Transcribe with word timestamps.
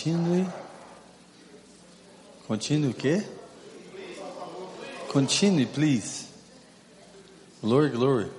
Continue. 0.00 0.48
Continue 2.46 2.88
o 2.88 2.94
quê? 2.94 3.22
Continue, 5.12 5.66
please. 5.66 6.26
Glory, 7.60 7.90
glory. 7.90 8.30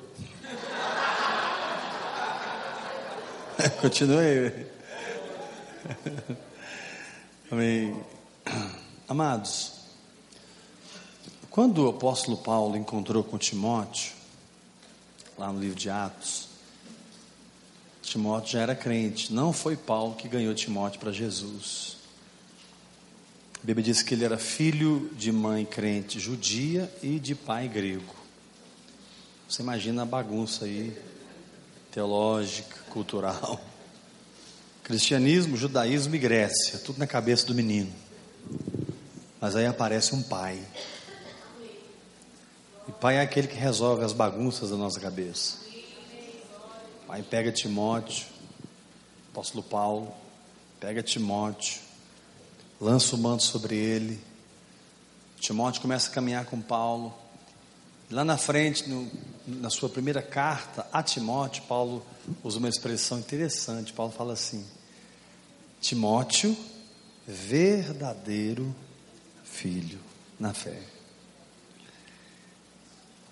Continue. 3.80 4.52
Amém. 7.52 8.04
Amados, 9.08 9.74
quando 11.52 11.86
o 11.86 11.90
apóstolo 11.90 12.38
Paulo 12.38 12.76
encontrou 12.76 13.24
com 13.24 13.38
Timóteo, 13.38 14.14
lá 15.38 15.54
no 15.54 15.60
livro 15.60 15.78
de 15.78 15.92
Atos, 15.92 16.51
Timóteo 18.12 18.52
já 18.52 18.60
era 18.60 18.76
crente, 18.76 19.32
não 19.32 19.54
foi 19.54 19.78
Paulo 19.78 20.16
que 20.16 20.28
ganhou 20.28 20.54
Timóteo 20.54 21.00
para 21.00 21.14
Jesus. 21.14 21.96
A 23.56 23.66
Bíblia 23.66 23.86
diz 23.86 24.04
que 24.04 24.14
ele 24.14 24.26
era 24.26 24.38
filho 24.38 25.10
de 25.16 25.32
mãe 25.32 25.64
crente 25.64 26.20
judia 26.20 26.92
e 27.02 27.18
de 27.20 27.34
pai 27.34 27.70
grego. 27.70 28.14
Você 29.48 29.62
imagina 29.62 30.02
a 30.02 30.06
bagunça 30.06 30.66
aí, 30.66 30.94
teológica, 31.90 32.76
cultural. 32.90 33.62
Cristianismo, 34.84 35.56
judaísmo 35.56 36.14
e 36.14 36.20
Grécia, 36.20 36.80
tudo 36.80 37.00
na 37.00 37.08
cabeça 37.08 37.46
do 37.46 37.56
menino. 37.56 37.94
Mas 39.40 39.56
aí 39.56 39.66
aparece 39.66 40.14
um 40.14 40.22
pai. 40.22 40.62
E 42.90 42.92
pai 42.92 43.16
é 43.16 43.22
aquele 43.22 43.48
que 43.48 43.56
resolve 43.56 44.04
as 44.04 44.12
bagunças 44.12 44.70
da 44.70 44.76
nossa 44.76 45.00
cabeça. 45.00 45.71
Pai 47.12 47.22
pega 47.24 47.52
Timóteo, 47.52 48.26
apóstolo 49.32 49.62
Paulo, 49.62 50.14
pega 50.80 51.04
Timóteo, 51.04 51.82
lança 52.80 53.18
o 53.18 53.20
manto 53.20 53.44
sobre 53.44 53.76
ele. 53.76 54.18
Timóteo 55.38 55.82
começa 55.82 56.10
a 56.10 56.14
caminhar 56.14 56.46
com 56.46 56.62
Paulo. 56.62 57.14
Lá 58.10 58.24
na 58.24 58.38
frente, 58.38 58.90
no, 58.90 59.12
na 59.46 59.70
sua 59.70 59.90
primeira 59.90 60.22
carta 60.22 60.88
a 60.90 61.04
Timóteo, 61.04 61.64
Paulo 61.64 62.02
usa 62.46 62.60
uma 62.60 62.70
expressão 62.70 63.20
interessante. 63.20 63.92
Paulo 63.92 64.14
fala 64.14 64.32
assim: 64.32 64.66
Timóteo, 65.82 66.56
verdadeiro 67.28 68.74
filho 69.44 70.00
na 70.40 70.54
fé. 70.54 70.82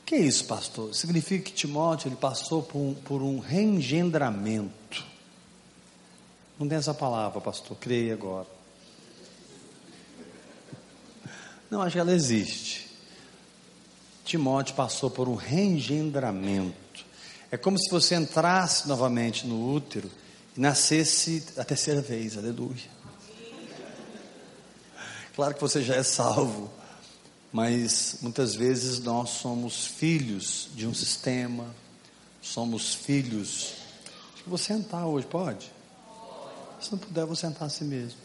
O 0.10 0.12
que 0.12 0.16
é 0.16 0.22
isso, 0.22 0.46
pastor? 0.46 0.92
Significa 0.96 1.44
que 1.44 1.54
Timóteo 1.54 2.10
ele 2.10 2.16
passou 2.16 2.64
por 2.64 2.80
um, 2.80 2.96
por 2.96 3.22
um 3.22 3.38
reengendramento. 3.38 5.06
Não 6.58 6.68
tem 6.68 6.80
essa 6.80 6.96
palavra, 6.96 7.40
pastor, 7.40 7.78
creia 7.78 8.16
agora. 8.16 8.48
Não, 11.70 11.84
acho 11.84 11.94
que 11.94 12.00
ela 12.00 12.12
existe. 12.12 12.90
Timóteo 14.26 14.74
passou 14.74 15.12
por 15.12 15.30
um 15.30 15.36
reengendramento. 15.36 17.06
É 17.52 17.56
como 17.56 17.78
se 17.78 17.88
você 17.92 18.16
entrasse 18.16 18.88
novamente 18.88 19.46
no 19.46 19.76
útero 19.76 20.10
e 20.58 20.60
nascesse 20.60 21.46
a 21.56 21.64
terceira 21.64 22.02
vez, 22.02 22.36
aleluia. 22.36 22.90
Claro 25.36 25.54
que 25.54 25.62
você 25.62 25.84
já 25.84 25.94
é 25.94 26.02
salvo, 26.02 26.74
mas 27.52 28.18
muitas 28.22 28.56
vezes 28.56 29.00
nós 29.00 29.30
somos 29.30 29.88
filhos 29.88 30.70
de 30.76 30.86
um 30.86 30.94
sistema, 30.94 31.74
somos 32.42 32.94
filhos. 32.94 33.74
Acho 34.34 34.44
que 34.44 34.50
vou 34.50 34.58
sentar 34.58 35.06
hoje, 35.06 35.26
pode? 35.26 35.72
Se 36.80 36.92
não 36.92 37.00
puder, 37.00 37.26
vou 37.26 37.36
sentar 37.36 37.68
assim 37.68 37.86
mesmo. 37.86 38.18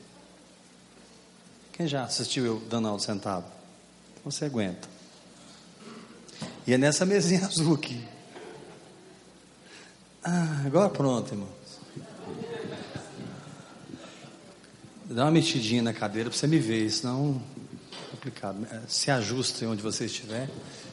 Quem 1.72 1.88
já 1.88 2.04
assistiu 2.04 2.44
eu 2.44 2.62
aula 2.86 3.00
sentado? 3.00 3.46
Você 4.24 4.44
aguenta. 4.44 4.88
E 6.66 6.72
é 6.72 6.78
nessa 6.78 7.04
mesinha 7.04 7.44
azul 7.46 7.74
aqui. 7.74 8.06
Ah, 10.22 10.62
agora 10.64 10.88
pronto, 10.88 11.34
irmão. 11.34 11.48
Dá 15.06 15.24
uma 15.24 15.32
mexidinha 15.32 15.82
na 15.82 15.92
cadeira 15.92 16.30
para 16.30 16.38
você 16.38 16.46
me 16.46 16.58
ver, 16.58 16.90
senão 16.90 17.42
complicado. 18.24 18.66
Se 18.88 19.10
ajuste 19.10 19.66
onde 19.66 19.82
você 19.82 20.06
estiver. 20.06 20.48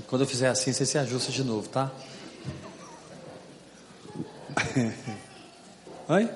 Quando 0.08 0.24
eu 0.24 0.28
fizer 0.28 0.50
assim, 0.50 0.74
você 0.74 0.86
se 0.86 0.98
ajusta 0.98 1.32
de 1.32 1.44
novo, 1.44 1.70
tá? 1.70 1.90
Oi? 6.10 6.30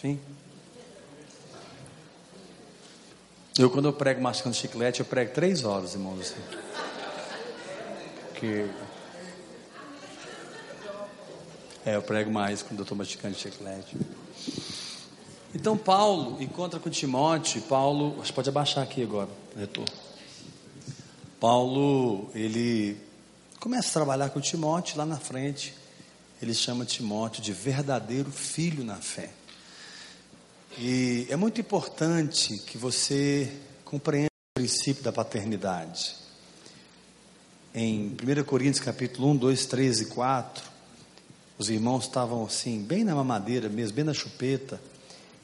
Sim. 0.00 0.18
Eu, 3.56 3.70
quando 3.70 3.86
eu 3.86 3.92
prego 3.92 4.20
mascando 4.20 4.56
chiclete, 4.56 5.00
eu 5.00 5.06
prego 5.06 5.32
três 5.32 5.62
horas, 5.62 5.94
irmãos. 5.94 6.20
Assim. 6.20 6.40
Porque. 8.30 8.66
É, 11.84 11.94
eu 11.96 12.02
prego 12.02 12.30
mais 12.30 12.62
quando 12.62 12.80
eu 12.80 12.84
estou 12.84 12.98
masticando 12.98 13.36
chiclete. 13.36 13.96
Então, 15.54 15.76
Paulo 15.76 16.42
encontra 16.42 16.80
com 16.80 16.90
Timóteo. 16.90 17.62
Paulo, 17.62 18.16
você 18.16 18.32
pode 18.32 18.48
abaixar 18.48 18.82
aqui 18.82 19.02
agora, 19.02 19.28
retor. 19.56 19.86
Paulo, 21.40 22.30
ele 22.34 22.96
começa 23.58 23.88
a 23.88 23.92
trabalhar 23.92 24.30
com 24.30 24.40
Timóteo 24.40 24.96
lá 24.96 25.04
na 25.04 25.18
frente. 25.18 25.74
Ele 26.40 26.54
chama 26.54 26.84
Timóteo 26.84 27.42
de 27.42 27.52
verdadeiro 27.52 28.30
filho 28.30 28.84
na 28.84 28.96
fé. 28.96 29.30
E 30.78 31.26
é 31.28 31.36
muito 31.36 31.60
importante 31.60 32.58
que 32.58 32.78
você 32.78 33.52
compreenda 33.84 34.28
o 34.56 34.60
princípio 34.60 35.02
da 35.02 35.12
paternidade. 35.12 36.16
Em 37.74 38.16
1 38.22 38.44
Coríntios 38.44 38.84
capítulo 38.84 39.30
1, 39.30 39.36
2, 39.36 39.66
3 39.66 40.00
e 40.00 40.06
4, 40.06 40.64
os 41.58 41.70
irmãos 41.70 42.04
estavam 42.04 42.44
assim, 42.44 42.82
bem 42.82 43.04
na 43.04 43.14
mamadeira 43.14 43.68
mesmo, 43.68 43.96
bem 43.96 44.04
na 44.04 44.14
chupeta, 44.14 44.80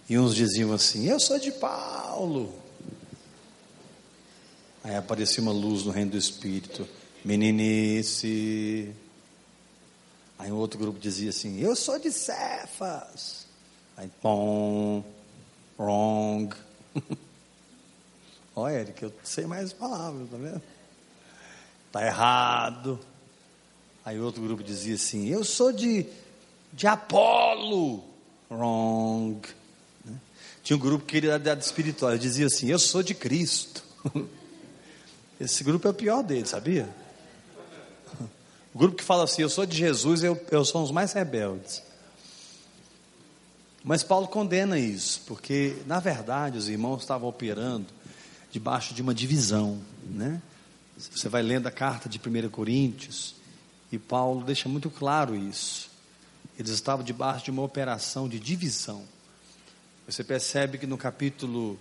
e 0.09 0.19
uns 0.19 0.35
diziam 0.35 0.73
assim: 0.73 1.07
Eu 1.07 1.21
sou 1.21 1.39
de 1.39 1.53
Paulo. 1.53 2.68
Aí 4.83 4.95
aparecia 4.95 5.43
uma 5.43 5.53
luz 5.53 5.85
no 5.85 5.91
reino 5.91 6.13
do 6.13 6.17
Espírito, 6.17 6.89
meninice. 7.25 8.95
Aí 10.39 10.53
um 10.53 10.57
outro 10.57 10.79
grupo 10.79 10.99
dizia 10.99 11.31
assim: 11.31 11.61
Eu 11.61 11.75
sou 11.75 11.99
de 11.99 12.13
Cefas. 12.13 13.47
Aí, 13.97 14.09
pom, 14.23 15.05
wrong. 15.79 16.55
Olha, 18.55 18.75
Eric, 18.81 19.03
eu 19.03 19.13
sei 19.25 19.47
mais 19.47 19.73
palavras, 19.73 20.31
tá 20.31 20.37
vendo? 20.37 20.63
Tá 21.91 22.07
errado. 22.07 23.01
Aí 24.05 24.21
outro 24.21 24.43
grupo 24.43 24.63
dizia 24.63 24.95
assim: 24.95 25.29
Eu 25.29 25.45
sou 25.45 25.73
de, 25.73 26.07
de 26.73 26.87
Apolo. 26.87 28.05
Wrong. 28.51 29.41
Tinha 30.63 30.77
um 30.77 30.81
grupo 30.81 31.05
que 31.05 31.21
dar 31.21 31.55
de 31.55 31.65
espiritual, 31.65 32.17
dizia 32.17 32.47
assim: 32.47 32.71
Eu 32.71 32.79
sou 32.79 33.03
de 33.03 33.15
Cristo. 33.15 33.83
Esse 35.41 35.63
grupo 35.63 35.87
é 35.87 35.91
o 35.91 35.95
pior 35.95 36.23
dele, 36.23 36.47
sabia? 36.47 36.89
O 38.75 38.79
grupo 38.79 38.97
que 38.97 39.05
fala 39.05 39.25
assim: 39.25 39.43
Eu 39.43 39.49
sou 39.49 39.67
de 39.67 39.77
Jesus, 39.77 40.23
eu, 40.23 40.41
eu 40.51 40.65
sou 40.65 40.83
os 40.83 40.91
mais 40.91 41.13
rebeldes. 41.13 41.83
Mas 43.83 44.03
Paulo 44.03 44.29
condena 44.29 44.79
isso, 44.79 45.23
porque 45.27 45.77
na 45.87 45.99
verdade 46.01 46.59
os 46.59 46.69
irmãos 46.69 47.01
estavam 47.01 47.29
operando 47.29 47.87
debaixo 48.51 48.93
de 48.95 49.01
uma 49.01 49.15
divisão, 49.15 49.81
né? 50.05 50.43
Você 50.97 51.29
vai 51.29 51.43
lendo 51.43 51.67
a 51.67 51.71
carta 51.71 52.09
de 52.09 52.19
1 52.19 52.51
Coríntios 52.51 53.37
e 53.91 53.99
Paulo 53.99 54.45
deixa 54.45 54.69
muito 54.69 54.91
claro 54.91 55.37
isso. 55.37 55.89
Eles 56.59 56.73
estavam 56.73 57.05
debaixo 57.05 57.45
de 57.45 57.51
uma 57.51 57.63
operação 57.63 58.29
de 58.29 58.41
divisão. 58.41 59.05
Você 60.07 60.25
percebe 60.25 60.77
que 60.77 60.87
no 60.87 60.99
capítulo 60.99 61.79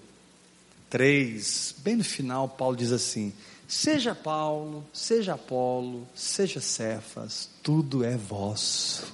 3, 0.90 1.76
bem 1.80 1.98
no 1.98 2.04
final, 2.04 2.48
Paulo 2.48 2.76
diz 2.76 2.92
assim: 2.92 3.34
Seja 3.68 4.16
Paulo, 4.16 4.86
seja 4.94 5.34
Apolo, 5.34 6.08
seja 6.16 6.62
Cefas, 6.62 7.50
tudo 7.62 8.04
é 8.04 8.16
vosso. 8.16 9.14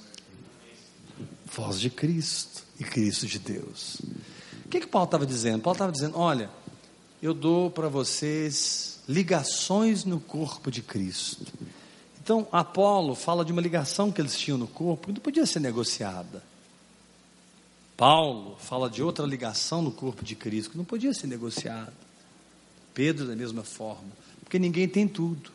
Voz 1.46 1.80
de 1.80 1.90
Cristo 1.90 2.62
e 2.78 2.84
Cristo 2.84 3.26
de 3.26 3.38
Deus. 3.38 4.00
O 4.64 4.68
que, 4.68 4.80
que 4.80 4.86
Paulo 4.86 5.06
estava 5.06 5.26
dizendo? 5.26 5.62
Paulo 5.62 5.74
estava 5.74 5.92
dizendo: 5.92 6.18
Olha, 6.18 6.50
eu 7.22 7.34
dou 7.34 7.70
para 7.70 7.88
vocês 7.88 9.00
ligações 9.08 10.04
no 10.04 10.20
corpo 10.20 10.70
de 10.70 10.82
Cristo. 10.82 11.52
Então, 12.22 12.46
Apolo 12.50 13.14
fala 13.14 13.44
de 13.44 13.52
uma 13.52 13.60
ligação 13.60 14.10
que 14.10 14.20
eles 14.20 14.38
tinham 14.38 14.56
no 14.56 14.66
corpo 14.66 15.08
que 15.08 15.12
não 15.12 15.20
podia 15.20 15.44
ser 15.44 15.60
negociada. 15.60 16.42
Paulo 17.96 18.56
fala 18.58 18.90
de 18.90 19.02
outra 19.02 19.24
ligação 19.24 19.80
no 19.80 19.90
corpo 19.90 20.24
de 20.24 20.34
Cristo 20.34 20.70
que 20.70 20.76
não 20.76 20.84
podia 20.84 21.14
ser 21.14 21.26
negociada. 21.26 21.92
Pedro, 22.92 23.26
da 23.26 23.34
mesma 23.34 23.62
forma, 23.64 24.10
porque 24.42 24.58
ninguém 24.58 24.88
tem 24.88 25.06
tudo. 25.08 25.50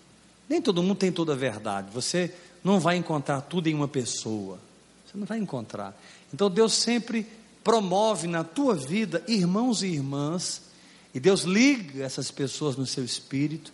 Nem 0.48 0.62
todo 0.62 0.84
mundo 0.84 0.98
tem 0.98 1.12
toda 1.12 1.34
a 1.34 1.36
verdade. 1.36 1.90
Você 1.94 2.34
não 2.64 2.80
vai 2.80 2.98
encontrar 2.98 3.42
tudo 3.42 3.68
em 3.68 3.74
uma 3.74 3.88
pessoa. 3.88 4.60
Você 5.06 5.18
não 5.18 5.26
vai 5.26 5.38
encontrar. 5.38 5.98
Então 6.34 6.50
Deus 6.50 6.74
sempre 6.74 7.26
promove 7.64 8.28
na 8.28 8.44
tua 8.44 8.76
vida 8.76 9.24
irmãos 9.28 9.84
e 9.84 9.88
irmãs, 9.88 10.62
e 11.14 11.20
Deus 11.20 11.42
liga 11.42 12.04
essas 12.04 12.32
pessoas 12.32 12.76
no 12.76 12.86
seu 12.86 13.04
espírito, 13.04 13.74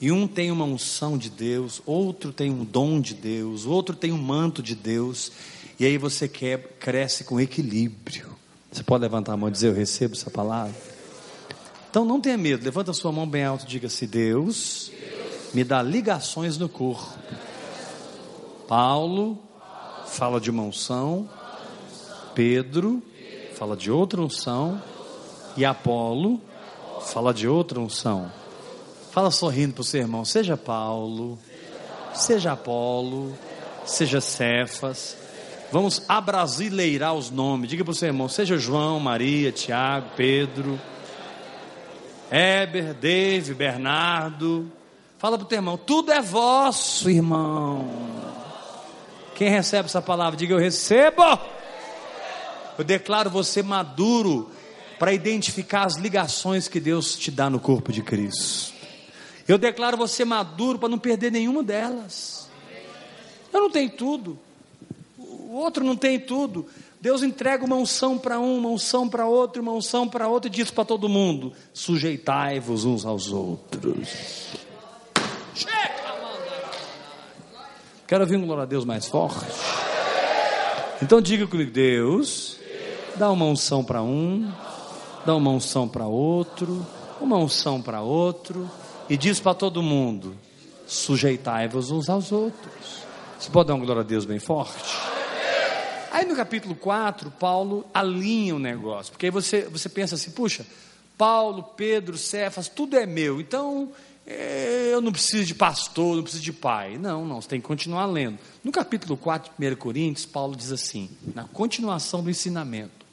e 0.00 0.12
um 0.12 0.28
tem 0.28 0.50
uma 0.50 0.64
unção 0.64 1.16
de 1.16 1.30
Deus, 1.30 1.80
outro 1.86 2.32
tem 2.32 2.50
um 2.50 2.64
dom 2.64 3.00
de 3.00 3.14
Deus, 3.14 3.64
outro 3.64 3.96
tem 3.96 4.12
um 4.12 4.18
manto 4.18 4.62
de 4.62 4.74
Deus, 4.74 5.32
e 5.78 5.84
aí 5.84 5.98
você 5.98 6.28
cresce 6.28 7.24
com 7.24 7.40
equilíbrio. 7.40 8.34
Você 8.72 8.82
pode 8.82 9.02
levantar 9.02 9.34
a 9.34 9.36
mão 9.36 9.48
e 9.48 9.52
dizer: 9.52 9.68
Eu 9.68 9.74
recebo 9.74 10.14
essa 10.14 10.30
palavra? 10.30 10.74
Então 11.90 12.04
não 12.04 12.20
tenha 12.20 12.36
medo, 12.36 12.64
levanta 12.64 12.90
a 12.90 12.94
sua 12.94 13.10
mão 13.10 13.26
bem 13.26 13.44
alto 13.44 13.64
e 13.64 13.68
diga 13.68 13.86
assim: 13.86 14.06
Deus 14.06 14.90
me 15.54 15.64
dá 15.64 15.82
ligações 15.82 16.58
no 16.58 16.68
corpo. 16.68 17.18
Paulo 18.68 19.38
fala 20.06 20.40
de 20.40 20.50
uma 20.50 20.62
unção, 20.62 21.28
Pedro 22.34 23.02
fala 23.54 23.76
de 23.76 23.90
outra 23.90 24.20
unção, 24.20 24.82
e 25.56 25.64
Apolo 25.64 26.40
fala 27.00 27.32
de 27.32 27.48
outra 27.48 27.80
unção. 27.80 28.30
Fala 29.10 29.30
sorrindo 29.30 29.72
para 29.74 29.80
o 29.80 29.84
seu 29.84 30.00
irmão, 30.00 30.24
seja 30.24 30.56
Paulo, 30.56 31.38
seja 32.12 32.52
Apolo, 32.52 33.32
seja 33.86 34.20
Cefas. 34.20 35.25
Vamos 35.72 36.02
abrasileirar 36.08 37.14
os 37.14 37.30
nomes. 37.30 37.68
Diga 37.68 37.84
para 37.84 37.92
o 37.92 37.94
seu 37.94 38.08
irmão, 38.08 38.28
seja 38.28 38.56
João, 38.56 39.00
Maria, 39.00 39.50
Tiago, 39.50 40.10
Pedro, 40.16 40.80
Éber, 42.30 42.94
Dave, 42.94 43.54
Bernardo. 43.54 44.70
Fala 45.18 45.36
para 45.38 45.44
o 45.44 45.48
teu 45.48 45.56
irmão, 45.56 45.76
tudo 45.76 46.12
é 46.12 46.20
vosso, 46.20 47.10
irmão. 47.10 47.90
Quem 49.34 49.48
recebe 49.48 49.86
essa 49.86 50.00
palavra, 50.00 50.36
diga 50.36 50.54
eu 50.54 50.58
recebo. 50.58 51.22
Eu 52.78 52.84
declaro 52.84 53.30
você 53.30 53.62
maduro 53.62 54.50
para 54.98 55.12
identificar 55.12 55.84
as 55.84 55.96
ligações 55.96 56.68
que 56.68 56.80
Deus 56.80 57.16
te 57.16 57.30
dá 57.30 57.50
no 57.50 57.60
corpo 57.60 57.92
de 57.92 58.02
Cristo. 58.02 58.74
Eu 59.46 59.58
declaro 59.58 59.96
você 59.96 60.24
maduro 60.24 60.78
para 60.78 60.88
não 60.88 60.98
perder 60.98 61.30
nenhuma 61.30 61.62
delas. 61.62 62.48
Eu 63.52 63.60
não 63.60 63.70
tenho 63.70 63.90
tudo. 63.90 64.38
Outro 65.56 65.82
não 65.82 65.96
tem 65.96 66.20
tudo. 66.20 66.66
Deus 67.00 67.22
entrega 67.22 67.64
uma 67.64 67.76
unção 67.76 68.18
para 68.18 68.38
um, 68.38 68.58
uma 68.58 68.68
unção 68.68 69.08
para 69.08 69.26
outro, 69.26 69.62
uma 69.62 69.72
unção 69.72 70.06
para 70.06 70.28
outro 70.28 70.48
e 70.48 70.50
diz 70.50 70.70
para 70.70 70.84
todo 70.84 71.08
mundo: 71.08 71.50
sujeitai-vos 71.72 72.84
uns 72.84 73.06
aos 73.06 73.32
outros. 73.32 74.48
Quero 78.06 78.20
ouvir 78.20 78.36
um 78.36 78.44
glória 78.44 78.64
a 78.64 78.66
Deus 78.66 78.84
mais 78.84 79.06
forte. 79.06 79.46
Então 81.02 81.22
diga 81.22 81.46
comigo: 81.46 81.70
Deus, 81.70 82.60
dá 83.16 83.30
uma 83.30 83.46
unção 83.46 83.82
para 83.82 84.02
um, 84.02 84.52
dá 85.24 85.34
uma 85.34 85.50
unção 85.50 85.88
para 85.88 86.06
outro, 86.06 86.86
uma 87.18 87.38
unção 87.38 87.80
para 87.80 88.02
outro, 88.02 88.70
e 89.08 89.16
diz 89.16 89.40
para 89.40 89.54
todo 89.54 89.82
mundo: 89.82 90.36
sujeitai-vos 90.86 91.90
uns 91.90 92.10
aos 92.10 92.30
outros. 92.30 93.06
Você 93.38 93.50
pode 93.50 93.68
dar 93.68 93.74
uma 93.74 93.86
glória 93.86 94.02
a 94.02 94.04
Deus 94.04 94.26
bem 94.26 94.38
forte? 94.38 95.15
Aí 96.10 96.24
no 96.24 96.36
capítulo 96.36 96.74
4, 96.74 97.30
Paulo 97.32 97.86
alinha 97.92 98.54
o 98.54 98.58
negócio, 98.58 99.12
porque 99.12 99.26
aí 99.26 99.30
você, 99.30 99.62
você 99.62 99.88
pensa 99.88 100.14
assim: 100.14 100.30
puxa, 100.30 100.66
Paulo, 101.16 101.62
Pedro, 101.62 102.16
Cefas, 102.16 102.68
tudo 102.68 102.96
é 102.96 103.06
meu, 103.06 103.40
então 103.40 103.90
é, 104.26 104.90
eu 104.92 105.00
não 105.00 105.12
preciso 105.12 105.44
de 105.44 105.54
pastor, 105.54 106.16
não 106.16 106.22
preciso 106.22 106.42
de 106.42 106.52
pai. 106.52 106.98
Não, 106.98 107.24
não, 107.24 107.40
você 107.40 107.48
tem 107.48 107.60
que 107.60 107.66
continuar 107.66 108.06
lendo. 108.06 108.38
No 108.62 108.72
capítulo 108.72 109.16
4, 109.16 109.52
1 109.58 109.76
Coríntios, 109.76 110.26
Paulo 110.26 110.56
diz 110.56 110.72
assim, 110.72 111.08
na 111.34 111.44
continuação 111.44 112.22
do 112.22 112.30
ensinamento: 112.30 113.06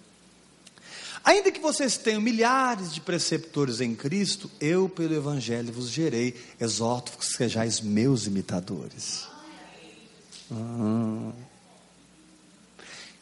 Ainda 1.24 1.52
que 1.52 1.60
vocês 1.60 1.98
tenham 1.98 2.20
milhares 2.20 2.94
de 2.94 3.00
preceptores 3.00 3.80
em 3.80 3.96
Cristo, 3.96 4.52
eu, 4.60 4.90
pelo 4.90 5.16
Evangelho, 5.16 5.72
vos 5.72 5.90
gerei, 5.90 6.36
exorto 6.60 7.14
que 7.18 7.26
sejais 7.26 7.80
meus 7.80 8.26
imitadores. 8.26 9.28
O 10.52 11.32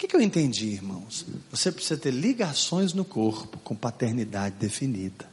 que, 0.01 0.07
que 0.07 0.15
eu 0.15 0.21
entendi, 0.21 0.69
irmãos? 0.69 1.27
Você 1.51 1.71
precisa 1.71 1.95
ter 1.95 2.09
ligações 2.09 2.91
no 2.91 3.05
corpo 3.05 3.59
com 3.59 3.75
paternidade 3.75 4.55
definida. 4.55 5.29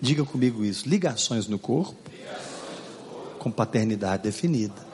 Diga 0.00 0.24
comigo 0.24 0.64
isso: 0.64 0.88
ligações 0.88 1.48
no 1.48 1.58
corpo, 1.58 2.08
com 3.40 3.50
paternidade 3.50 4.22
definida. 4.22 4.86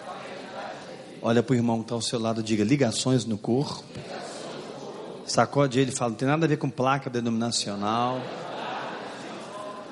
Olha 1.20 1.42
para 1.42 1.52
o 1.52 1.56
irmão 1.56 1.78
que 1.78 1.84
está 1.84 1.94
ao 1.94 2.00
seu 2.00 2.18
lado, 2.18 2.42
diga 2.42 2.64
ligações 2.64 3.26
no 3.26 3.36
corpo. 3.36 3.84
Sacode 5.26 5.78
ele 5.78 5.90
e 5.90 5.94
fala: 5.94 6.12
não 6.12 6.16
tem 6.16 6.26
nada 6.26 6.46
a 6.46 6.48
ver 6.48 6.56
com 6.56 6.70
placa 6.70 7.10
denominacional, 7.10 8.18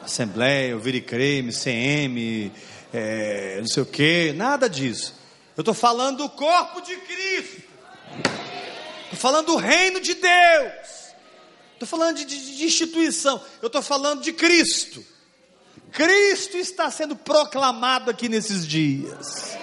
Assembleia, 0.03 0.75
Ouvir 0.75 0.95
e 0.95 1.03
Creme, 1.03 1.53
CM, 1.53 2.51
é, 2.91 3.59
não 3.61 3.69
sei 3.69 3.83
o 3.83 3.87
que, 3.87 4.33
nada 4.33 4.67
disso. 4.67 5.15
Eu 5.55 5.61
estou 5.61 5.75
falando 5.75 6.19
do 6.19 6.31
corpo 6.31 6.81
de 6.81 6.97
Cristo. 6.97 7.62
Estou 9.05 9.19
falando 9.19 9.47
do 9.47 9.57
reino 9.57 10.01
de 10.01 10.15
Deus. 10.15 10.93
Estou 11.75 11.87
falando 11.87 12.17
de, 12.17 12.25
de, 12.25 12.57
de, 12.57 12.65
instituição. 12.65 13.43
Eu 13.61 13.67
estou 13.67 13.83
falando 13.83 14.23
de 14.23 14.33
Cristo. 14.33 15.05
Cristo 15.91 16.57
está 16.57 16.91
sendo 16.91 17.17
proclamado 17.17 18.11
aqui 18.11 18.29
nesses 18.29 18.67
dias. 18.67 19.57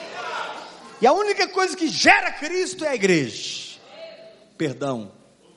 E 1.01 1.07
a 1.07 1.13
única 1.13 1.47
coisa 1.47 1.75
que 1.75 1.87
gera 1.87 2.31
Cristo 2.31 2.83
é 2.83 2.89
a 2.89 2.95
igreja. 2.95 3.79
Perdão. 4.57 5.11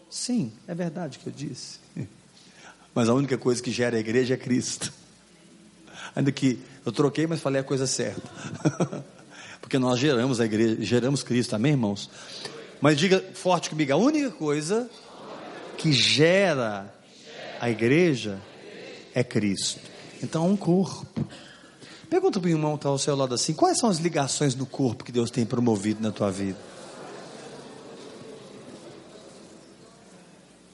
Sim, 0.09 0.53
é 0.69 0.75
verdade 0.75 1.19
que 1.19 1.27
eu 1.27 1.33
disse. 1.33 1.81
Mas 2.95 3.09
a 3.09 3.15
única 3.15 3.37
coisa 3.37 3.63
que 3.63 3.71
gera 3.71 3.97
a 3.97 4.01
igreja 4.01 4.35
é 4.35 4.37
Cristo. 4.37 4.93
Ainda 6.15 6.31
que 6.31 6.59
eu 6.85 6.93
troquei, 6.93 7.27
mas 7.27 7.41
falei 7.41 7.61
a 7.61 7.65
coisa 7.65 7.87
certa. 7.87 8.29
Porque 9.61 9.79
nós 9.79 9.99
geramos 9.99 10.41
a 10.41 10.45
igreja, 10.45 10.77
geramos 10.81 11.23
Cristo, 11.23 11.57
amém, 11.57 11.73
irmãos? 11.73 12.11
Mas 12.83 12.99
diga 12.99 13.25
forte 13.33 13.71
comigo, 13.71 13.93
a 13.93 13.97
única 13.97 14.33
coisa 14.33 14.91
que 15.79 15.93
gera 15.93 16.93
a 17.61 17.71
igreja 17.71 18.41
é 19.15 19.23
Cristo. 19.23 19.79
Então, 20.21 20.49
um 20.49 20.57
corpo. 20.57 21.25
Pergunta 22.11 22.41
para 22.41 22.49
o 22.49 22.51
irmão 22.51 22.73
que 22.73 22.79
está 22.79 22.89
ao 22.89 22.99
seu 22.99 23.15
lado 23.15 23.37
assim: 23.37 23.55
quais 23.55 23.79
são 23.79 23.89
as 23.89 23.99
ligações 23.99 24.53
do 24.57 24.67
corpo 24.67 25.05
que 25.05 25.13
Deus 25.13 25.31
tem 25.31 25.47
promovido 25.47 26.03
na 26.03 26.11
tua 26.11 26.29
vida? 26.29 26.59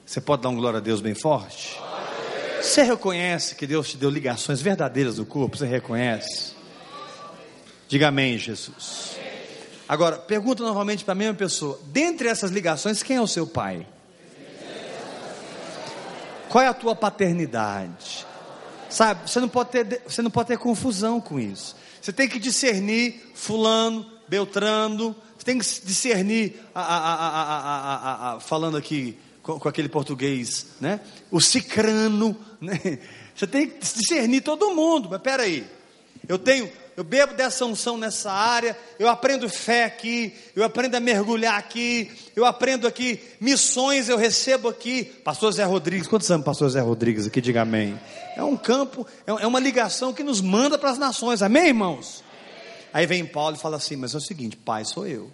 Você 0.03 0.19
pode 0.19 0.41
dar 0.41 0.49
um 0.49 0.55
glória 0.55 0.79
a 0.79 0.81
Deus 0.81 1.01
bem 1.01 1.13
forte? 1.13 1.79
Você 2.59 2.81
reconhece 2.81 3.53
que 3.53 3.67
Deus 3.67 3.87
te 3.87 3.97
deu 3.97 4.09
ligações 4.09 4.59
verdadeiras 4.61 5.17
do 5.17 5.25
corpo? 5.27 5.57
Você 5.57 5.67
reconhece? 5.67 6.53
Diga 7.87 8.07
amém, 8.07 8.35
Jesus. 8.39 9.19
Agora, 9.89 10.19
pergunta 10.19 10.61
novamente 10.61 11.03
para 11.03 11.13
a 11.13 11.15
mesma 11.15 11.33
pessoa: 11.33 11.79
dentre 11.87 12.27
essas 12.27 12.51
ligações, 12.51 13.01
quem 13.01 13.17
é 13.17 13.21
o 13.21 13.25
seu 13.25 13.47
pai? 13.47 13.87
Qual 16.47 16.63
é 16.63 16.67
a 16.67 16.73
tua 16.75 16.95
paternidade? 16.95 18.27
Sabe, 18.87 19.29
você 19.29 19.39
não 19.39 19.49
pode 19.49 19.71
ter, 19.71 20.03
você 20.07 20.21
não 20.21 20.29
pode 20.29 20.49
ter 20.49 20.59
confusão 20.59 21.19
com 21.19 21.39
isso. 21.39 21.75
Você 21.99 22.13
tem 22.13 22.29
que 22.29 22.37
discernir 22.37 23.31
fulano, 23.33 24.05
beltrano, 24.27 25.15
você 25.35 25.45
tem 25.45 25.57
que 25.57 25.65
discernir, 25.83 26.59
a, 26.73 26.81
a, 26.81 28.35
a, 28.35 28.39
falando 28.39 28.77
aqui 28.77 29.17
com, 29.41 29.59
com, 29.59 29.67
aquele 29.67 29.89
português, 29.89 30.67
né? 30.79 31.01
O 31.31 31.41
cicrano, 31.41 32.37
né? 32.61 32.99
Você 33.35 33.47
tem 33.47 33.67
que 33.67 33.79
discernir 33.79 34.41
todo 34.41 34.73
mundo, 34.75 35.07
mas 35.09 35.21
peraí, 35.21 35.65
eu 36.27 36.37
tenho 36.37 36.71
eu 36.99 37.03
bebo 37.05 37.33
dessa 37.33 37.63
unção 37.63 37.97
nessa 37.97 38.29
área, 38.29 38.77
eu 38.99 39.07
aprendo 39.07 39.47
fé 39.47 39.85
aqui, 39.85 40.35
eu 40.53 40.65
aprendo 40.65 40.95
a 40.95 40.99
mergulhar 40.99 41.57
aqui, 41.57 42.11
eu 42.35 42.43
aprendo 42.43 42.85
aqui, 42.85 43.23
missões 43.39 44.09
eu 44.09 44.17
recebo 44.17 44.67
aqui. 44.67 45.05
Pastor 45.05 45.53
Zé 45.53 45.63
Rodrigues, 45.63 46.09
quantos 46.09 46.29
anos 46.29 46.45
Pastor 46.45 46.67
Zé 46.67 46.81
Rodrigues 46.81 47.25
aqui? 47.25 47.39
Diga 47.39 47.61
amém. 47.61 47.97
É 48.35 48.43
um 48.43 48.57
campo, 48.57 49.07
é, 49.25 49.31
é 49.31 49.47
uma 49.47 49.61
ligação 49.61 50.11
que 50.11 50.23
nos 50.23 50.41
manda 50.41 50.77
para 50.77 50.89
as 50.89 50.97
nações, 50.97 51.41
amém, 51.41 51.67
irmãos? 51.67 52.21
Aí 52.91 53.05
vem 53.05 53.25
Paulo 53.25 53.55
e 53.55 53.59
fala 53.59 53.77
assim: 53.77 53.95
Mas 53.95 54.13
é 54.13 54.17
o 54.17 54.21
seguinte, 54.21 54.57
pai 54.57 54.83
sou 54.83 55.07
eu. 55.07 55.31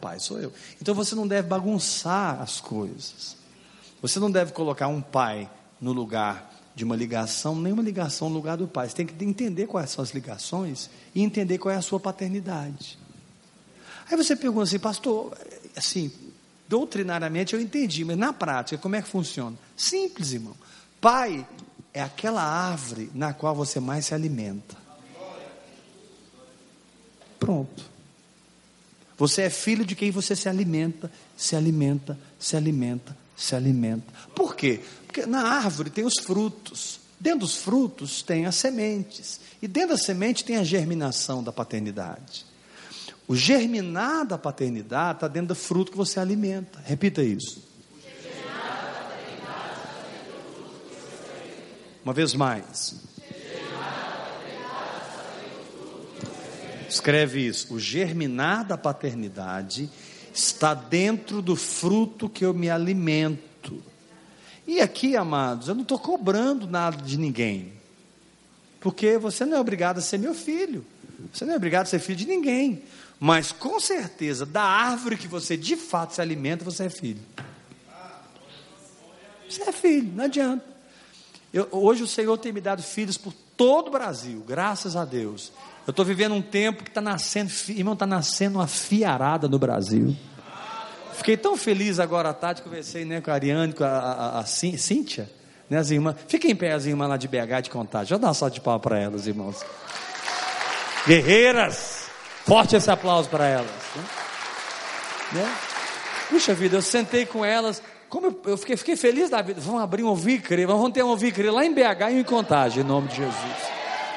Pai 0.00 0.20
sou 0.20 0.38
eu. 0.38 0.52
Então 0.80 0.94
você 0.94 1.16
não 1.16 1.26
deve 1.26 1.48
bagunçar 1.48 2.40
as 2.40 2.60
coisas. 2.60 3.36
Você 4.00 4.20
não 4.20 4.30
deve 4.30 4.52
colocar 4.52 4.86
um 4.86 5.00
pai 5.00 5.50
no 5.80 5.92
lugar 5.92 6.47
de 6.78 6.84
uma 6.84 6.94
ligação, 6.94 7.56
nenhuma 7.56 7.82
ligação 7.82 8.30
no 8.30 8.36
lugar 8.36 8.56
do 8.56 8.68
pai. 8.68 8.88
Você 8.88 8.94
tem 8.94 9.06
que 9.06 9.24
entender 9.24 9.66
quais 9.66 9.90
são 9.90 10.00
as 10.00 10.10
ligações 10.10 10.88
e 11.12 11.20
entender 11.20 11.58
qual 11.58 11.74
é 11.74 11.76
a 11.76 11.82
sua 11.82 11.98
paternidade. 11.98 12.96
Aí 14.08 14.16
você 14.16 14.36
pergunta 14.36 14.62
assim, 14.62 14.78
pastor, 14.78 15.36
assim, 15.74 16.12
doutrinariamente 16.68 17.52
eu 17.52 17.60
entendi, 17.60 18.04
mas 18.04 18.16
na 18.16 18.32
prática, 18.32 18.80
como 18.80 18.94
é 18.94 19.02
que 19.02 19.08
funciona? 19.08 19.56
Simples, 19.76 20.32
irmão. 20.32 20.54
Pai 21.00 21.44
é 21.92 22.00
aquela 22.00 22.44
árvore 22.44 23.10
na 23.12 23.32
qual 23.32 23.56
você 23.56 23.80
mais 23.80 24.06
se 24.06 24.14
alimenta. 24.14 24.76
Pronto. 27.40 27.84
Você 29.16 29.42
é 29.42 29.50
filho 29.50 29.84
de 29.84 29.96
quem 29.96 30.12
você 30.12 30.36
se 30.36 30.48
alimenta, 30.48 31.10
se 31.36 31.56
alimenta, 31.56 32.16
se 32.38 32.56
alimenta, 32.56 33.16
se 33.36 33.56
alimenta. 33.56 34.14
Por 34.32 34.54
quê? 34.54 34.80
Porque 35.08 35.24
na 35.24 35.40
árvore 35.40 35.88
tem 35.88 36.04
os 36.04 36.20
frutos. 36.22 37.00
Dentro 37.18 37.40
dos 37.40 37.56
frutos 37.56 38.22
tem 38.22 38.44
as 38.44 38.54
sementes. 38.54 39.40
E 39.60 39.66
dentro 39.66 39.90
da 39.90 39.96
semente 39.96 40.44
tem 40.44 40.58
a 40.58 40.62
germinação 40.62 41.42
da 41.42 41.50
paternidade. 41.50 42.46
O 43.26 43.34
germinar 43.34 44.26
da 44.26 44.36
paternidade 44.38 45.16
está 45.16 45.28
dentro 45.28 45.48
do 45.48 45.54
fruto 45.54 45.90
que 45.90 45.96
você 45.96 46.20
alimenta. 46.20 46.78
Repita 46.84 47.22
isso. 47.22 47.66
Uma 52.04 52.12
vez 52.12 52.34
mais. 52.34 52.96
Escreve 56.88 57.46
isso. 57.46 57.74
O 57.74 57.80
germinar 57.80 58.64
da 58.64 58.76
paternidade 58.76 59.90
está 60.32 60.74
dentro 60.74 61.40
do 61.40 61.56
fruto 61.56 62.28
que 62.28 62.44
eu 62.44 62.52
me 62.52 62.68
alimento. 62.68 63.82
E 64.68 64.82
aqui, 64.82 65.16
amados, 65.16 65.68
eu 65.68 65.74
não 65.74 65.80
estou 65.80 65.98
cobrando 65.98 66.66
nada 66.66 66.98
de 66.98 67.16
ninguém. 67.16 67.72
Porque 68.78 69.16
você 69.16 69.46
não 69.46 69.56
é 69.56 69.60
obrigado 69.60 69.96
a 69.96 70.02
ser 70.02 70.18
meu 70.18 70.34
filho. 70.34 70.84
Você 71.32 71.46
não 71.46 71.54
é 71.54 71.56
obrigado 71.56 71.84
a 71.84 71.86
ser 71.86 71.98
filho 71.98 72.18
de 72.18 72.26
ninguém. 72.26 72.82
Mas 73.18 73.50
com 73.50 73.80
certeza, 73.80 74.44
da 74.44 74.62
árvore 74.62 75.16
que 75.16 75.26
você 75.26 75.56
de 75.56 75.74
fato 75.74 76.14
se 76.14 76.20
alimenta, 76.20 76.66
você 76.66 76.84
é 76.84 76.90
filho. 76.90 77.22
Você 79.48 79.62
é 79.62 79.72
filho, 79.72 80.12
não 80.14 80.24
adianta. 80.24 80.62
Eu, 81.50 81.66
hoje 81.72 82.02
o 82.02 82.06
Senhor 82.06 82.36
tem 82.36 82.52
me 82.52 82.60
dado 82.60 82.82
filhos 82.82 83.16
por 83.16 83.32
todo 83.56 83.88
o 83.88 83.90
Brasil, 83.90 84.44
graças 84.46 84.96
a 84.96 85.06
Deus. 85.06 85.50
Eu 85.86 85.92
estou 85.92 86.04
vivendo 86.04 86.34
um 86.34 86.42
tempo 86.42 86.84
que 86.84 86.90
está 86.90 87.00
nascendo, 87.00 87.50
irmão, 87.70 87.94
está 87.94 88.06
nascendo 88.06 88.58
uma 88.58 88.66
fiarada 88.66 89.48
no 89.48 89.58
Brasil. 89.58 90.14
Fiquei 91.18 91.36
tão 91.36 91.56
feliz 91.56 91.98
agora 91.98 92.30
à 92.30 92.32
tarde, 92.32 92.62
conversei 92.62 93.04
né, 93.04 93.20
com 93.20 93.28
a 93.30 93.34
Ariane, 93.34 93.72
com 93.72 93.82
a, 93.82 93.88
a, 93.88 94.38
a 94.38 94.46
Cíntia, 94.46 95.28
né, 95.68 95.76
as 95.76 95.90
irmãs. 95.90 96.14
Fiquem 96.28 96.52
em 96.52 96.56
pé 96.56 96.72
as 96.72 96.86
irmãs 96.86 97.08
lá 97.08 97.16
de 97.16 97.26
BH 97.26 97.62
de 97.64 97.70
contagem. 97.70 98.14
Eu 98.14 98.20
dar 98.20 98.32
uma 98.32 98.50
de 98.50 98.60
pau 98.60 98.78
para 98.78 98.98
elas, 98.98 99.26
irmãos. 99.26 99.64
Guerreiras! 101.06 102.06
Forte 102.46 102.76
esse 102.76 102.88
aplauso 102.88 103.28
para 103.28 103.46
elas. 103.46 103.70
Né? 103.96 104.04
né? 105.32 105.56
Puxa 106.30 106.54
vida, 106.54 106.76
eu 106.76 106.82
sentei 106.82 107.26
com 107.26 107.44
elas. 107.44 107.82
Como 108.08 108.28
eu, 108.28 108.42
eu 108.46 108.56
fiquei, 108.56 108.76
fiquei, 108.76 108.96
feliz 108.96 109.28
da 109.28 109.42
vida. 109.42 109.60
Vamos 109.60 109.82
abrir 109.82 110.04
um 110.04 110.08
ouvir 110.08 110.40
vamos 110.66 110.92
ter 110.92 111.02
um 111.02 111.08
ouvir 111.08 111.36
lá 111.50 111.64
em 111.64 111.74
BH 111.74 112.12
e 112.12 112.20
em 112.20 112.24
Contagem, 112.24 112.84
em 112.84 112.86
nome 112.86 113.08
de 113.08 113.16
Jesus. 113.16 113.56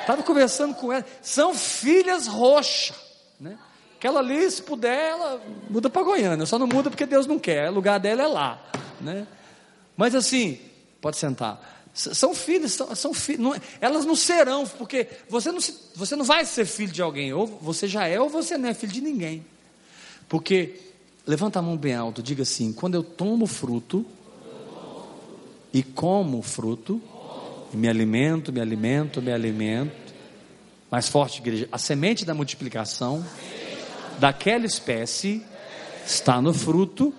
Estava 0.01 0.21
conversando 0.21 0.75
com 0.75 0.93
ela. 0.93 1.03
São 1.19 1.55
filhas 1.55 2.27
roxas. 2.27 2.95
Né? 3.39 3.57
Aquela 4.01 4.19
ali, 4.19 4.49
se 4.49 4.63
puder, 4.63 5.11
ela 5.11 5.39
muda 5.69 5.87
para 5.87 6.01
Goiânia. 6.01 6.43
Só 6.47 6.57
não 6.57 6.65
muda 6.65 6.89
porque 6.89 7.05
Deus 7.05 7.27
não 7.27 7.37
quer. 7.37 7.69
O 7.69 7.73
lugar 7.75 7.99
dela 7.99 8.23
é 8.23 8.27
lá. 8.27 8.59
Né? 8.99 9.27
Mas 9.95 10.15
assim, 10.15 10.57
pode 10.99 11.17
sentar. 11.17 11.85
São 11.93 12.33
filhos, 12.33 12.71
são, 12.71 12.95
são 12.95 13.13
filhos, 13.13 13.43
não, 13.43 13.55
elas 13.79 14.03
não 14.03 14.15
serão, 14.15 14.65
porque 14.65 15.07
você 15.29 15.51
não, 15.51 15.61
se, 15.61 15.77
você 15.95 16.15
não 16.15 16.25
vai 16.25 16.45
ser 16.45 16.65
filho 16.65 16.91
de 16.91 16.99
alguém, 16.99 17.31
ou 17.31 17.45
você 17.45 17.87
já 17.87 18.07
é, 18.07 18.19
ou 18.19 18.27
você 18.27 18.57
não 18.57 18.69
é 18.69 18.73
filho 18.73 18.91
de 18.91 19.01
ninguém. 19.01 19.45
Porque, 20.27 20.79
levanta 21.27 21.59
a 21.59 21.61
mão 21.61 21.77
bem 21.77 21.93
alto, 21.93 22.23
diga 22.23 22.41
assim: 22.41 22.73
quando 22.73 22.95
eu 22.95 23.03
tomo 23.03 23.45
fruto, 23.45 24.03
e 25.71 25.83
como 25.83 26.41
fruto, 26.41 26.99
me 27.71 27.87
alimento, 27.87 28.51
me 28.51 28.61
alimento, 28.61 29.21
me 29.21 29.31
alimento. 29.31 30.11
Mais 30.89 31.07
forte, 31.07 31.39
igreja. 31.39 31.69
A 31.71 31.77
semente 31.77 32.25
da 32.25 32.33
multiplicação 32.33 33.23
daquela 34.21 34.67
espécie 34.67 35.43
está 36.05 36.39
no 36.39 36.53
fruto, 36.53 37.11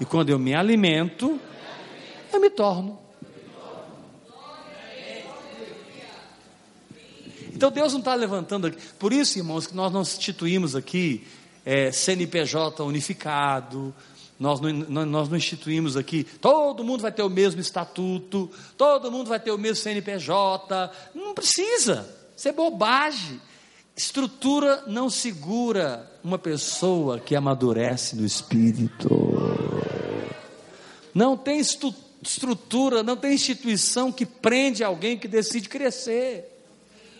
e 0.00 0.04
quando 0.04 0.30
eu 0.30 0.40
me 0.40 0.56
alimento, 0.56 1.40
eu 2.32 2.40
me 2.40 2.50
torno. 2.50 2.98
Então 7.54 7.70
Deus 7.70 7.92
não 7.92 8.00
está 8.00 8.14
levantando 8.14 8.66
aqui. 8.66 8.76
Por 8.98 9.12
isso, 9.12 9.38
irmãos, 9.38 9.68
que 9.68 9.74
nós 9.74 9.92
não 9.92 10.02
instituímos 10.02 10.74
aqui 10.74 11.24
é, 11.64 11.92
CNPJ 11.92 12.82
unificado, 12.82 13.94
nós 14.38 14.60
não, 14.60 14.72
nós 15.06 15.28
não 15.28 15.36
instituímos 15.36 15.96
aqui, 15.96 16.24
todo 16.24 16.82
mundo 16.82 17.02
vai 17.02 17.12
ter 17.12 17.22
o 17.22 17.30
mesmo 17.30 17.60
estatuto, 17.60 18.50
todo 18.76 19.12
mundo 19.12 19.28
vai 19.28 19.38
ter 19.38 19.52
o 19.52 19.58
mesmo 19.58 19.76
CNPJ. 19.76 20.90
Não 21.14 21.34
precisa, 21.34 22.12
isso 22.36 22.48
é 22.48 22.52
bobagem. 22.52 23.40
Estrutura 23.98 24.84
não 24.86 25.10
segura 25.10 26.08
uma 26.22 26.38
pessoa 26.38 27.18
que 27.18 27.34
amadurece 27.34 28.14
no 28.14 28.24
espírito. 28.24 29.08
Não 31.12 31.36
tem 31.36 31.58
estrutura, 31.58 33.02
não 33.02 33.16
tem 33.16 33.34
instituição 33.34 34.12
que 34.12 34.24
prende 34.24 34.84
alguém 34.84 35.18
que 35.18 35.26
decide 35.26 35.68
crescer. 35.68 36.44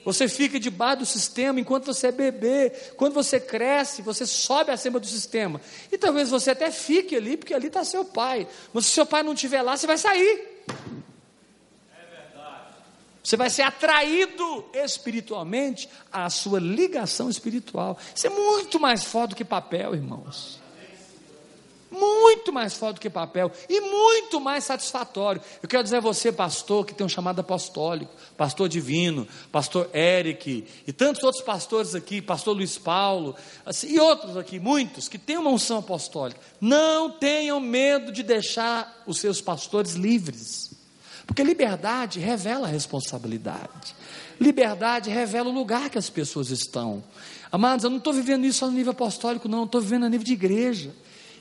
Você 0.04 0.28
fica 0.28 0.60
debaixo 0.60 1.00
do 1.00 1.06
sistema 1.06 1.58
enquanto 1.58 1.86
você 1.86 2.06
é 2.06 2.12
bebê. 2.12 2.70
Quando 2.96 3.12
você 3.12 3.40
cresce, 3.40 4.00
você 4.00 4.24
sobe 4.24 4.70
acima 4.70 5.00
do 5.00 5.06
sistema. 5.08 5.60
E 5.90 5.98
talvez 5.98 6.30
você 6.30 6.52
até 6.52 6.70
fique 6.70 7.16
ali, 7.16 7.36
porque 7.36 7.54
ali 7.54 7.66
está 7.66 7.82
seu 7.82 8.04
pai. 8.04 8.46
Mas 8.72 8.86
se 8.86 8.92
seu 8.92 9.04
pai 9.04 9.24
não 9.24 9.32
estiver 9.32 9.62
lá, 9.62 9.76
você 9.76 9.88
vai 9.88 9.98
sair. 9.98 10.62
Você 13.28 13.36
vai 13.36 13.50
ser 13.50 13.60
atraído 13.60 14.64
espiritualmente 14.72 15.86
à 16.10 16.30
sua 16.30 16.58
ligação 16.58 17.28
espiritual. 17.28 17.98
Isso 18.14 18.26
é 18.26 18.30
muito 18.30 18.80
mais 18.80 19.04
forte 19.04 19.32
do 19.32 19.36
que 19.36 19.44
papel, 19.44 19.94
irmãos 19.94 20.58
muito 21.90 22.52
mais 22.52 22.74
forte 22.74 22.96
do 22.96 23.00
que 23.00 23.10
papel 23.10 23.50
e 23.68 23.80
muito 23.80 24.40
mais 24.40 24.64
satisfatório. 24.64 25.40
Eu 25.62 25.68
quero 25.68 25.82
dizer 25.82 25.96
a 25.96 26.00
você, 26.00 26.30
pastor, 26.30 26.84
que 26.84 26.94
tem 26.94 27.04
um 27.04 27.08
chamado 27.08 27.40
apostólico, 27.40 28.12
pastor 28.36 28.68
divino, 28.68 29.26
pastor 29.50 29.88
Eric 29.94 30.66
e 30.86 30.92
tantos 30.92 31.22
outros 31.22 31.42
pastores 31.42 31.94
aqui, 31.94 32.20
pastor 32.20 32.54
Luiz 32.54 32.76
Paulo 32.76 33.34
assim, 33.64 33.88
e 33.94 33.98
outros 33.98 34.36
aqui, 34.36 34.60
muitos 34.60 35.08
que 35.08 35.18
têm 35.18 35.38
uma 35.38 35.50
unção 35.50 35.78
apostólica. 35.78 36.40
Não 36.60 37.10
tenham 37.10 37.58
medo 37.58 38.12
de 38.12 38.22
deixar 38.22 39.02
os 39.06 39.18
seus 39.18 39.40
pastores 39.40 39.94
livres, 39.94 40.67
porque 41.28 41.44
liberdade 41.44 42.18
revela 42.18 42.66
a 42.66 42.70
responsabilidade. 42.70 43.94
Liberdade 44.40 45.10
revela 45.10 45.50
o 45.50 45.52
lugar 45.52 45.90
que 45.90 45.98
as 45.98 46.08
pessoas 46.08 46.48
estão. 46.48 47.04
Amados, 47.52 47.84
eu 47.84 47.90
não 47.90 47.98
estou 47.98 48.14
vivendo 48.14 48.46
isso 48.46 48.64
no 48.64 48.72
nível 48.72 48.92
apostólico, 48.92 49.46
não, 49.46 49.64
estou 49.64 49.78
vivendo 49.78 50.06
a 50.06 50.08
nível 50.08 50.24
de 50.24 50.32
igreja. 50.32 50.90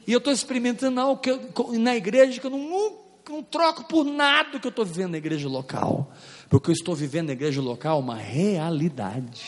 E 0.05 0.11
eu 0.11 0.17
estou 0.17 0.33
experimentando 0.33 0.99
algo 0.99 1.21
que 1.21 1.31
eu, 1.31 1.39
na 1.79 1.95
igreja 1.95 2.37
que 2.37 2.45
eu 2.45 2.51
não, 2.51 2.97
não 3.29 3.41
troco 3.41 3.85
por 3.85 4.03
nada 4.03 4.59
que 4.59 4.67
eu 4.67 4.71
estou 4.71 4.85
vivendo 4.85 5.11
na 5.11 5.17
igreja 5.19 5.47
local. 5.47 6.11
Porque 6.49 6.69
eu 6.69 6.73
estou 6.73 6.93
vivendo 6.93 7.27
na 7.27 7.33
igreja 7.33 7.61
local 7.61 7.97
uma 7.99 8.15
realidade. 8.15 9.41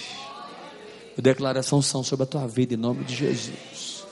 Eu 1.17 1.22
declaração 1.22 1.81
são 1.81 2.01
sobre 2.01 2.24
a 2.24 2.27
tua 2.27 2.48
vida 2.48 2.75
em 2.75 2.77
nome 2.77 3.03
de 3.03 3.13
Jesus. 3.13 4.05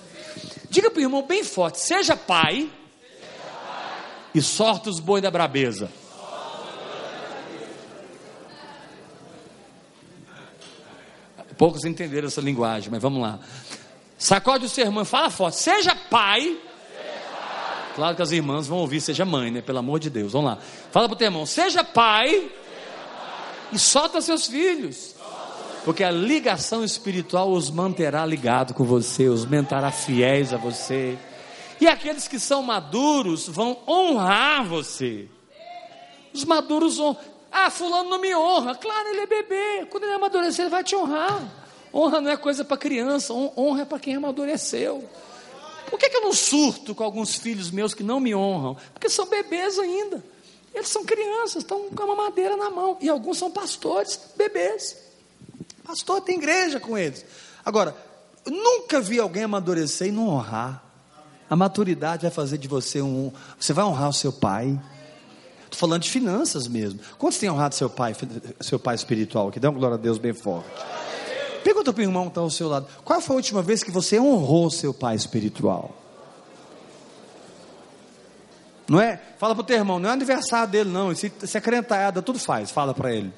Diga 0.70 0.92
para 0.92 1.00
o 1.00 1.04
irmão 1.04 1.26
bem 1.26 1.42
forte: 1.42 1.80
seja 1.80 2.18
pai, 2.18 2.70
e 4.36 4.42
sorte 4.42 4.90
os 4.90 5.00
boi 5.00 5.22
da 5.22 5.32
brabeza. 5.32 5.90
Poucos 11.58 11.86
entenderam 11.86 12.28
essa 12.28 12.42
linguagem, 12.42 12.90
mas 12.92 13.02
vamos 13.02 13.22
lá. 13.22 13.40
Sacode 14.18 14.66
o 14.66 14.70
seu 14.70 14.86
irmão, 14.86 15.06
fala 15.06 15.30
forte. 15.30 15.58
Seja 15.58 15.96
pai. 15.96 16.58
Claro 17.96 18.16
que 18.16 18.22
as 18.22 18.32
irmãs 18.32 18.68
vão 18.68 18.78
ouvir, 18.78 19.02
seja 19.02 19.26
mãe, 19.26 19.50
né? 19.50 19.62
Pelo 19.62 19.80
amor 19.80 20.00
de 20.00 20.10
Deus. 20.10 20.34
Vamos 20.34 20.52
lá. 20.52 20.60
Fala 20.92 21.08
para 21.08 21.16
o 21.16 21.18
teu 21.18 21.26
irmão, 21.26 21.46
seja 21.48 21.84
pai, 21.84 22.30
seja 22.30 22.46
pai. 22.46 22.52
e 23.74 23.80
solta 23.80 24.22
seus 24.22 24.46
filhos. 24.46 25.16
Porque 25.84 26.04
a 26.04 26.12
ligação 26.12 26.84
espiritual 26.84 27.50
os 27.50 27.72
manterá 27.72 28.26
ligado 28.26 28.74
com 28.74 28.84
você, 28.84 29.30
os 29.30 29.46
manterá 29.46 29.90
fiéis 29.90 30.54
a 30.54 30.58
você. 30.58 31.18
E 31.80 31.88
aqueles 31.88 32.28
que 32.28 32.40
são 32.40 32.62
maduros 32.62 33.48
vão 33.48 33.78
honrar 33.88 34.66
você. 34.66 35.28
Os 36.34 36.44
maduros 36.44 36.98
vão. 36.98 37.18
Ah, 37.52 37.70
fulano 37.70 38.10
não 38.10 38.20
me 38.20 38.36
honra. 38.36 38.76
Claro, 38.76 39.10
ele 39.10 39.22
é 39.22 39.26
bebê. 39.26 39.88
Quando 39.90 40.04
ele 40.04 40.14
amadurecer, 40.14 40.66
ele 40.66 40.70
vai 40.70 40.84
te 40.84 40.96
honrar. 40.96 41.42
Honra 41.94 42.22
não 42.22 42.32
é 42.32 42.38
coisa 42.38 42.64
para 42.64 42.78
criança, 42.78 43.34
honra 43.34 43.82
é 43.82 43.86
para 43.86 44.00
quem 44.00 44.16
amadureceu. 44.16 45.08
Por 45.90 45.98
que, 45.98 46.10
que 46.10 46.18
eu 46.18 46.22
não 46.22 46.34
surto 46.34 46.94
com 46.94 47.04
alguns 47.04 47.36
filhos 47.36 47.72
meus 47.72 47.94
que 47.94 48.04
não 48.04 48.20
me 48.20 48.36
honram? 48.36 48.76
Porque 48.94 49.10
são 49.10 49.26
bebês 49.26 49.80
ainda. 49.80 50.24
Eles 50.74 50.90
são 50.90 51.06
crianças, 51.06 51.64
estão 51.64 51.90
com 51.90 52.04
uma 52.04 52.16
madeira 52.16 52.56
na 52.58 52.70
mão. 52.70 52.98
E 53.02 53.10
alguns 53.10 53.38
são 53.38 53.50
pastores, 53.50 54.20
bebês. 54.36 54.98
Pastor 55.84 56.22
tem 56.22 56.38
igreja 56.38 56.80
com 56.80 56.98
eles. 56.98 57.26
Agora, 57.66 57.96
nunca 58.46 59.00
vi 59.00 59.20
alguém 59.20 59.44
amadurecer 59.44 60.10
e 60.10 60.12
não 60.12 60.28
honrar. 60.28 60.84
A 61.50 61.56
maturidade 61.56 62.24
vai 62.24 62.32
fazer 62.32 62.58
de 62.58 62.68
você 62.68 63.02
um. 63.02 63.32
Você 63.58 63.72
vai 63.72 63.86
honrar 63.86 64.10
o 64.10 64.14
seu 64.14 64.34
pai. 64.34 64.78
Estou 65.68 65.80
falando 65.80 66.04
de 66.04 66.10
finanças 66.10 66.68
mesmo. 66.68 67.00
Quantos 67.18 67.38
têm 67.38 67.50
honrado 67.50 67.76
seu 67.76 67.90
pai, 67.90 68.16
seu 68.62 68.80
pai 68.80 68.96
espiritual? 68.96 69.52
Que 69.52 69.60
dá 69.60 69.70
uma 69.70 69.78
glória 69.78 69.96
a 69.96 70.00
Deus 70.00 70.18
bem 70.18 70.34
forte. 70.34 70.70
Pergunta 71.64 71.92
para 71.92 72.00
o 72.00 72.04
irmão 72.04 72.24
que 72.24 72.30
está 72.30 72.42
ao 72.42 72.50
seu 72.50 72.70
lado: 72.70 72.88
qual 73.04 73.20
foi 73.20 73.36
a 73.36 73.38
última 73.38 73.62
vez 73.62 73.84
que 73.84 73.92
você 73.92 74.18
honrou 74.20 74.72
seu 74.72 74.94
pai 74.94 75.16
espiritual? 75.16 75.94
Não 78.88 79.02
é? 79.02 79.20
Fala 79.38 79.54
para 79.54 79.62
o 79.62 79.66
teu 79.66 79.76
irmão, 79.76 80.00
não 80.00 80.10
é 80.10 80.14
aniversário 80.14 80.72
dele, 80.72 80.90
não. 80.90 81.14
Se, 81.14 81.32
é 81.54 81.60
crentada, 81.60 82.22
tudo 82.22 82.40
faz. 82.40 82.72
Fala 82.72 82.94
para 82.94 83.14
ele. 83.14 83.34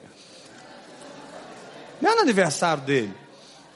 Não 2.00 2.12
é 2.12 2.15
no 2.15 2.21
aniversário 2.21 2.83
dele. 2.83 3.13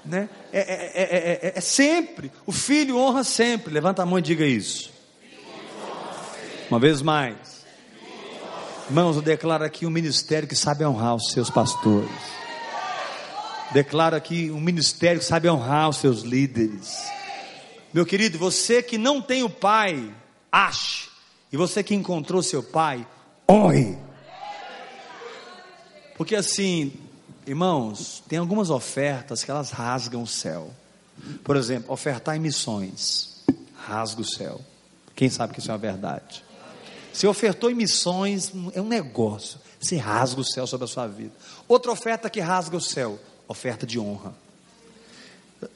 Né? 0.06 0.30
É, 0.52 0.60
é, 0.60 1.50
é, 1.52 1.54
é, 1.56 1.62
sempre. 1.62 2.32
O 2.46 2.52
filho 2.52 2.98
honra 2.98 3.24
sempre. 3.24 3.74
Levanta 3.74 4.04
a 4.04 4.06
mão 4.06 4.20
e 4.20 4.22
diga 4.22 4.46
isso. 4.46 4.92
Uma 6.70 6.80
vez 6.80 7.02
mais. 7.02 7.53
Irmãos, 8.90 9.16
eu 9.16 9.22
declaro 9.22 9.64
aqui 9.64 9.86
um 9.86 9.90
ministério 9.90 10.48
que 10.48 10.56
sabe 10.56 10.86
honrar 10.86 11.16
os 11.16 11.32
seus 11.32 11.50
pastores. 11.50 12.12
Declaro 13.72 14.16
aqui 14.16 14.52
um 14.52 14.60
ministério 14.60 15.20
que 15.20 15.26
sabe 15.26 15.50
honrar 15.50 15.90
os 15.90 15.98
seus 15.98 16.22
líderes. 16.22 16.98
Meu 17.94 18.06
querido, 18.06 18.38
você 18.38 18.84
que 18.84 18.98
não 18.98 19.22
tem 19.22 19.42
o 19.42 19.50
pai, 19.50 20.14
ache 20.52 21.10
e 21.52 21.56
você 21.56 21.82
que 21.82 21.96
encontrou 21.96 22.44
seu 22.44 22.62
pai, 22.62 23.08
honre. 23.50 23.98
Porque 26.18 26.36
assim, 26.36 26.92
irmãos, 27.48 28.22
tem 28.28 28.38
algumas 28.38 28.70
ofertas 28.70 29.44
que 29.44 29.50
elas 29.50 29.72
rasgam 29.72 30.24
o 30.24 30.28
céu. 30.28 30.70
Por 31.44 31.56
exemplo, 31.56 31.92
ofertar 31.94 32.36
em 32.36 32.40
missões, 32.40 33.44
rasga 33.78 34.22
o 34.22 34.26
céu. 34.26 34.60
Quem 35.16 35.30
sabe 35.30 35.54
que 35.54 35.60
isso 35.60 35.72
é 35.72 35.74
uma 35.74 35.78
verdade? 35.78 36.44
Se 37.14 37.28
ofertou 37.28 37.70
em 37.70 37.76
missões, 37.76 38.52
é 38.74 38.82
um 38.82 38.88
negócio. 38.88 39.60
Você 39.80 39.96
rasga 39.96 40.42
o 40.42 40.44
céu 40.44 40.66
sobre 40.66 40.86
a 40.86 40.88
sua 40.88 41.08
vida. 41.08 41.32
Outra 41.68 41.92
oferta 41.92 42.30
que 42.30 42.40
rasga 42.40 42.76
o 42.76 42.82
céu, 42.82 43.20
oferta 43.48 43.86
de 43.86 44.00
honra. 44.00 44.34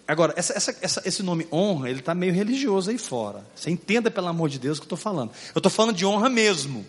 Agora, 0.08 0.34
essa, 0.36 0.54
essa, 0.54 0.78
essa, 0.82 1.02
esse 1.06 1.24
nome 1.24 1.48
honra, 1.52 1.90
ele 1.90 2.00
está 2.00 2.16
meio 2.16 2.34
religioso 2.34 2.90
aí 2.90 2.98
fora. 2.98 3.46
Você 3.56 3.70
entenda, 3.70 4.10
pelo 4.10 4.28
amor 4.28 4.50
de 4.50 4.60
Deus, 4.60 4.78
o 4.78 4.82
que 4.82 4.86
eu 4.86 4.96
estou 4.96 4.98
falando. 4.98 5.32
Eu 5.54 5.60
estou 5.60 5.70
falando 5.70 5.96
de 5.96 6.06
honra 6.06 6.30
mesmo. 6.30 6.86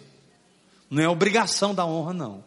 Não 0.90 1.02
é 1.02 1.08
obrigação 1.08 1.74
da 1.74 1.84
honra, 1.84 2.12
não. 2.12 2.42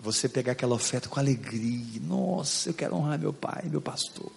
Você 0.00 0.28
pegar 0.28 0.52
aquela 0.52 0.74
oferta 0.74 1.08
com 1.08 1.20
alegria. 1.20 2.00
Nossa, 2.02 2.70
eu 2.70 2.74
quero 2.74 2.96
honrar 2.96 3.18
meu 3.18 3.32
pai, 3.32 3.64
meu 3.66 3.80
pastor. 3.80 4.32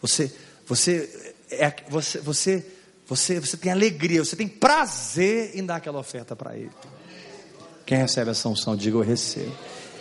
Você, 0.00 0.34
você, 0.66 1.34
é, 1.50 1.72
você, 1.88 2.20
você, 2.20 2.66
você, 3.06 3.38
você 3.38 3.56
tem 3.56 3.70
alegria, 3.70 4.24
você 4.24 4.36
tem 4.36 4.48
prazer 4.48 5.52
em 5.54 5.64
dar 5.64 5.76
aquela 5.76 5.98
oferta 5.98 6.34
para 6.34 6.56
ele. 6.56 6.70
Quem 7.84 7.98
recebe 7.98 8.30
essa 8.30 8.48
unção, 8.48 8.74
diga 8.74 8.96
eu 8.96 9.02
recebo. 9.02 9.52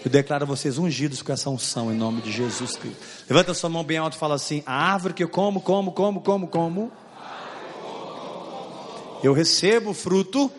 Eu 0.06 0.12
declaro 0.12 0.46
vocês 0.46 0.78
ungidos 0.78 1.22
com 1.22 1.32
essa 1.32 1.50
unção 1.50 1.92
em 1.92 1.96
nome 1.96 2.22
de 2.22 2.32
Jesus 2.32 2.76
Cristo. 2.76 3.00
Levanta 3.30 3.54
sua 3.54 3.70
mão 3.70 3.84
bem 3.84 3.98
alto 3.98 4.16
e 4.16 4.20
fala 4.20 4.36
assim: 4.36 4.64
a 4.66 4.74
árvore 4.74 5.14
que 5.14 5.24
eu 5.24 5.30
como, 5.30 5.62
como, 5.62 5.92
como, 5.92 6.22
como, 6.22 6.48
como. 6.48 6.92
Eu 9.24 9.34
recebo 9.34 9.92
o 9.92 9.94
fruto 9.94 10.52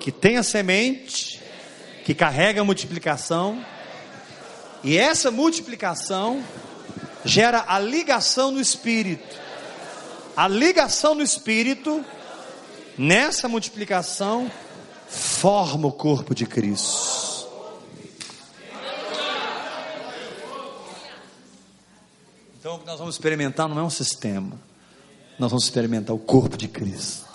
que 0.00 0.10
tem 0.10 0.38
a 0.38 0.42
semente, 0.42 1.42
que 2.04 2.14
carrega 2.14 2.62
a 2.62 2.64
multiplicação, 2.64 3.62
e 4.82 4.96
essa 4.96 5.30
multiplicação 5.30 6.42
gera 7.24 7.64
a 7.68 7.78
ligação 7.78 8.50
no 8.50 8.60
espírito. 8.60 9.47
A 10.38 10.46
ligação 10.46 11.16
no 11.16 11.22
espírito, 11.24 12.04
nessa 12.96 13.48
multiplicação, 13.48 14.48
forma 15.08 15.88
o 15.88 15.90
corpo 15.90 16.32
de 16.32 16.46
Cristo. 16.46 17.48
Então 22.56 22.76
o 22.76 22.78
que 22.78 22.86
nós 22.86 23.00
vamos 23.00 23.16
experimentar 23.16 23.68
não 23.68 23.80
é 23.80 23.82
um 23.82 23.90
sistema, 23.90 24.56
nós 25.40 25.50
vamos 25.50 25.64
experimentar 25.64 26.14
o 26.14 26.20
corpo 26.20 26.56
de 26.56 26.68
Cristo, 26.68 27.26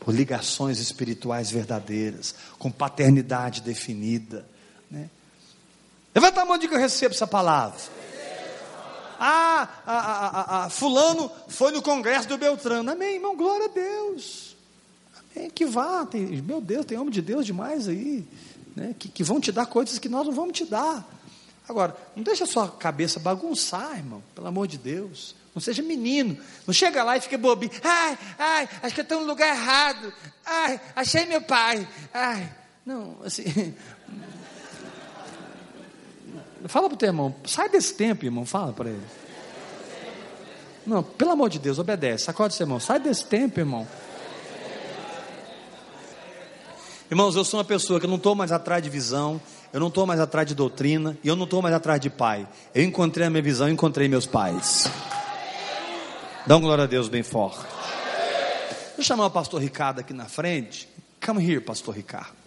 por 0.00 0.12
ligações 0.12 0.80
espirituais 0.80 1.48
verdadeiras, 1.48 2.34
com 2.58 2.72
paternidade 2.72 3.60
definida. 3.60 4.44
Né? 4.90 5.08
Levanta 6.12 6.42
a 6.42 6.44
mão 6.44 6.58
de 6.58 6.66
que 6.66 6.74
eu 6.74 6.80
recebo 6.80 7.14
essa 7.14 7.28
palavra. 7.28 7.78
Ah, 9.22 9.68
a, 9.86 9.96
a, 9.98 10.64
a, 10.64 10.70
fulano 10.70 11.30
foi 11.46 11.70
no 11.72 11.82
congresso 11.82 12.26
do 12.26 12.38
Beltrano. 12.38 12.90
Amém, 12.90 13.16
irmão, 13.16 13.36
glória 13.36 13.66
a 13.66 13.68
Deus. 13.68 14.56
Amém, 15.36 15.50
que 15.50 15.66
vá, 15.66 16.06
tem, 16.06 16.22
meu 16.40 16.58
Deus, 16.58 16.86
tem 16.86 16.96
homem 16.96 17.12
de 17.12 17.20
Deus 17.20 17.44
demais 17.44 17.86
aí, 17.86 18.26
né, 18.74 18.94
que, 18.98 19.10
que 19.10 19.22
vão 19.22 19.38
te 19.38 19.52
dar 19.52 19.66
coisas 19.66 19.98
que 19.98 20.08
nós 20.08 20.26
não 20.26 20.32
vamos 20.32 20.56
te 20.56 20.64
dar. 20.64 21.06
Agora, 21.68 21.94
não 22.16 22.22
deixa 22.22 22.44
a 22.44 22.46
sua 22.46 22.66
cabeça 22.68 23.20
bagunçar, 23.20 23.98
irmão, 23.98 24.22
pelo 24.34 24.46
amor 24.46 24.66
de 24.66 24.78
Deus. 24.78 25.34
Não 25.54 25.60
seja 25.60 25.82
menino. 25.82 26.38
Não 26.66 26.72
chega 26.72 27.04
lá 27.04 27.18
e 27.18 27.20
fica 27.20 27.36
bobinho. 27.36 27.72
Ai, 27.84 28.18
ai, 28.38 28.68
acho 28.82 28.94
que 28.94 29.00
eu 29.00 29.02
estou 29.02 29.20
no 29.20 29.26
lugar 29.26 29.54
errado. 29.54 30.12
Ai, 30.46 30.80
achei 30.96 31.26
meu 31.26 31.42
pai. 31.42 31.86
Ai, 32.14 32.50
não, 32.86 33.18
assim. 33.22 33.44
Fala 36.66 36.88
para 36.88 36.94
o 36.94 36.98
teu 36.98 37.08
irmão, 37.08 37.34
sai 37.44 37.68
desse 37.68 37.94
tempo, 37.94 38.24
irmão, 38.24 38.44
fala 38.44 38.72
para 38.72 38.90
ele. 38.90 39.02
Não, 40.86 41.02
pelo 41.02 41.30
amor 41.30 41.48
de 41.48 41.58
Deus, 41.58 41.78
obedece. 41.78 42.24
Sacode 42.24 42.54
seu 42.54 42.64
irmão, 42.64 42.80
sai 42.80 42.98
desse 42.98 43.24
tempo, 43.24 43.60
irmão. 43.60 43.86
Irmãos, 47.10 47.34
eu 47.34 47.44
sou 47.44 47.58
uma 47.58 47.64
pessoa 47.64 47.98
que 47.98 48.06
não 48.06 48.16
estou 48.16 48.34
mais 48.34 48.52
atrás 48.52 48.82
de 48.82 48.88
visão, 48.88 49.40
eu 49.72 49.80
não 49.80 49.88
estou 49.88 50.06
mais 50.06 50.20
atrás 50.20 50.46
de 50.46 50.54
doutrina 50.54 51.18
e 51.24 51.28
eu 51.28 51.34
não 51.34 51.44
estou 51.44 51.60
mais 51.60 51.74
atrás 51.74 52.00
de 52.00 52.08
pai. 52.08 52.46
Eu 52.74 52.84
encontrei 52.84 53.26
a 53.26 53.30
minha 53.30 53.42
visão, 53.42 53.68
encontrei 53.68 54.08
meus 54.08 54.26
pais. 54.26 54.88
Dá 56.46 56.56
um 56.56 56.60
glória 56.60 56.84
a 56.84 56.86
Deus 56.86 57.08
bem 57.08 57.22
forte. 57.22 57.66
Vou 58.96 59.04
chamar 59.04 59.26
o 59.26 59.30
pastor 59.30 59.60
Ricardo 59.60 60.00
aqui 60.00 60.12
na 60.12 60.26
frente. 60.26 60.88
Come 61.24 61.44
here, 61.44 61.60
pastor 61.60 61.94
Ricardo. 61.94 62.39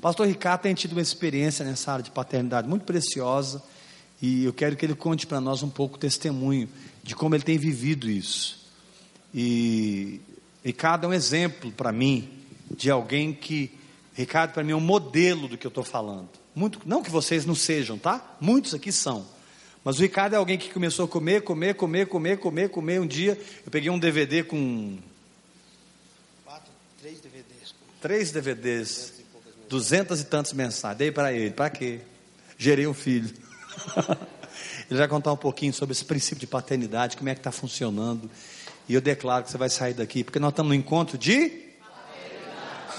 Pastor 0.00 0.26
Ricardo 0.26 0.62
tem 0.62 0.74
tido 0.74 0.92
uma 0.92 1.00
experiência 1.02 1.64
nessa 1.64 1.92
área 1.92 2.02
de 2.02 2.10
paternidade 2.10 2.68
muito 2.68 2.84
preciosa 2.84 3.62
e 4.20 4.44
eu 4.44 4.52
quero 4.52 4.76
que 4.76 4.84
ele 4.84 4.94
conte 4.94 5.26
para 5.26 5.40
nós 5.40 5.62
um 5.62 5.70
pouco 5.70 5.96
o 5.96 5.98
testemunho 5.98 6.68
de 7.02 7.14
como 7.14 7.34
ele 7.34 7.44
tem 7.44 7.58
vivido 7.58 8.08
isso. 8.08 8.64
E 9.34 10.20
Ricardo 10.64 11.04
é 11.04 11.08
um 11.08 11.12
exemplo 11.12 11.70
para 11.72 11.92
mim 11.92 12.28
de 12.70 12.90
alguém 12.90 13.32
que 13.32 13.70
Ricardo 14.14 14.52
para 14.52 14.62
mim 14.62 14.72
é 14.72 14.76
um 14.76 14.80
modelo 14.80 15.48
do 15.48 15.58
que 15.58 15.66
eu 15.66 15.70
estou 15.70 15.84
falando. 15.84 16.28
Muito, 16.54 16.80
não 16.86 17.02
que 17.02 17.10
vocês 17.10 17.44
não 17.44 17.54
sejam, 17.54 17.98
tá? 17.98 18.36
Muitos 18.40 18.74
aqui 18.74 18.92
são. 18.92 19.26
Mas 19.84 19.98
o 19.98 20.02
Ricardo 20.02 20.34
é 20.34 20.36
alguém 20.36 20.56
que 20.56 20.72
começou 20.72 21.04
a 21.04 21.08
comer, 21.08 21.42
comer, 21.42 21.74
comer, 21.74 22.06
comer, 22.06 22.38
comer, 22.38 22.68
comer. 22.70 23.00
Um 23.00 23.06
dia 23.06 23.38
eu 23.64 23.70
peguei 23.70 23.90
um 23.90 23.98
DVD 23.98 24.42
com. 24.42 24.96
Quatro, 26.44 26.72
três 27.02 27.20
DVDs. 27.20 27.74
Três 28.00 28.30
DVDs. 28.30 29.23
Duzentas 29.68 30.20
e 30.20 30.24
tantas 30.24 30.52
mensagens. 30.52 30.98
Dei 30.98 31.10
para 31.10 31.32
ele. 31.32 31.50
Para 31.50 31.70
quê? 31.70 32.00
Gerei 32.56 32.86
um 32.86 32.94
filho. 32.94 33.34
ele 34.90 34.98
vai 34.98 35.08
contar 35.08 35.32
um 35.32 35.36
pouquinho 35.36 35.72
sobre 35.72 35.92
esse 35.92 36.04
princípio 36.04 36.40
de 36.40 36.46
paternidade, 36.46 37.16
como 37.16 37.28
é 37.28 37.34
que 37.34 37.40
está 37.40 37.52
funcionando. 37.52 38.30
E 38.88 38.94
eu 38.94 39.00
declaro 39.00 39.44
que 39.44 39.50
você 39.50 39.58
vai 39.58 39.70
sair 39.70 39.94
daqui, 39.94 40.22
porque 40.22 40.38
nós 40.38 40.50
estamos 40.50 40.68
no 40.70 40.74
encontro 40.74 41.16
de. 41.16 41.64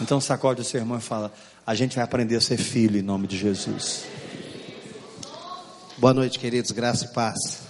Então 0.01 0.19
sacode 0.19 0.62
o 0.62 0.63
seu 0.63 0.80
irmão 0.80 0.97
e 0.97 1.01
fala: 1.01 1.34
a 1.65 1.73
gente 1.73 1.95
vai 1.95 2.04
aprender 2.04 2.36
a 2.36 2.41
ser 2.41 2.58
filho 2.58 2.99
em 2.99 3.04
nome 3.04 3.28
de 3.28 3.38
Jesus. 3.38 4.06
Boa 5.97 6.13
noite, 6.13 6.38
queridos, 6.38 6.71
graça 6.71 7.06
e 7.06 7.08
paz. 7.10 7.62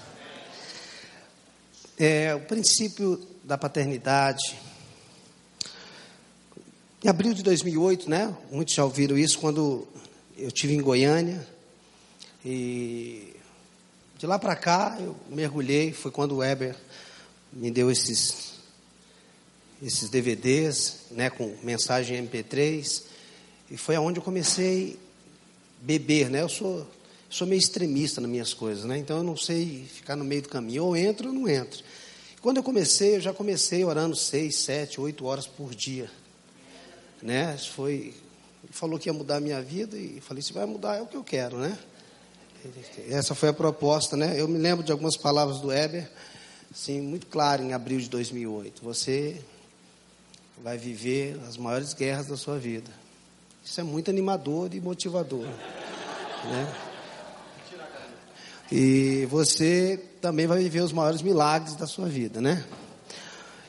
É, 1.97 2.33
o 2.33 2.39
princípio 2.41 3.21
da 3.43 3.57
paternidade. 3.57 4.57
Em 7.05 7.07
abril 7.07 7.35
de 7.35 7.43
2008, 7.43 8.09
né? 8.09 8.35
Muitos 8.49 8.73
já 8.73 8.83
ouviram 8.83 9.15
isso 9.15 9.37
quando 9.37 9.87
eu 10.35 10.51
tive 10.51 10.73
em 10.73 10.81
Goiânia 10.81 11.47
e 12.43 13.31
de 14.17 14.25
lá 14.25 14.39
para 14.39 14.55
cá 14.55 14.97
eu 14.99 15.15
mergulhei. 15.29 15.93
Foi 15.93 16.09
quando 16.09 16.31
o 16.31 16.37
Weber 16.37 16.75
me 17.53 17.69
deu 17.69 17.91
esses 17.91 18.55
esses 19.83 20.09
DVDs, 20.09 21.01
né? 21.11 21.29
Com 21.29 21.55
mensagem 21.61 22.27
MP3 22.27 23.03
e 23.69 23.77
foi 23.77 23.95
aonde 23.95 24.17
eu 24.17 24.23
comecei 24.23 24.97
a 25.79 25.85
beber, 25.85 26.31
né? 26.31 26.41
Eu 26.41 26.49
sou, 26.49 26.89
sou 27.29 27.45
meio 27.45 27.59
extremista 27.59 28.19
nas 28.19 28.31
minhas 28.31 28.51
coisas, 28.51 28.83
né? 28.83 28.97
Então 28.97 29.17
eu 29.17 29.23
não 29.23 29.37
sei 29.37 29.85
ficar 29.93 30.15
no 30.15 30.25
meio 30.25 30.41
do 30.41 30.49
caminho. 30.49 30.85
Ou 30.85 30.97
entro 30.97 31.27
ou 31.27 31.35
não 31.35 31.47
entro. 31.47 31.83
Quando 32.41 32.57
eu 32.57 32.63
comecei, 32.63 33.17
eu 33.17 33.21
já 33.21 33.31
comecei 33.31 33.85
orando 33.85 34.15
seis, 34.15 34.55
sete, 34.55 34.99
oito 34.99 35.23
horas 35.25 35.45
por 35.45 35.75
dia. 35.75 36.09
Né? 37.21 37.57
Foi, 37.57 38.13
falou 38.71 38.99
que 38.99 39.09
ia 39.09 39.13
mudar 39.13 39.37
a 39.37 39.39
minha 39.39 39.61
vida 39.61 39.97
e 39.97 40.21
falei, 40.21 40.43
se 40.43 40.53
vai 40.53 40.65
mudar 40.65 40.97
é 40.97 41.01
o 41.01 41.07
que 41.07 41.17
eu 41.17 41.23
quero, 41.23 41.57
né? 41.57 41.77
Essa 43.09 43.35
foi 43.35 43.49
a 43.49 43.53
proposta, 43.53 44.17
né? 44.17 44.39
Eu 44.39 44.47
me 44.47 44.57
lembro 44.57 44.83
de 44.83 44.91
algumas 44.91 45.15
palavras 45.15 45.59
do 45.59 45.67
Weber, 45.67 46.09
assim, 46.71 46.99
muito 46.99 47.27
claro 47.27 47.61
em 47.61 47.73
abril 47.73 47.99
de 47.99 48.09
2008. 48.09 48.83
Você 48.83 49.39
vai 50.63 50.77
viver 50.77 51.39
as 51.47 51.57
maiores 51.57 51.93
guerras 51.93 52.27
da 52.27 52.37
sua 52.37 52.57
vida. 52.57 52.91
Isso 53.63 53.79
é 53.79 53.83
muito 53.83 54.09
animador 54.09 54.73
e 54.73 54.79
motivador, 54.79 55.45
né? 56.45 56.75
E 58.71 59.27
você 59.29 60.03
também 60.19 60.47
vai 60.47 60.59
viver 60.59 60.81
os 60.81 60.91
maiores 60.91 61.21
milagres 61.21 61.75
da 61.75 61.85
sua 61.85 62.07
vida, 62.07 62.41
né? 62.41 62.65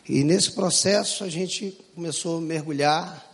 E 0.08 0.24
nesse 0.24 0.52
processo 0.52 1.24
a 1.24 1.28
gente 1.28 1.78
começou 1.94 2.38
a 2.38 2.40
mergulhar. 2.40 3.25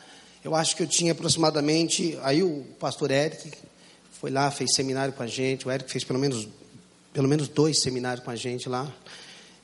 Eu 0.45 0.57
acho 0.57 0.75
que 0.75 0.83
eu 0.83 0.89
tinha 0.89 1.13
aproximadamente. 1.13 2.19
Aí 2.23 2.43
o 2.43 2.65
pastor 2.81 3.13
Eric 3.13 3.53
foi 4.11 4.29
lá, 4.29 4.51
fez 4.51 4.75
seminário 4.75 5.15
com 5.15 5.23
a 5.23 5.27
gente. 5.27 5.69
O 5.69 5.71
Eric 5.71 5.89
fez 5.89 6.03
pelo 6.03 6.19
menos, 6.19 6.49
pelo 7.13 7.29
menos 7.29 7.47
dois 7.47 7.79
seminários 7.81 8.25
com 8.25 8.31
a 8.33 8.35
gente 8.35 8.69
lá. 8.69 8.93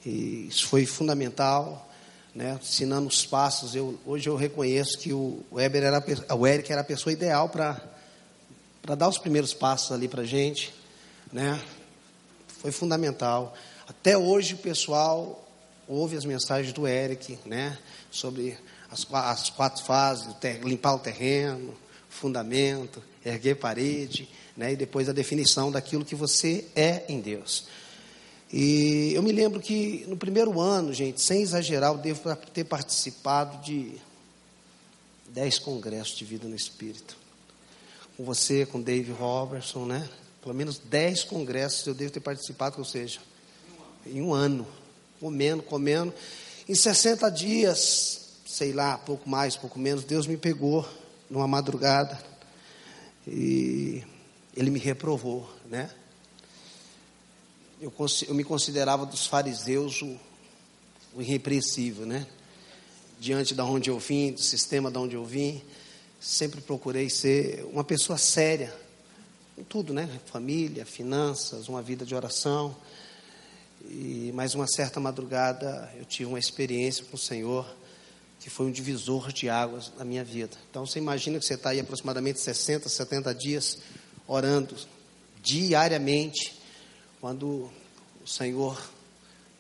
E 0.07 0.47
isso 0.49 0.69
foi 0.69 0.87
fundamental, 0.87 1.91
né? 2.33 2.57
ensinando 2.63 3.09
os 3.09 3.27
passos. 3.27 3.75
Eu, 3.75 3.99
hoje 4.07 4.29
eu 4.29 4.37
reconheço 4.37 4.97
que 4.99 5.13
o, 5.13 5.45
Weber 5.53 5.83
era, 5.83 6.05
o 6.37 6.47
Eric 6.47 6.71
era 6.71 6.83
a 6.83 6.85
pessoa 6.85 7.13
ideal 7.13 7.49
para 7.49 8.95
dar 8.97 9.09
os 9.09 9.19
primeiros 9.19 9.53
passos 9.53 9.91
ali 9.91 10.07
para 10.07 10.23
a 10.23 10.27
gente. 10.27 10.73
Né? 11.33 11.61
Foi 12.61 12.71
fundamental. 12.71 13.53
Até 13.89 14.17
hoje 14.17 14.55
o 14.55 14.59
pessoal 14.59 15.45
ouve 15.89 16.17
as 16.17 16.25
mensagens 16.25 16.73
do 16.73 16.87
Eric, 16.87 17.37
né? 17.45 17.77
Sobre 18.11 18.57
as, 18.91 19.07
as 19.13 19.51
quatro 19.51 19.85
fases, 19.85 20.35
limpar 20.63 20.95
o 20.95 20.99
terreno, 20.99 21.75
fundamento, 22.09 23.03
erguer 23.25 23.57
parede, 23.57 24.29
né? 24.57 24.73
E 24.73 24.77
depois 24.77 25.09
a 25.09 25.13
definição 25.13 25.71
daquilo 25.71 26.05
que 26.05 26.15
você 26.15 26.67
é 26.75 27.05
em 27.09 27.21
Deus. 27.21 27.67
E 28.53 29.13
eu 29.15 29.23
me 29.23 29.31
lembro 29.31 29.61
que 29.61 30.05
no 30.09 30.17
primeiro 30.17 30.59
ano, 30.59 30.93
gente, 30.93 31.21
sem 31.21 31.43
exagerar, 31.43 31.93
eu 31.93 31.99
devo 31.99 32.35
ter 32.53 32.65
participado 32.65 33.63
de 33.63 33.93
dez 35.29 35.59
congressos 35.59 36.17
de 36.17 36.25
vida 36.25 36.49
no 36.49 36.57
Espírito. 36.57 37.17
Com 38.17 38.25
você, 38.25 38.65
com 38.67 38.81
Dave 38.81 39.13
Robertson, 39.13 39.85
né? 39.85 40.09
Pelo 40.43 40.55
menos 40.55 40.79
dez 40.79 41.23
congressos 41.23 41.87
eu 41.87 41.95
devo 41.95 42.11
ter 42.11 42.21
participado, 42.21 42.77
ou 42.79 42.85
seja, 42.85 43.21
em 44.07 44.23
um 44.23 44.33
ano 44.33 44.67
comendo, 45.21 45.63
comendo. 45.63 46.15
Em 46.67 46.75
60 46.75 47.31
dias, 47.31 48.28
sei 48.49 48.73
lá, 48.73 48.97
pouco 48.97 49.29
mais, 49.29 49.57
pouco 49.57 49.79
menos, 49.79 50.05
Deus 50.05 50.27
me 50.27 50.39
pegou 50.39 50.89
numa 51.29 51.47
madrugada 51.47 52.19
e 53.27 54.03
Ele 54.57 54.71
me 54.71 54.79
reprovou, 54.79 55.47
né? 55.67 55.91
Eu, 57.79 57.93
eu 58.27 58.35
me 58.35 58.43
considerava 58.43 59.05
dos 59.05 59.27
fariseus 59.27 60.01
o, 60.01 60.19
o 61.15 61.21
irrepreensível, 61.21 62.07
né? 62.07 62.27
Diante 63.21 63.55
da 63.55 63.67
onde 63.67 63.91
eu 63.91 63.99
vim, 63.99 64.33
do 64.33 64.41
sistema 64.41 64.91
da 64.91 64.99
onde 64.99 65.15
eu 65.15 65.27
vim, 65.27 65.63
sempre 66.19 66.63
procurei 66.63 67.11
ser 67.11 67.67
uma 67.71 67.85
pessoa 67.85 68.17
séria, 68.17 68.75
em 69.59 69.63
tudo, 69.63 69.93
né? 69.93 70.09
Família, 70.25 70.87
finanças, 70.87 71.69
uma 71.69 71.83
vida 71.83 72.07
de 72.07 72.15
oração. 72.15 72.75
E 73.85 74.33
mais 74.35 74.55
uma 74.55 74.67
certa 74.67 74.99
madrugada 74.99 75.93
eu 75.99 76.07
tive 76.07 76.31
uma 76.31 76.39
experiência 76.39 77.05
com 77.05 77.15
o 77.15 77.21
Senhor 77.21 77.67
que 78.49 78.55
foi 78.55 78.65
um 78.65 78.71
divisor 78.71 79.31
de 79.31 79.51
águas 79.51 79.93
na 79.99 80.07
minha 80.07 80.25
vida. 80.25 80.57
Então 80.71 80.87
você 80.87 80.99
imagina 80.99 81.39
que 81.39 81.45
você 81.45 81.53
está 81.53 81.69
aí 81.69 81.81
aproximadamente 81.81 82.41
60, 82.41 82.89
70 82.89 83.35
dias 83.35 83.79
orando 84.27 84.75
diariamente, 85.43 86.59
quando 87.21 87.71
o 88.23 88.27
Senhor, 88.27 88.81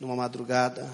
numa 0.01 0.16
madrugada, 0.16 0.90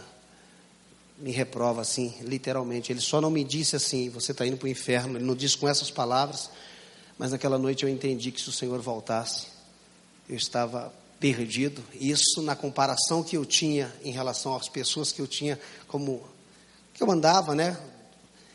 me 1.17 1.31
reprova 1.31 1.83
assim, 1.83 2.17
literalmente. 2.23 2.91
Ele 2.91 3.01
só 3.01 3.21
não 3.21 3.31
me 3.31 3.45
disse 3.45 3.77
assim, 3.77 4.11
você 4.11 4.33
está 4.33 4.45
indo 4.45 4.57
para 4.57 4.67
o 4.67 4.69
inferno. 4.69 5.17
Ele 5.17 5.25
não 5.25 5.37
disse 5.37 5.57
com 5.57 5.69
essas 5.69 5.89
palavras, 5.89 6.51
mas 7.17 7.31
naquela 7.31 7.59
noite 7.59 7.85
eu 7.85 7.89
entendi 7.89 8.33
que 8.33 8.41
se 8.41 8.49
o 8.49 8.53
Senhor 8.53 8.81
voltasse, 8.81 9.47
eu 10.29 10.35
estava 10.35 10.93
perdido. 11.21 11.81
Isso 11.95 12.43
na 12.43 12.57
comparação 12.57 13.23
que 13.23 13.37
eu 13.37 13.45
tinha 13.45 13.95
em 14.03 14.11
relação 14.11 14.57
às 14.57 14.69
pessoas 14.69 15.13
que 15.13 15.23
eu 15.23 15.29
tinha 15.29 15.61
como 15.87 16.34
que 16.95 17.03
eu 17.03 17.11
andava, 17.11 17.55
né? 17.55 17.77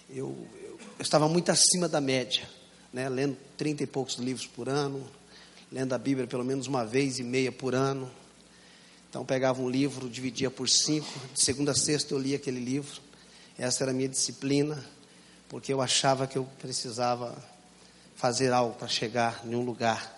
Eu, 0.09 0.35
eu, 0.63 0.79
estava 0.99 1.27
muito 1.27 1.51
acima 1.51 1.89
da 1.89 1.99
média, 1.99 2.49
né? 2.91 3.09
Lendo 3.09 3.37
trinta 3.57 3.83
e 3.83 3.87
poucos 3.87 4.15
livros 4.15 4.47
por 4.47 4.69
ano, 4.69 5.05
lendo 5.69 5.93
a 5.93 5.97
Bíblia 5.97 6.25
pelo 6.25 6.45
menos 6.45 6.65
uma 6.65 6.85
vez 6.85 7.19
e 7.19 7.23
meia 7.23 7.51
por 7.51 7.75
ano. 7.75 8.09
Então 9.09 9.25
pegava 9.25 9.61
um 9.61 9.69
livro, 9.69 10.09
dividia 10.09 10.49
por 10.49 10.69
cinco, 10.69 11.07
de 11.33 11.43
segunda 11.43 11.71
a 11.71 11.75
sexta 11.75 12.13
eu 12.13 12.19
lia 12.19 12.37
aquele 12.37 12.59
livro. 12.59 13.01
Essa 13.57 13.83
era 13.83 13.91
a 13.91 13.93
minha 13.93 14.07
disciplina, 14.07 14.83
porque 15.49 15.73
eu 15.73 15.81
achava 15.81 16.25
que 16.25 16.37
eu 16.37 16.47
precisava 16.59 17.35
fazer 18.15 18.53
algo 18.53 18.75
para 18.75 18.87
chegar 18.87 19.41
em 19.45 19.53
um 19.53 19.63
lugar, 19.63 20.15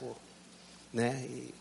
né? 0.93 1.25
E 1.27 1.53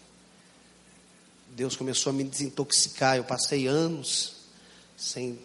Deus 1.51 1.75
começou 1.75 2.11
a 2.11 2.13
me 2.13 2.25
desintoxicar. 2.25 3.17
Eu 3.17 3.25
passei 3.25 3.67
anos 3.67 4.37
sem, 4.97 5.39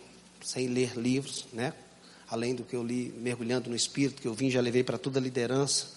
sem 0.46 0.68
ler 0.68 0.96
livros, 0.96 1.48
né? 1.52 1.74
Além 2.30 2.54
do 2.54 2.64
que 2.64 2.76
eu 2.76 2.84
li, 2.84 3.12
mergulhando 3.18 3.68
no 3.68 3.76
Espírito, 3.76 4.22
que 4.22 4.28
eu 4.28 4.34
vim, 4.34 4.52
já 4.52 4.62
levei 4.62 4.84
para 4.84 4.98
toda 4.98 5.20
a 5.20 5.22
liderança. 5.22 5.88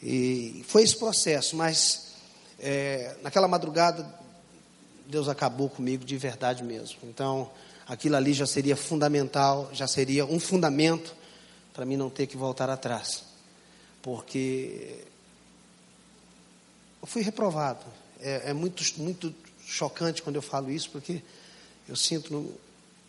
E 0.00 0.64
foi 0.68 0.84
esse 0.84 0.96
processo, 0.96 1.56
mas 1.56 2.12
é, 2.58 3.16
naquela 3.20 3.48
madrugada, 3.48 4.08
Deus 5.06 5.28
acabou 5.28 5.68
comigo 5.68 6.04
de 6.04 6.16
verdade 6.16 6.62
mesmo. 6.62 6.98
Então, 7.02 7.50
aquilo 7.86 8.14
ali 8.14 8.32
já 8.32 8.46
seria 8.46 8.76
fundamental, 8.76 9.68
já 9.72 9.88
seria 9.88 10.24
um 10.24 10.38
fundamento 10.38 11.14
para 11.72 11.84
mim 11.84 11.96
não 11.96 12.08
ter 12.08 12.28
que 12.28 12.36
voltar 12.36 12.70
atrás. 12.70 13.24
Porque 14.00 15.00
eu 17.02 17.08
fui 17.08 17.22
reprovado 17.22 17.84
é, 18.20 18.50
é, 18.50 18.52
muito, 18.52 18.84
muito 18.98 19.34
chocante 19.66 20.22
quando 20.22 20.36
eu 20.36 20.42
falo 20.42 20.70
isso, 20.70 20.90
porque 20.90 21.22
eu 21.88 21.96
sinto 21.96 22.32
no, 22.32 22.63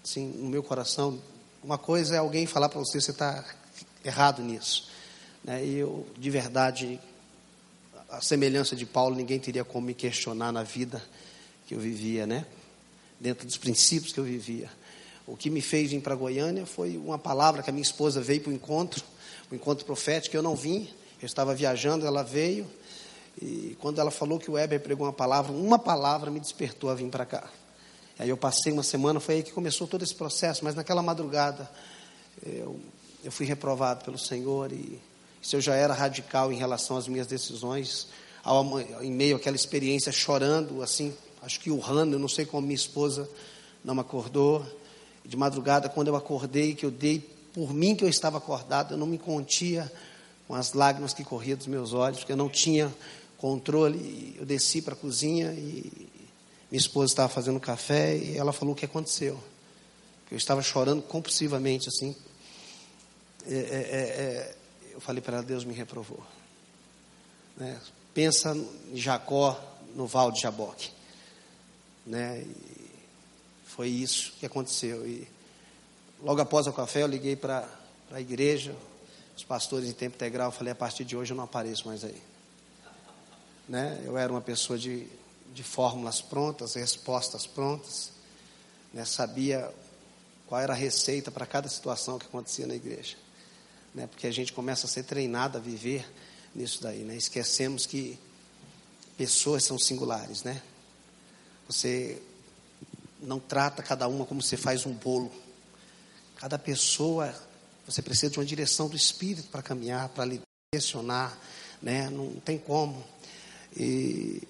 assim, 0.05 0.27
no 0.27 0.47
meu 0.47 0.61
coração, 0.61 1.19
uma 1.63 1.79
coisa 1.79 2.15
é 2.15 2.19
alguém 2.19 2.45
falar 2.45 2.69
para 2.69 2.79
você, 2.79 3.01
você 3.01 3.09
está 3.09 3.43
errado 4.03 4.43
nisso. 4.43 4.87
Né? 5.43 5.65
E 5.65 5.77
eu, 5.79 6.05
de 6.15 6.29
verdade, 6.29 6.99
a 8.07 8.21
semelhança 8.21 8.75
de 8.75 8.85
Paulo, 8.85 9.15
ninguém 9.15 9.39
teria 9.39 9.65
como 9.65 9.87
me 9.87 9.95
questionar 9.95 10.51
na 10.51 10.61
vida 10.61 11.03
que 11.65 11.73
eu 11.73 11.79
vivia, 11.79 12.27
né? 12.27 12.45
Dentro 13.19 13.47
dos 13.47 13.57
princípios 13.57 14.13
que 14.13 14.19
eu 14.19 14.23
vivia. 14.23 14.69
O 15.25 15.35
que 15.35 15.49
me 15.49 15.59
fez 15.59 15.89
vir 15.89 16.01
para 16.01 16.13
Goiânia 16.13 16.67
foi 16.67 16.97
uma 16.97 17.17
palavra 17.17 17.63
que 17.63 17.69
a 17.71 17.73
minha 17.73 17.81
esposa 17.81 18.21
veio 18.21 18.41
para 18.41 18.51
o 18.51 18.53
encontro, 18.53 19.03
o 19.51 19.55
encontro 19.55 19.85
profético, 19.85 20.37
eu 20.37 20.43
não 20.43 20.55
vim, 20.55 20.87
eu 21.19 21.25
estava 21.25 21.55
viajando, 21.55 22.05
ela 22.05 22.21
veio, 22.21 22.67
e 23.41 23.75
quando 23.81 23.99
ela 23.99 24.11
falou 24.11 24.37
que 24.37 24.51
o 24.51 24.53
Weber 24.53 24.79
pregou 24.81 25.07
uma 25.07 25.13
palavra, 25.13 25.51
uma 25.51 25.79
palavra 25.79 26.29
me 26.29 26.39
despertou 26.39 26.91
a 26.91 26.93
vir 26.93 27.09
para 27.09 27.25
cá. 27.25 27.49
Aí 28.17 28.29
eu 28.29 28.37
passei 28.37 28.71
uma 28.71 28.83
semana, 28.83 29.19
foi 29.19 29.35
aí 29.35 29.43
que 29.43 29.51
começou 29.51 29.87
todo 29.87 30.03
esse 30.03 30.15
processo, 30.15 30.63
mas 30.63 30.73
naquela 30.75 31.01
madrugada 31.01 31.69
eu, 32.45 32.79
eu 33.23 33.31
fui 33.31 33.45
reprovado 33.45 34.05
pelo 34.05 34.17
Senhor 34.17 34.71
e 34.71 34.99
se 35.41 35.55
eu 35.55 35.61
já 35.61 35.75
era 35.75 35.93
radical 35.93 36.51
em 36.51 36.57
relação 36.57 36.97
às 36.97 37.07
minhas 37.07 37.27
decisões, 37.27 38.07
ao, 38.43 38.79
em 39.01 39.11
meio 39.11 39.35
àquela 39.35 39.55
experiência 39.55 40.11
chorando, 40.11 40.81
assim, 40.81 41.13
acho 41.41 41.59
que 41.59 41.69
urrando, 41.69 42.15
eu 42.15 42.19
não 42.19 42.27
sei 42.27 42.45
como 42.45 42.65
minha 42.65 42.75
esposa 42.75 43.29
não 43.83 43.93
me 43.93 44.01
acordou. 44.01 44.65
De 45.23 45.37
madrugada, 45.37 45.89
quando 45.89 46.07
eu 46.07 46.15
acordei, 46.15 46.73
que 46.75 46.85
eu 46.85 46.91
dei 46.91 47.19
por 47.53 47.73
mim 47.73 47.95
que 47.95 48.03
eu 48.03 48.09
estava 48.09 48.37
acordado, 48.37 48.93
eu 48.93 48.97
não 48.97 49.07
me 49.07 49.17
contia 49.17 49.91
com 50.47 50.55
as 50.55 50.73
lágrimas 50.73 51.13
que 51.13 51.23
corriam 51.23 51.57
dos 51.57 51.67
meus 51.67 51.93
olhos, 51.93 52.19
porque 52.19 52.31
eu 52.31 52.37
não 52.37 52.49
tinha 52.49 52.93
controle. 53.37 54.35
Eu 54.37 54.45
desci 54.45 54.81
para 54.81 54.93
a 54.93 54.97
cozinha 54.97 55.51
e 55.53 56.07
minha 56.75 56.81
esposa 56.81 57.13
estava 57.13 57.29
fazendo 57.29 57.57
café 57.57 58.17
e 58.17 58.37
ela 58.37 58.51
falou 58.51 58.73
o 58.73 58.77
que 58.77 58.83
aconteceu. 58.83 59.41
Eu 60.29 60.35
estava 60.35 60.61
chorando 60.61 61.01
compulsivamente, 61.01 61.87
assim. 61.87 62.13
É, 63.47 63.53
é, 63.53 63.57
é, 63.57 63.99
é 63.99 64.55
eu 64.91 64.99
falei 64.99 65.21
para 65.21 65.37
ela, 65.37 65.45
Deus 65.45 65.63
me 65.63 65.73
reprovou. 65.73 66.21
Né? 67.55 67.79
Pensa 68.13 68.53
em 68.91 68.97
Jacó 68.97 69.57
no 69.95 70.05
Val 70.05 70.33
de 70.33 70.41
Jaboque. 70.41 70.91
Né? 72.05 72.41
E 72.41 72.91
foi 73.65 73.87
isso 73.87 74.33
que 74.37 74.45
aconteceu. 74.45 75.07
E 75.07 75.25
logo 76.21 76.41
após 76.41 76.67
o 76.67 76.73
café, 76.73 77.03
eu 77.03 77.07
liguei 77.07 77.37
para 77.37 77.69
a 78.11 78.19
igreja, 78.19 78.75
os 79.37 79.45
pastores 79.45 79.87
em 79.87 79.93
tempo 79.93 80.15
integral, 80.15 80.51
falei, 80.51 80.73
a 80.73 80.75
partir 80.75 81.05
de 81.05 81.15
hoje 81.15 81.31
eu 81.31 81.37
não 81.37 81.45
apareço 81.45 81.87
mais 81.87 82.03
aí. 82.03 82.21
Né? 83.67 84.01
Eu 84.03 84.17
era 84.17 84.29
uma 84.29 84.41
pessoa 84.41 84.77
de, 84.77 85.07
de 85.55 85.63
fórmulas 85.63 86.21
prontas, 86.21 86.73
respostas 86.73 87.47
prontas. 87.47 88.11
Né? 88.93 89.05
Sabia 89.05 89.73
qual 90.45 90.59
era 90.59 90.73
a 90.73 90.75
receita 90.75 91.31
para 91.31 91.45
cada 91.45 91.69
situação 91.69 92.19
que 92.19 92.25
acontecia 92.25 92.67
na 92.67 92.75
igreja. 92.75 93.15
né? 93.93 94.05
Porque 94.05 94.27
a 94.27 94.31
gente 94.31 94.51
começa 94.51 94.85
a 94.85 94.89
ser 94.89 95.03
treinado 95.03 95.57
a 95.57 95.61
viver 95.61 96.05
nisso 96.53 96.83
daí, 96.83 97.03
né? 97.03 97.15
Esquecemos 97.15 97.85
que 97.85 98.19
pessoas 99.17 99.63
são 99.63 99.79
singulares, 99.79 100.43
né? 100.43 100.61
Você 101.67 102.21
não 103.21 103.39
trata 103.39 103.81
cada 103.81 104.07
uma 104.07 104.25
como 104.25 104.41
você 104.41 104.57
faz 104.57 104.85
um 104.85 104.93
bolo. 104.93 105.31
Cada 106.35 106.59
pessoa, 106.59 107.33
você 107.87 108.01
precisa 108.01 108.29
de 108.29 108.39
uma 108.39 108.45
direção 108.45 108.89
do 108.89 108.95
Espírito 108.95 109.47
para 109.47 109.61
caminhar, 109.61 110.09
para 110.09 110.25
lhe 110.25 110.41
direcionar, 110.73 111.37
né? 111.81 112.09
Não 112.09 112.39
tem 112.41 112.57
como. 112.57 113.03
E, 113.75 114.43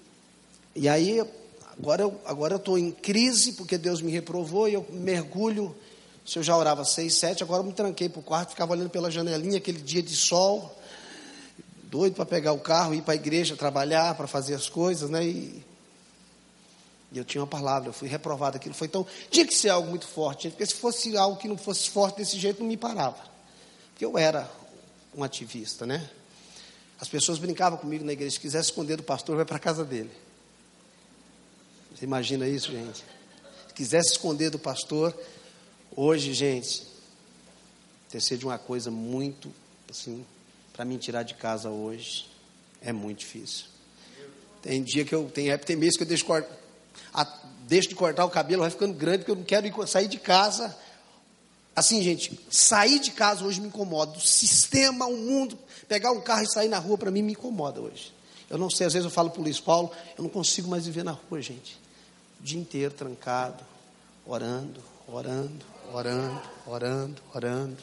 e 0.76 0.90
aí, 0.90 1.26
agora 1.78 2.02
eu 2.02 2.20
agora 2.26 2.56
estou 2.56 2.76
em 2.76 2.90
crise, 2.90 3.54
porque 3.54 3.78
Deus 3.78 4.02
me 4.02 4.12
reprovou, 4.12 4.68
e 4.68 4.74
eu 4.74 4.86
mergulho. 4.90 5.74
Se 6.26 6.38
eu 6.38 6.42
já 6.42 6.54
orava 6.54 6.84
seis, 6.84 7.14
sete, 7.14 7.42
agora 7.42 7.62
eu 7.62 7.66
me 7.66 7.72
tranquei 7.72 8.10
para 8.10 8.20
o 8.20 8.22
quarto, 8.22 8.50
ficava 8.50 8.72
olhando 8.72 8.90
pela 8.90 9.10
janelinha, 9.10 9.56
aquele 9.56 9.80
dia 9.80 10.02
de 10.02 10.14
sol, 10.14 10.76
doido 11.84 12.14
para 12.14 12.26
pegar 12.26 12.52
o 12.52 12.58
carro, 12.58 12.92
ir 12.92 13.00
para 13.00 13.14
a 13.14 13.16
igreja, 13.16 13.56
trabalhar, 13.56 14.14
para 14.16 14.26
fazer 14.26 14.52
as 14.54 14.68
coisas, 14.68 15.08
né? 15.08 15.24
E, 15.24 15.64
e 17.10 17.16
eu 17.16 17.24
tinha 17.24 17.40
uma 17.40 17.46
palavra, 17.46 17.88
eu 17.88 17.92
fui 17.94 18.06
reprovado 18.06 18.56
aquilo. 18.56 18.74
Foi 18.74 18.88
tão. 18.88 19.06
Tinha 19.30 19.46
que 19.46 19.54
ser 19.54 19.70
algo 19.70 19.88
muito 19.88 20.06
forte, 20.06 20.50
porque 20.50 20.66
se 20.66 20.74
fosse 20.74 21.16
algo 21.16 21.38
que 21.38 21.48
não 21.48 21.56
fosse 21.56 21.88
forte 21.88 22.18
desse 22.18 22.38
jeito, 22.38 22.60
não 22.60 22.68
me 22.68 22.76
parava. 22.76 23.24
Porque 23.92 24.04
eu 24.04 24.18
era 24.18 24.50
um 25.16 25.24
ativista, 25.24 25.86
né? 25.86 26.06
As 27.00 27.08
pessoas 27.08 27.38
brincavam 27.38 27.78
comigo 27.78 28.04
na 28.04 28.12
igreja, 28.12 28.32
se 28.32 28.40
quiser 28.40 28.60
esconder 28.60 28.96
do 28.96 29.02
pastor, 29.02 29.36
vai 29.36 29.46
para 29.46 29.56
a 29.56 29.60
casa 29.60 29.82
dele. 29.82 30.10
Você 31.96 32.04
imagina 32.04 32.46
isso, 32.46 32.70
gente? 32.70 33.02
Se 33.68 33.74
quisesse 33.74 34.12
esconder 34.12 34.50
do 34.50 34.58
pastor, 34.58 35.18
hoje, 35.96 36.34
gente, 36.34 36.86
ter 38.10 38.20
sido 38.20 38.48
uma 38.48 38.58
coisa 38.58 38.90
muito, 38.90 39.50
assim, 39.90 40.22
para 40.74 40.84
mim 40.84 40.98
tirar 40.98 41.22
de 41.22 41.32
casa 41.32 41.70
hoje, 41.70 42.28
é 42.82 42.92
muito 42.92 43.20
difícil. 43.20 43.64
Tem 44.60 44.82
dia 44.82 45.06
que 45.06 45.14
eu, 45.14 45.30
tem 45.30 45.48
época, 45.48 45.68
tem 45.68 45.76
mês 45.76 45.96
que 45.96 46.02
eu 46.02 46.06
deixo, 46.06 46.26
a, 47.14 47.24
deixo 47.66 47.88
de 47.88 47.94
cortar 47.94 48.26
o 48.26 48.30
cabelo, 48.30 48.60
vai 48.60 48.70
ficando 48.70 48.92
grande, 48.92 49.18
porque 49.18 49.30
eu 49.30 49.36
não 49.36 49.44
quero 49.44 49.66
ir, 49.66 49.88
sair 49.88 50.08
de 50.08 50.18
casa. 50.18 50.76
Assim, 51.74 52.02
gente, 52.02 52.38
sair 52.50 52.98
de 52.98 53.12
casa 53.12 53.42
hoje 53.42 53.58
me 53.58 53.68
incomoda. 53.68 54.18
O 54.18 54.20
sistema, 54.20 55.06
o 55.06 55.16
mundo, 55.16 55.58
Pegar 55.88 56.10
um 56.10 56.20
carro 56.20 56.42
e 56.42 56.48
sair 56.52 56.68
na 56.68 56.78
rua, 56.78 56.98
para 56.98 57.10
mim, 57.10 57.22
me 57.22 57.32
incomoda 57.32 57.80
hoje. 57.80 58.12
Eu 58.50 58.58
não 58.58 58.68
sei, 58.68 58.86
às 58.86 58.92
vezes 58.92 59.04
eu 59.04 59.10
falo 59.10 59.30
para 59.30 59.40
o 59.40 59.44
Luiz 59.44 59.60
Paulo, 59.60 59.90
eu 60.18 60.24
não 60.24 60.30
consigo 60.30 60.68
mais 60.68 60.84
viver 60.84 61.04
na 61.04 61.12
rua, 61.12 61.40
gente. 61.40 61.85
O 62.40 62.42
dia 62.42 62.60
inteiro 62.60 62.92
trancado, 62.92 63.64
orando, 64.24 64.82
orando, 65.06 65.64
orando, 65.92 66.42
orando, 66.66 67.22
orando. 67.34 67.76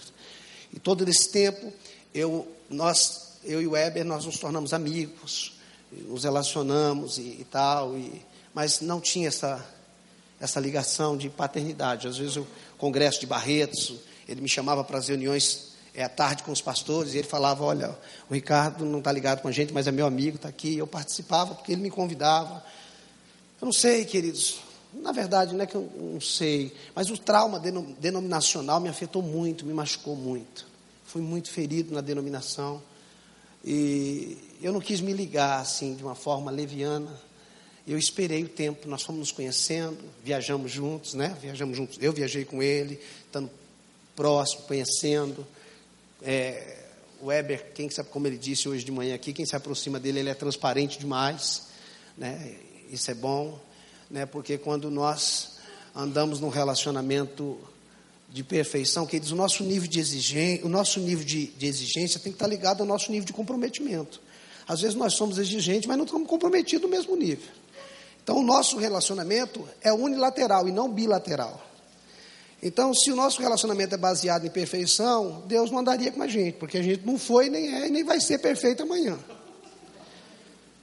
E 0.72 0.80
todo 0.80 1.08
esse 1.08 1.30
tempo, 1.30 1.72
eu, 2.13 2.48
nós, 2.70 3.39
eu 3.44 3.62
e 3.62 3.68
o 3.68 3.72
Weber, 3.72 4.04
nós 4.04 4.26
nos 4.26 4.38
tornamos 4.38 4.74
amigos, 4.74 5.54
nos 5.92 6.24
relacionamos 6.24 7.18
e, 7.18 7.42
e 7.42 7.48
tal, 7.50 7.98
e, 7.98 8.22
mas 8.54 8.82
não 8.82 9.00
tinha 9.00 9.28
essa, 9.28 9.66
essa 10.39 10.60
ligação 10.60 11.16
de 11.16 11.30
paternidade. 11.30 12.08
Às 12.08 12.18
vezes 12.18 12.38
o 12.38 12.48
congresso 12.78 13.20
de 13.20 13.26
Barretos, 13.26 13.96
ele 14.28 14.42
me 14.42 14.50
chamava 14.50 14.84
para 14.84 14.98
as 14.98 15.08
reuniões 15.08 15.74
é, 15.94 16.04
à 16.04 16.10
tarde 16.10 16.44
com 16.44 16.52
os 16.52 16.62
pastores, 16.62 17.13
e 17.13 17.20
ele 17.20 17.28
falava, 17.28 17.63
olha, 17.63 17.98
o 18.30 18.34
Ricardo 18.34 18.84
não 18.84 19.00
está 19.00 19.12
ligado 19.12 19.42
com 19.42 19.48
a 19.48 19.52
gente, 19.52 19.72
mas 19.72 19.88
é 19.88 19.92
meu 19.92 20.06
amigo, 20.06 20.38
está 20.38 20.50
aqui. 20.50 20.78
Eu 20.78 20.88
participava 20.88 21.56
porque 21.56 21.72
ele 21.72 21.82
me 21.82 21.92
convidava. 21.92 22.63
Eu 23.63 23.65
não 23.67 23.71
sei, 23.71 24.04
queridos, 24.04 24.60
na 24.93 25.13
verdade, 25.13 25.56
não 25.56 25.63
é 25.63 25.65
que 25.65 25.76
eu 25.76 25.89
não 25.97 26.19
sei, 26.19 26.73
mas 26.93 27.10
o 27.10 27.17
trauma 27.17 27.58
denominacional 27.97 28.82
me 28.82 28.89
afetou 28.89 29.21
muito, 29.21 29.65
me 29.65 29.73
machucou 29.73 30.17
muito. 30.17 30.67
Fui 31.06 31.21
muito 31.21 31.49
ferido 31.49 31.93
na 31.93 32.02
denominação. 32.02 32.84
E 33.63 34.38
eu 34.62 34.73
não 34.73 34.82
quis 34.82 34.99
me 34.99 35.13
ligar 35.13 35.62
assim, 35.62 35.95
de 35.95 36.04
uma 36.04 36.13
forma 36.13 36.52
leviana. 36.52 37.10
Eu 37.88 37.97
esperei 37.97 38.43
o 38.43 38.49
tempo, 38.49 38.86
nós 38.86 39.02
fomos 39.02 39.19
nos 39.19 39.32
conhecendo, 39.32 39.97
viajamos 40.21 40.69
juntos, 40.69 41.13
né? 41.13 41.34
Viajamos 41.39 41.78
juntos. 41.78 41.97
Eu 42.02 42.12
viajei 42.12 42.43
com 42.43 42.62
ele, 42.62 42.99
estando 43.26 43.49
próximo, 44.13 44.63
conhecendo. 44.63 45.47
É, 46.21 46.80
o 47.21 47.28
Weber, 47.28 47.71
quem 47.73 47.89
sabe 47.89 48.10
como 48.10 48.28
ele 48.28 48.38
disse 48.38 48.67
hoje 48.67 48.84
de 48.84 48.91
manhã 48.91 49.15
aqui, 49.15 49.32
quem 49.32 49.45
se 49.45 49.56
aproxima 49.56 50.02
dele, 50.02 50.19
ele 50.19 50.30
é 50.30 50.34
transparente 50.34 50.99
demais, 50.99 51.67
né? 52.17 52.58
Isso 52.89 53.12
é 53.12 53.13
bom, 53.13 53.60
né? 54.10 54.26
Porque 54.26 54.58
quando 54.58 54.89
nós 54.91 55.58
andamos 55.96 56.39
num 56.39 56.50
relacionamento 56.50 57.60
de 58.30 58.43
perfeição, 58.43 59.08
o 59.32 59.36
nosso 59.36 59.63
nível 59.63 59.88
de 59.88 60.00
exigência, 60.00 60.65
o 60.65 60.69
nosso 60.69 61.00
nível 61.00 61.24
de, 61.24 61.48
de 61.48 61.67
exigência 61.67 62.19
tem 62.19 62.32
que 62.32 62.36
estar 62.36 62.48
ligado 62.48 62.82
ao 62.82 62.88
nosso 62.88 63.12
nível 63.12 63.26
de 63.26 63.34
comprometimento. 63.34 64.19
Às 64.67 64.82
vezes 64.82 64.96
nós 64.96 65.13
somos 65.13 65.38
exigentes, 65.38 65.88
mas 65.88 65.98
não 65.98 66.06
estamos 66.06 66.28
comprometidos 66.28 66.84
no 66.84 66.89
mesmo 66.89 67.15
nível. 67.15 67.48
Então 68.24 68.38
o 68.38 68.43
nosso 68.43 68.78
relacionamento 68.78 69.67
é 69.82 69.93
unilateral 69.93 70.67
e 70.67 70.72
não 70.72 70.91
bilateral. 70.91 71.62
Então, 72.65 72.93
se 72.93 73.12
o 73.12 73.15
nosso 73.15 73.41
relacionamento 73.41 73.93
é 73.93 73.98
baseado 73.98 74.46
em 74.46 74.50
perfeição, 74.50 75.43
Deus 75.46 75.69
não 75.69 75.80
andaria 75.80 76.13
com 76.13 76.24
a 76.24 76.28
gente, 76.28 76.56
porque 76.56 76.78
a 76.78 76.82
gente 76.82 77.06
não 77.06 77.19
foi, 77.19 77.50
nem 77.50 77.76
é 77.76 77.88
e 77.88 77.91
nem 77.91 78.06
vai 78.06 78.22
ser 78.22 78.39
perfeito 78.39 78.84
amanhã. 78.84 79.19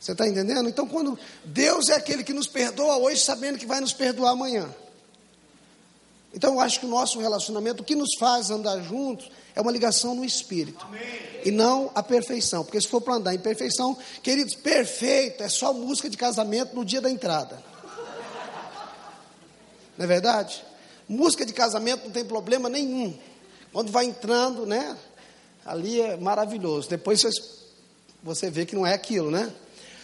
Você 0.00 0.12
está 0.12 0.26
entendendo? 0.26 0.66
Então, 0.66 0.88
quando 0.88 1.18
Deus 1.44 1.90
é 1.90 1.94
aquele 1.94 2.24
que 2.24 2.32
nos 2.32 2.46
perdoa 2.46 2.96
hoje, 2.96 3.20
sabendo 3.20 3.58
que 3.58 3.66
vai 3.66 3.80
nos 3.80 3.92
perdoar 3.92 4.30
amanhã. 4.30 4.74
Então, 6.32 6.54
eu 6.54 6.60
acho 6.60 6.80
que 6.80 6.86
o 6.86 6.88
nosso 6.88 7.20
relacionamento, 7.20 7.82
o 7.82 7.84
que 7.84 7.94
nos 7.94 8.14
faz 8.18 8.50
andar 8.50 8.80
juntos, 8.80 9.30
é 9.54 9.60
uma 9.60 9.70
ligação 9.70 10.14
no 10.14 10.24
espírito. 10.24 10.82
Amém. 10.86 11.02
E 11.44 11.50
não 11.50 11.90
a 11.94 12.02
perfeição. 12.02 12.64
Porque 12.64 12.80
se 12.80 12.88
for 12.88 13.02
para 13.02 13.16
andar 13.16 13.34
em 13.34 13.38
perfeição, 13.38 13.94
queridos, 14.22 14.54
perfeito 14.54 15.42
é 15.42 15.50
só 15.50 15.74
música 15.74 16.08
de 16.08 16.16
casamento 16.16 16.74
no 16.74 16.82
dia 16.82 17.02
da 17.02 17.10
entrada. 17.10 17.62
Não 19.98 20.04
é 20.04 20.06
verdade? 20.06 20.64
Música 21.06 21.44
de 21.44 21.52
casamento 21.52 22.04
não 22.04 22.10
tem 22.10 22.24
problema 22.24 22.70
nenhum. 22.70 23.14
Quando 23.70 23.92
vai 23.92 24.06
entrando, 24.06 24.64
né? 24.64 24.96
Ali 25.66 26.00
é 26.00 26.16
maravilhoso. 26.16 26.88
Depois 26.88 27.20
você, 27.20 27.28
você 28.22 28.50
vê 28.50 28.64
que 28.64 28.74
não 28.74 28.86
é 28.86 28.94
aquilo, 28.94 29.30
né? 29.30 29.52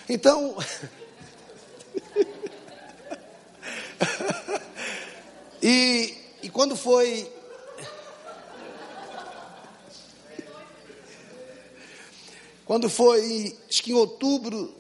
Então. 0.09 0.57
e, 5.63 6.17
e 6.43 6.49
quando 6.49 6.75
foi. 6.77 7.31
Quando 12.65 12.89
foi, 12.89 13.55
acho 13.69 13.83
que 13.83 13.91
em 13.93 13.95
outubro, 13.95 14.75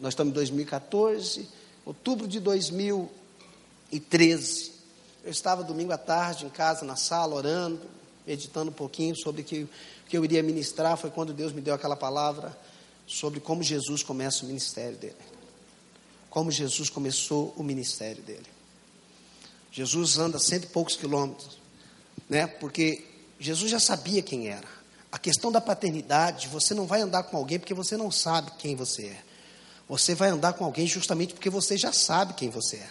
nós 0.00 0.12
estamos 0.12 0.30
em 0.30 0.34
2014, 0.34 1.48
outubro 1.84 2.26
de 2.26 2.40
2013, 2.40 4.72
eu 5.22 5.30
estava 5.30 5.62
domingo 5.62 5.92
à 5.92 5.98
tarde 5.98 6.46
em 6.46 6.48
casa, 6.48 6.86
na 6.86 6.96
sala, 6.96 7.34
orando, 7.34 7.82
meditando 8.26 8.70
um 8.70 8.74
pouquinho 8.74 9.14
sobre 9.14 9.42
o 9.42 9.44
que, 9.44 9.68
que 10.08 10.16
eu 10.16 10.24
iria 10.24 10.42
ministrar. 10.42 10.96
Foi 10.96 11.10
quando 11.10 11.34
Deus 11.34 11.52
me 11.52 11.60
deu 11.60 11.74
aquela 11.74 11.94
palavra 11.94 12.56
sobre 13.12 13.40
como 13.40 13.62
Jesus 13.62 14.02
começa 14.02 14.42
o 14.42 14.46
ministério 14.48 14.96
dele. 14.96 15.16
Como 16.30 16.50
Jesus 16.50 16.88
começou 16.88 17.52
o 17.58 17.62
ministério 17.62 18.22
dele. 18.22 18.46
Jesus 19.70 20.18
anda 20.18 20.38
cento 20.38 20.64
e 20.64 20.68
poucos 20.68 20.96
quilômetros, 20.96 21.58
né? 22.28 22.46
Porque 22.46 23.04
Jesus 23.38 23.70
já 23.70 23.78
sabia 23.78 24.22
quem 24.22 24.48
era. 24.48 24.66
A 25.10 25.18
questão 25.18 25.52
da 25.52 25.60
paternidade, 25.60 26.48
você 26.48 26.72
não 26.72 26.86
vai 26.86 27.02
andar 27.02 27.24
com 27.24 27.36
alguém 27.36 27.58
porque 27.58 27.74
você 27.74 27.98
não 27.98 28.10
sabe 28.10 28.50
quem 28.58 28.74
você 28.74 29.06
é. 29.06 29.22
Você 29.86 30.14
vai 30.14 30.30
andar 30.30 30.54
com 30.54 30.64
alguém 30.64 30.86
justamente 30.86 31.34
porque 31.34 31.50
você 31.50 31.76
já 31.76 31.92
sabe 31.92 32.32
quem 32.32 32.48
você 32.48 32.76
é. 32.76 32.90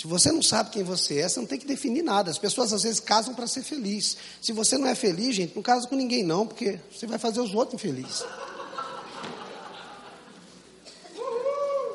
Se 0.00 0.06
você 0.06 0.32
não 0.32 0.40
sabe 0.40 0.70
quem 0.70 0.82
você 0.82 1.18
é, 1.18 1.28
você 1.28 1.38
não 1.38 1.46
tem 1.46 1.58
que 1.58 1.66
definir 1.66 2.02
nada. 2.02 2.30
As 2.30 2.38
pessoas 2.38 2.72
às 2.72 2.84
vezes 2.84 3.00
casam 3.00 3.34
para 3.34 3.46
ser 3.46 3.62
feliz. 3.62 4.16
Se 4.40 4.50
você 4.50 4.78
não 4.78 4.86
é 4.86 4.94
feliz, 4.94 5.36
gente, 5.36 5.54
não 5.54 5.62
casa 5.62 5.86
com 5.86 5.94
ninguém 5.94 6.22
não, 6.22 6.46
porque 6.46 6.80
você 6.90 7.06
vai 7.06 7.18
fazer 7.18 7.38
os 7.38 7.54
outros 7.54 7.74
infelizes. 7.74 8.24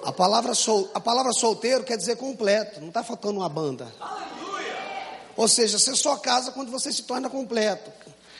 A 0.03 0.11
palavra, 0.11 0.53
sol, 0.53 0.87
a 0.93 0.99
palavra 0.99 1.33
solteiro 1.33 1.83
quer 1.83 1.97
dizer 1.97 2.15
completo, 2.17 2.79
não 2.79 2.89
está 2.89 3.03
faltando 3.03 3.39
uma 3.39 3.49
banda. 3.49 3.91
Ou 5.35 5.47
seja, 5.47 5.79
você 5.79 5.95
só 5.95 6.15
casa 6.15 6.51
quando 6.51 6.69
você 6.69 6.91
se 6.91 7.01
torna 7.01 7.27
completo. 7.27 7.91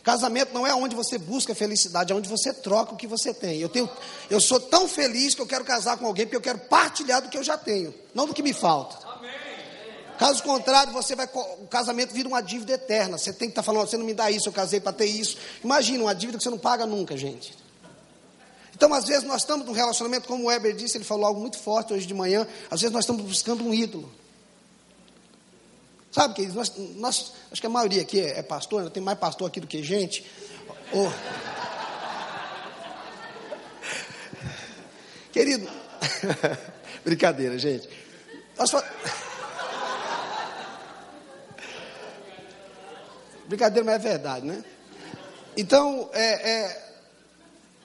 Casamento 0.04 0.54
não 0.54 0.68
é 0.68 0.76
onde 0.76 0.96
você 0.96 1.18
busca 1.18 1.56
felicidade, 1.56 2.14
é 2.14 2.16
onde 2.16 2.30
você 2.30 2.54
troca 2.54 2.94
o 2.94 2.96
que 2.96 3.08
você 3.08 3.34
tem. 3.34 3.58
Eu, 3.58 3.70
tenho, 3.70 3.90
eu 4.30 4.40
sou 4.40 4.60
tão 4.60 4.88
feliz 4.88 5.34
que 5.34 5.42
eu 5.42 5.48
quero 5.48 5.66
casar 5.66 5.98
com 5.98 6.06
alguém 6.06 6.28
porque 6.28 6.38
eu 6.38 6.42
quero 6.42 6.60
partilhar 6.60 7.20
do 7.24 7.30
que 7.30 7.38
eu 7.40 7.44
já 7.44 7.58
tenho, 7.58 7.92
não 8.14 8.28
do 8.28 8.34
que 8.36 8.44
me 8.44 8.54
falta. 8.54 9.05
Caso 10.18 10.42
contrário, 10.44 10.94
você 10.94 11.16
vai, 11.16 11.28
o 11.60 11.68
casamento 11.68 12.14
vira 12.14 12.28
uma 12.28 12.42
dívida 12.42 12.74
eterna. 12.74 13.18
Você 13.18 13.34
tem 13.34 13.50
que 13.50 13.52
estar 13.52 13.62
tá 13.62 13.66
falando, 13.66 13.88
você 13.88 13.98
não 13.98 14.06
me 14.06 14.14
dá 14.14 14.32
isso, 14.32 14.48
eu 14.48 14.54
casei 14.54 14.80
para 14.80 14.94
ter 14.94 15.06
isso. 15.06 15.38
Imagina, 15.64 16.04
uma 16.04 16.16
dívida 16.16 16.38
que 16.38 16.44
você 16.44 16.50
não 16.50 16.58
paga 16.58 16.86
nunca, 16.86 17.18
gente. 17.18 17.54
Então, 18.74 18.94
às 18.94 19.06
vezes, 19.06 19.24
nós 19.24 19.42
estamos 19.42 19.66
num 19.66 19.74
relacionamento, 19.74 20.28
como 20.28 20.44
o 20.44 20.48
Weber 20.48 20.76
disse, 20.76 20.98
ele 20.98 21.04
falou 21.04 21.26
algo 21.26 21.40
muito 21.40 21.58
forte 21.58 21.94
hoje 21.94 22.06
de 22.06 22.14
manhã. 22.14 22.48
Às 22.70 22.82
vezes, 22.82 22.94
nós 22.94 23.04
estamos 23.04 23.24
buscando 23.24 23.64
um 23.64 23.74
ídolo. 23.74 24.12
Sabe, 26.12 26.34
queridos, 26.34 26.56
nós, 26.56 26.72
nós, 26.96 27.34
acho 27.52 27.60
que 27.60 27.68
a 27.68 27.70
maioria 27.70 28.02
aqui 28.02 28.22
é, 28.22 28.40
é 28.40 28.44
pastor, 28.44 28.90
tem 28.90 29.04
mais 29.04 29.20
pastor 29.20 29.48
aqui 29.48 29.60
do 29.60 29.68
que 29.68 29.84
gente. 29.84 30.26
Oh. 30.94 31.12
Querido, 35.32 35.70
brincadeira, 37.04 37.60
gente. 37.60 37.90
Nós 38.58 38.72
Brincadeira, 43.48 43.86
mas 43.86 43.96
é 43.96 44.00
verdade, 44.00 44.46
né? 44.46 44.64
Então, 45.58 46.10
é, 46.14 46.50
é, 46.50 46.86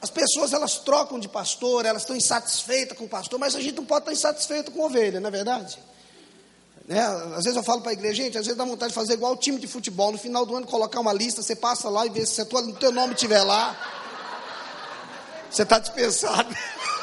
as 0.02 0.10
pessoas 0.10 0.52
elas 0.52 0.78
trocam 0.78 1.18
de 1.18 1.28
pastor, 1.28 1.84
elas 1.84 2.02
estão 2.02 2.16
insatisfeitas 2.16 2.96
com 2.96 3.04
o 3.04 3.08
pastor, 3.08 3.38
mas 3.38 3.54
a 3.54 3.60
gente 3.60 3.76
não 3.76 3.84
pode 3.84 4.02
estar 4.02 4.12
insatisfeito 4.12 4.70
com 4.70 4.80
ovelha, 4.80 5.20
não 5.20 5.28
é 5.28 5.30
verdade? 5.30 5.78
Né? 6.88 7.00
Às 7.36 7.44
vezes 7.44 7.56
eu 7.56 7.62
falo 7.62 7.82
para 7.82 7.90
a 7.90 7.92
igreja, 7.92 8.22
gente, 8.22 8.38
às 8.38 8.46
vezes 8.46 8.58
dá 8.58 8.64
vontade 8.64 8.90
de 8.90 8.94
fazer 8.94 9.12
igual 9.12 9.32
o 9.32 9.36
time 9.36 9.58
de 9.58 9.68
futebol, 9.68 10.10
no 10.10 10.18
final 10.18 10.44
do 10.44 10.56
ano 10.56 10.66
colocar 10.66 10.98
uma 10.98 11.12
lista, 11.12 11.42
você 11.42 11.54
passa 11.54 11.88
lá 11.88 12.06
e 12.06 12.10
vê 12.10 12.26
se 12.26 12.42
o 12.42 12.72
teu 12.72 12.90
nome 12.90 13.14
estiver 13.14 13.42
lá, 13.42 13.76
você 15.50 15.62
está 15.62 15.78
dispensado. 15.78 16.52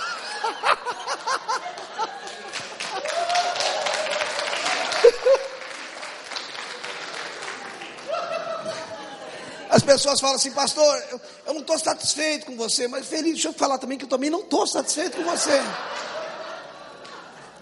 As 9.78 9.84
pessoas 9.84 10.20
falam 10.20 10.36
assim, 10.38 10.50
pastor, 10.50 11.04
eu, 11.12 11.22
eu 11.46 11.54
não 11.54 11.62
estou 11.62 11.78
satisfeito 11.78 12.48
com 12.48 12.58
você, 12.58 12.88
mas 12.88 13.06
feliz, 13.06 13.34
deixa 13.34 13.50
eu 13.50 13.54
falar 13.54 13.78
também 13.78 13.96
que 13.96 14.06
eu 14.06 14.10
também 14.10 14.28
não 14.28 14.40
estou 14.40 14.66
satisfeito 14.66 15.18
com 15.18 15.24
você. 15.24 15.62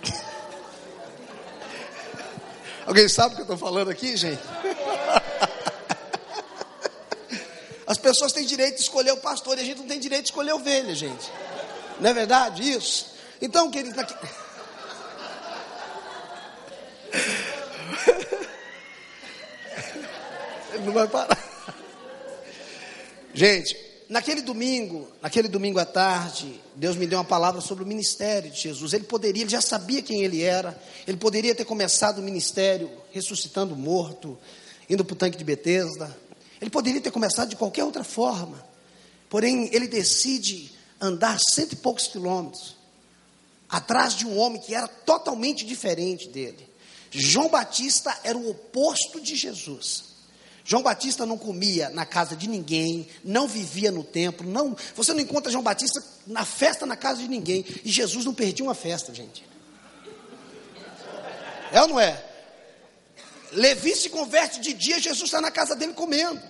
Alguém 2.88 3.10
sabe 3.10 3.34
o 3.34 3.36
que 3.36 3.42
eu 3.42 3.44
estou 3.44 3.58
falando 3.58 3.92
aqui, 3.92 4.16
gente? 4.16 4.42
As 7.86 7.98
pessoas 7.98 8.32
têm 8.32 8.46
direito 8.46 8.76
de 8.76 8.82
escolher 8.84 9.12
o 9.12 9.18
pastor 9.18 9.58
e 9.58 9.62
a 9.62 9.66
gente 9.66 9.80
não 9.80 9.88
tem 9.88 10.00
direito 10.00 10.24
de 10.24 10.30
escolher 10.30 10.54
ovelha, 10.54 10.96
gente. 10.96 11.30
Não 12.00 12.12
é 12.12 12.14
verdade 12.14 12.64
isso? 12.64 13.14
Então, 13.42 13.70
queridos. 13.70 14.02
Ele 20.72 20.80
não 20.86 20.94
vai 20.94 21.10
parar. 21.10 21.45
Gente, 23.36 23.78
naquele 24.08 24.42
domingo, 24.42 25.10
naquele 25.22 25.50
domingo 25.50 25.78
à 25.78 25.84
tarde, 25.84 26.62
Deus 26.74 26.96
me 26.96 27.06
deu 27.06 27.20
uma 27.20 27.26
palavra 27.26 27.60
sobre 27.60 27.84
o 27.84 27.88
ministério 27.88 28.50
de 28.50 28.62
Jesus. 28.62 28.94
Ele 28.94 29.04
poderia, 29.04 29.44
ele 29.44 29.50
já 29.50 29.60
sabia 29.60 30.02
quem 30.02 30.24
ele 30.24 30.42
era. 30.42 30.82
Ele 31.06 31.18
poderia 31.18 31.54
ter 31.54 31.66
começado 31.66 32.20
o 32.20 32.24
ministério 32.24 32.90
ressuscitando 33.12 33.74
o 33.74 33.78
morto, 33.78 34.38
indo 34.90 35.04
para 35.04 35.14
o 35.14 35.18
tanque 35.18 35.38
de 35.38 35.44
Betesda. 35.44 36.18
Ele 36.62 36.70
poderia 36.70 37.02
ter 37.02 37.12
começado 37.12 37.50
de 37.50 37.58
qualquer 37.58 37.84
outra 37.84 38.06
forma. 38.06 38.66
Porém, 39.30 39.70
ele 39.74 39.90
decide 39.90 40.72
andar 41.02 41.38
cento 41.54 41.74
e 41.74 41.76
poucos 41.76 42.08
quilômetros 42.08 42.78
atrás 43.68 44.14
de 44.14 44.26
um 44.26 44.38
homem 44.40 44.62
que 44.62 44.74
era 44.74 44.88
totalmente 44.88 45.66
diferente 45.66 46.30
dele. 46.30 46.70
João 47.12 47.50
Batista 47.50 48.18
era 48.24 48.38
o 48.38 48.50
oposto 48.50 49.20
de 49.20 49.36
Jesus. 49.36 50.15
João 50.68 50.82
Batista 50.82 51.28
não 51.28 51.38
comia 51.38 51.90
na 51.90 52.08
casa 52.08 52.36
de 52.36 52.50
ninguém, 52.50 53.08
não 53.24 53.48
vivia 53.48 53.92
no 53.92 54.04
templo, 54.04 54.50
não, 54.50 54.76
você 54.96 55.14
não 55.14 55.20
encontra 55.20 55.52
João 55.52 55.64
Batista 55.64 56.04
na 56.26 56.44
festa 56.44 56.88
na 56.88 56.98
casa 56.98 57.22
de 57.22 57.28
ninguém. 57.28 57.64
E 57.84 57.92
Jesus 57.92 58.26
não 58.26 58.34
perdia 58.34 58.66
uma 58.66 58.74
festa, 58.74 59.14
gente. 59.14 59.46
É 61.72 61.80
ou 61.84 61.88
não 61.88 62.00
é? 62.00 62.20
Levi 63.52 63.96
se 63.96 64.10
converte 64.10 64.60
de 64.60 64.74
dia, 64.74 65.00
Jesus 65.00 65.26
está 65.26 65.40
na 65.40 65.52
casa 65.52 65.76
dele 65.76 65.94
comendo. 65.94 66.42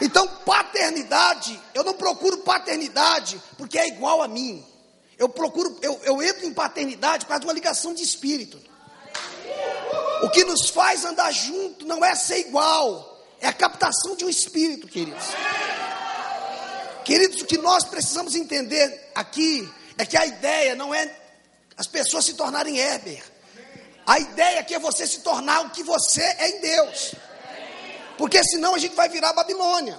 Então, 0.00 0.28
paternidade, 0.46 1.58
eu 1.74 1.82
não 1.82 1.94
procuro 1.94 2.38
paternidade 2.38 3.42
porque 3.58 3.76
é 3.76 3.88
igual 3.88 4.22
a 4.22 4.28
mim. 4.28 4.64
Eu 5.18 5.28
procuro, 5.28 5.76
eu, 5.82 6.00
eu 6.04 6.22
entro 6.22 6.46
em 6.46 6.54
paternidade 6.54 7.24
por 7.24 7.30
causa 7.30 7.40
de 7.40 7.46
uma 7.46 7.52
ligação 7.52 7.92
de 7.92 8.04
espírito. 8.04 8.60
O 10.22 10.30
que 10.30 10.44
nos 10.44 10.70
faz 10.70 11.04
andar 11.04 11.32
junto 11.32 11.84
não 11.84 12.04
é 12.04 12.14
ser 12.14 12.38
igual, 12.38 13.20
é 13.40 13.48
a 13.48 13.52
captação 13.52 14.14
de 14.14 14.24
um 14.24 14.28
espírito, 14.28 14.86
queridos. 14.86 15.24
Queridos, 17.04 17.42
o 17.42 17.44
que 17.44 17.58
nós 17.58 17.84
precisamos 17.84 18.36
entender 18.36 19.10
aqui 19.14 19.68
é 19.98 20.06
que 20.06 20.16
a 20.16 20.24
ideia 20.24 20.76
não 20.76 20.94
é 20.94 21.12
as 21.76 21.88
pessoas 21.88 22.24
se 22.24 22.34
tornarem 22.34 22.78
Heber. 22.78 23.22
A 24.06 24.20
ideia 24.20 24.60
aqui 24.60 24.74
é 24.74 24.78
você 24.78 25.06
se 25.06 25.20
tornar 25.20 25.62
o 25.62 25.70
que 25.70 25.82
você 25.82 26.22
é 26.22 26.50
em 26.50 26.60
Deus. 26.60 27.14
Porque 28.16 28.42
senão 28.44 28.76
a 28.76 28.78
gente 28.78 28.94
vai 28.94 29.08
virar 29.08 29.32
Babilônia. 29.32 29.98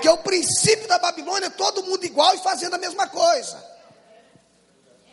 Que 0.00 0.08
é 0.08 0.10
o 0.10 0.18
princípio 0.18 0.88
da 0.88 0.98
Babilônia, 0.98 1.50
todo 1.50 1.84
mundo 1.84 2.04
igual 2.04 2.34
e 2.34 2.38
fazendo 2.38 2.74
a 2.74 2.78
mesma 2.78 3.06
coisa. 3.06 3.71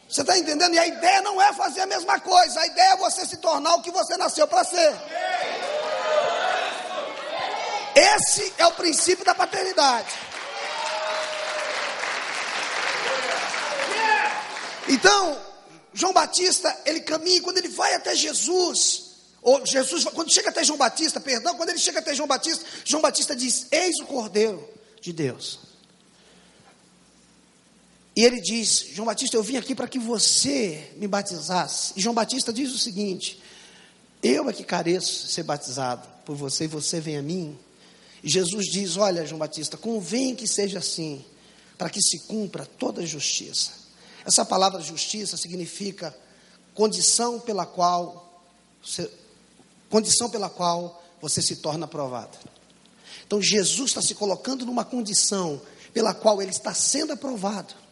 Você 0.10 0.22
está 0.22 0.36
entendendo? 0.36 0.74
E 0.74 0.80
a 0.80 0.88
ideia 0.88 1.22
não 1.22 1.40
é 1.40 1.54
fazer 1.54 1.82
a 1.82 1.86
mesma 1.86 2.20
coisa, 2.20 2.60
a 2.60 2.66
ideia 2.66 2.94
é 2.94 2.98
você 2.98 3.28
se 3.28 3.38
tornar 3.38 3.76
o 3.76 3.82
que 3.84 3.92
você 3.92 4.18
nasceu 4.18 4.48
para 4.48 4.64
ser. 4.64 4.96
Esse 7.96 8.54
é 8.58 8.66
o 8.66 8.72
princípio 8.72 9.24
da 9.24 9.36
paternidade. 9.36 10.10
Então, 14.88 15.40
João 15.94 16.12
Batista, 16.12 16.76
ele 16.86 17.02
caminha, 17.02 17.44
quando 17.44 17.60
ele 17.60 17.70
vai 17.70 17.94
até 17.94 18.16
Jesus, 18.16 19.12
ou 19.44 19.64
Jesus, 19.64 20.06
quando 20.06 20.34
chega 20.34 20.50
até 20.50 20.64
João 20.64 20.78
Batista, 20.78 21.20
perdão, 21.20 21.56
quando 21.56 21.70
ele 21.70 21.78
chega 21.78 22.00
até 22.00 22.16
João 22.16 22.28
Batista, 22.28 22.66
João 22.84 23.02
Batista 23.02 23.36
diz: 23.36 23.68
Eis 23.72 24.00
o 24.00 24.08
Cordeiro 24.08 24.68
de 25.00 25.14
Deus. 25.14 25.69
E 28.20 28.26
ele 28.26 28.42
diz: 28.42 28.88
João 28.92 29.06
Batista, 29.06 29.38
eu 29.38 29.44
vim 29.44 29.56
aqui 29.56 29.74
para 29.74 29.88
que 29.88 29.98
você 29.98 30.92
me 30.98 31.08
batizasse. 31.08 31.94
E 31.96 32.02
João 32.02 32.14
Batista 32.14 32.52
diz 32.52 32.70
o 32.74 32.78
seguinte: 32.78 33.42
Eu 34.22 34.50
é 34.50 34.52
que 34.52 34.62
careço 34.62 35.30
ser 35.30 35.44
batizado 35.44 36.06
por 36.26 36.36
você 36.36 36.66
e 36.66 36.68
você 36.68 37.00
vem 37.00 37.16
a 37.16 37.22
mim. 37.22 37.58
E 38.22 38.30
Jesus 38.30 38.66
diz: 38.66 38.98
Olha, 38.98 39.26
João 39.26 39.40
Batista, 39.40 39.78
convém 39.78 40.36
que 40.36 40.46
seja 40.46 40.80
assim, 40.80 41.24
para 41.78 41.90
que 41.90 42.02
se 42.02 42.28
cumpra 42.28 42.66
toda 42.66 43.04
a 43.04 43.06
justiça. 43.06 43.72
Essa 44.26 44.44
palavra 44.44 44.82
justiça 44.82 45.38
significa 45.38 46.14
condição 46.74 47.40
pela 47.40 47.66
qual 47.66 48.44
você, 48.84 49.10
condição 49.90 50.30
pela 50.30 50.50
qual 50.50 51.02
você 51.22 51.42
se 51.42 51.56
torna 51.56 51.86
aprovado. 51.86 52.38
Então 53.26 53.42
Jesus 53.42 53.92
está 53.92 54.02
se 54.02 54.14
colocando 54.14 54.66
numa 54.66 54.84
condição 54.84 55.62
pela 55.94 56.14
qual 56.14 56.42
ele 56.42 56.52
está 56.52 56.74
sendo 56.74 57.14
aprovado. 57.14 57.88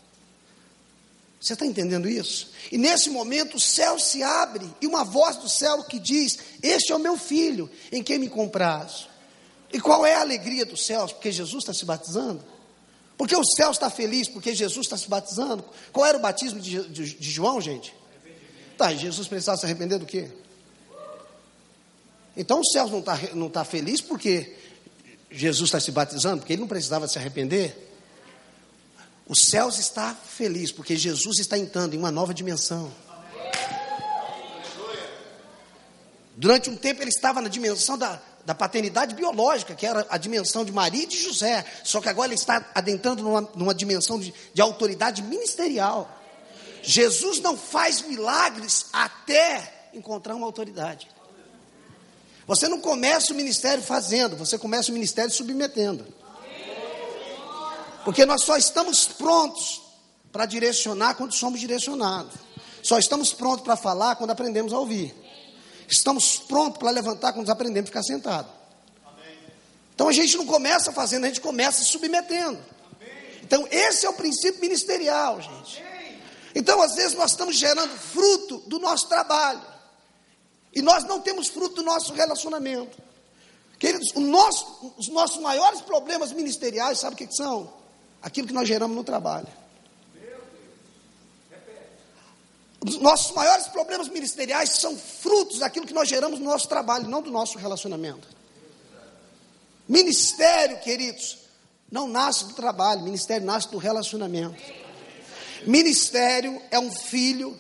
Você 1.40 1.54
está 1.54 1.66
entendendo 1.66 2.10
isso? 2.10 2.52
E 2.72 2.78
nesse 2.78 3.10
momento 3.10 3.58
o 3.58 3.60
céu 3.60 4.00
se 4.00 4.24
abre 4.24 4.68
e 4.82 4.88
uma 4.88 5.04
voz 5.04 5.38
do 5.38 5.48
céu 5.48 5.84
que 5.84 6.00
diz: 6.00 6.40
Este 6.64 6.92
é 6.92 6.96
o 6.96 7.00
meu 7.00 7.18
filho, 7.18 7.70
em 7.92 8.02
quem 8.02 8.18
me 8.18 8.28
comprazo. 8.28 9.08
E 9.72 9.80
qual 9.80 10.06
é 10.06 10.16
a 10.16 10.22
alegria 10.22 10.66
dos 10.66 10.86
céus? 10.86 11.12
Porque 11.12 11.32
Jesus 11.32 11.64
está 11.64 11.74
se 11.74 11.86
batizando? 11.86 12.44
Porque 13.18 13.36
o 13.36 13.44
céu 13.44 13.72
está 13.72 13.90
feliz 13.90 14.30
porque 14.30 14.54
Jesus 14.54 14.86
está 14.86 14.98
se 14.98 15.10
batizando? 15.10 15.64
Qual 15.92 16.06
era 16.06 16.18
o 16.18 16.22
batismo 16.22 16.60
de, 16.60 16.88
de, 16.88 17.14
de 17.14 17.32
João, 17.32 17.60
gente? 17.60 17.94
Tá, 18.78 18.94
Jesus 18.94 19.28
precisava 19.28 19.58
se 19.58 19.66
arrepender 19.66 19.98
do 19.98 20.06
quê? 20.06 20.30
Então 22.36 22.62
o 22.62 22.66
céu 22.66 22.88
não 22.88 23.00
está 23.00 23.20
não 23.34 23.50
tá 23.50 23.64
feliz 23.66 24.02
porque 24.02 24.56
Jesus 25.32 25.68
está 25.68 25.80
se 25.80 25.92
batizando, 25.92 26.38
porque 26.38 26.54
ele 26.54 26.62
não 26.62 26.68
precisava 26.68 27.08
se 27.08 27.18
arrepender. 27.18 27.87
Os 29.28 29.46
céus 29.46 29.78
está 29.78 30.16
feliz 30.16 30.72
porque 30.72 30.96
Jesus 30.96 31.40
está 31.40 31.58
entrando 31.58 31.94
em 31.94 31.98
uma 31.98 32.12
nova 32.12 32.34
dimensão. 32.34 32.92
Durante 36.36 36.70
um 36.70 36.78
tempo 36.78 37.02
ele 37.02 37.10
estava 37.10 37.42
na 37.42 37.50
dimensão 37.50 37.98
da, 37.98 38.22
da 38.46 38.56
paternidade 38.56 39.16
biológica, 39.16 39.76
que 39.76 39.86
era 39.86 40.06
a 40.10 40.18
dimensão 40.18 40.64
de 40.64 40.72
Maria 40.72 41.04
e 41.04 41.08
de 41.08 41.22
José. 41.22 41.66
Só 41.84 42.00
que 42.00 42.08
agora 42.08 42.28
ele 42.28 42.36
está 42.36 42.72
adentrando 42.74 43.22
numa, 43.22 43.42
numa 43.56 43.76
dimensão 43.76 44.20
de, 44.20 44.34
de 44.54 44.62
autoridade 44.62 45.22
ministerial. 45.22 46.10
Jesus 46.82 47.42
não 47.42 47.58
faz 47.58 48.02
milagres 48.04 48.86
até 48.94 49.90
encontrar 49.94 50.36
uma 50.36 50.46
autoridade. 50.46 51.10
Você 52.46 52.70
não 52.70 52.80
começa 52.80 53.34
o 53.34 53.36
ministério 53.36 53.84
fazendo, 53.84 54.38
você 54.38 54.58
começa 54.58 54.90
o 54.90 54.94
ministério 54.94 55.30
submetendo. 55.30 56.06
Porque 58.08 58.26
nós 58.26 58.44
só 58.44 58.56
estamos 58.56 59.06
prontos 59.06 59.82
para 60.32 60.46
direcionar 60.46 61.16
quando 61.16 61.34
somos 61.34 61.60
direcionados. 61.60 62.36
Só 62.82 62.98
estamos 62.98 63.34
prontos 63.34 63.66
para 63.66 63.76
falar 63.76 64.16
quando 64.16 64.32
aprendemos 64.32 64.72
a 64.72 64.80
ouvir. 64.80 65.14
Estamos 65.90 66.40
prontos 66.40 66.78
para 66.78 66.90
levantar 66.90 67.34
quando 67.34 67.50
aprendemos 67.50 67.90
a 67.90 67.92
ficar 67.92 68.04
sentado. 68.04 68.50
Então 69.94 70.08
a 70.08 70.14
gente 70.14 70.38
não 70.38 70.46
começa 70.46 70.94
fazendo, 70.94 71.26
a 71.26 71.28
gente 71.28 71.42
começa 71.42 71.84
submetendo. 71.84 72.58
Então 73.44 73.68
esse 73.70 74.06
é 74.06 74.10
o 74.10 74.14
princípio 74.14 74.62
ministerial, 74.62 75.42
gente. 75.42 75.84
Então 76.56 76.82
às 76.82 76.96
vezes 76.96 77.14
nós 77.14 77.32
estamos 77.32 77.58
gerando 77.58 77.94
fruto 77.98 78.60
do 78.68 78.80
nosso 78.80 79.10
trabalho. 79.10 79.62
E 80.74 80.82
nós 80.82 81.04
não 81.04 81.20
temos 81.20 81.50
fruto 81.50 81.76
do 81.76 81.84
nosso 81.84 82.14
relacionamento. 82.14 82.98
Queridos, 83.78 84.14
nosso, 84.14 84.94
os 84.98 85.10
nossos 85.10 85.42
maiores 85.42 85.82
problemas 85.82 86.32
ministeriais, 86.32 87.00
sabe 87.00 87.16
o 87.16 87.18
que, 87.18 87.28
que 87.28 87.36
são? 87.36 87.76
Aquilo 88.28 88.46
que 88.46 88.54
nós 88.54 88.68
geramos 88.68 88.94
no 88.94 89.06
trabalho. 89.06 89.48
Os 92.86 93.00
nossos 93.00 93.34
maiores 93.34 93.68
problemas 93.68 94.10
ministeriais 94.10 94.72
são 94.72 94.98
frutos 94.98 95.60
daquilo 95.60 95.88
que 95.88 95.94
nós 95.94 96.10
geramos 96.10 96.38
no 96.38 96.44
nosso 96.44 96.68
trabalho, 96.68 97.08
não 97.08 97.22
do 97.22 97.32
nosso 97.32 97.58
relacionamento. 97.58 98.28
Ministério, 99.88 100.78
queridos, 100.82 101.38
não 101.90 102.06
nasce 102.06 102.44
do 102.48 102.54
trabalho, 102.54 103.02
ministério 103.02 103.46
nasce 103.46 103.72
do 103.72 103.78
relacionamento. 103.78 104.62
Ministério 105.66 106.62
é 106.70 106.78
um 106.78 106.92
filho 106.92 107.58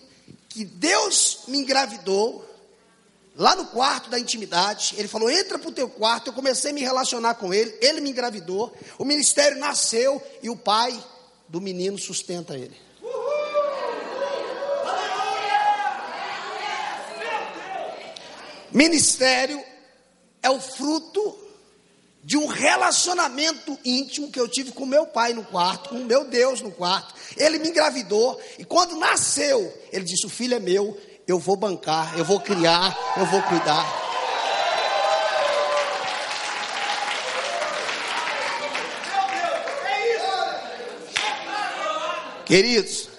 que 0.50 0.66
Deus 0.66 1.44
me 1.48 1.60
engravidou, 1.60 2.46
lá 3.38 3.56
no 3.56 3.68
quarto 3.68 4.10
da 4.10 4.20
intimidade, 4.20 4.96
ele 4.98 5.08
falou: 5.08 5.30
entra 5.30 5.60
para 5.60 5.70
o 5.70 5.74
teu 5.74 5.88
quarto. 5.88 6.28
Eu 6.28 6.34
comecei 6.34 6.72
a 6.72 6.74
me 6.74 6.82
relacionar 6.82 7.36
com 7.36 7.54
ele, 7.54 7.78
ele 7.82 8.02
me 8.02 8.10
engravidou, 8.10 8.76
o 8.98 9.06
ministério 9.06 9.58
nasceu 9.60 10.22
e 10.42 10.50
o 10.50 10.56
pai 10.58 10.98
do 11.48 11.62
menino 11.62 11.98
sustenta 11.98 12.56
ele. 12.56 12.76
Ministério 18.72 19.64
é 20.44 20.50
o 20.50 20.60
fruto 20.60 21.48
de 22.24 22.36
um 22.36 22.46
relacionamento 22.46 23.80
íntimo 23.86 24.30
que 24.30 24.40
eu 24.40 24.50
tive 24.50 24.74
com 24.74 24.86
meu 24.86 25.08
pai 25.08 25.34
no 25.34 25.46
quarto, 25.46 25.90
com 25.90 26.04
meu 26.04 26.26
Deus 26.26 26.60
no 26.60 26.72
quarto. 26.72 27.16
Ele 27.38 27.58
me 27.58 27.70
engravidou 27.70 28.38
e 28.60 28.66
quando 28.66 28.98
nasceu, 28.98 29.74
ele 29.94 30.04
disse: 30.04 30.26
O 30.26 30.30
filho 30.30 30.56
é 30.56 30.60
meu, 30.60 30.98
eu 31.28 31.38
vou 31.38 31.58
bancar, 31.58 32.18
eu 32.18 32.24
vou 32.24 32.40
criar, 32.40 32.98
eu 33.18 33.26
vou 33.26 33.42
cuidar. 33.44 33.86
Queridos, 42.46 43.10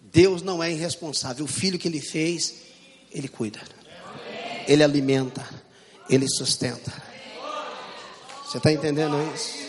Deus 0.00 0.42
não 0.42 0.60
é 0.60 0.72
irresponsável. 0.72 1.44
O 1.44 1.48
filho 1.48 1.78
que 1.78 1.86
ele 1.86 2.00
fez, 2.00 2.54
ele 3.12 3.28
cuida, 3.28 3.60
ele 4.66 4.82
alimenta, 4.82 5.48
ele 6.10 6.28
sustenta. 6.28 6.92
Você 8.44 8.58
está 8.58 8.72
entendendo 8.72 9.16
isso? 9.32 9.62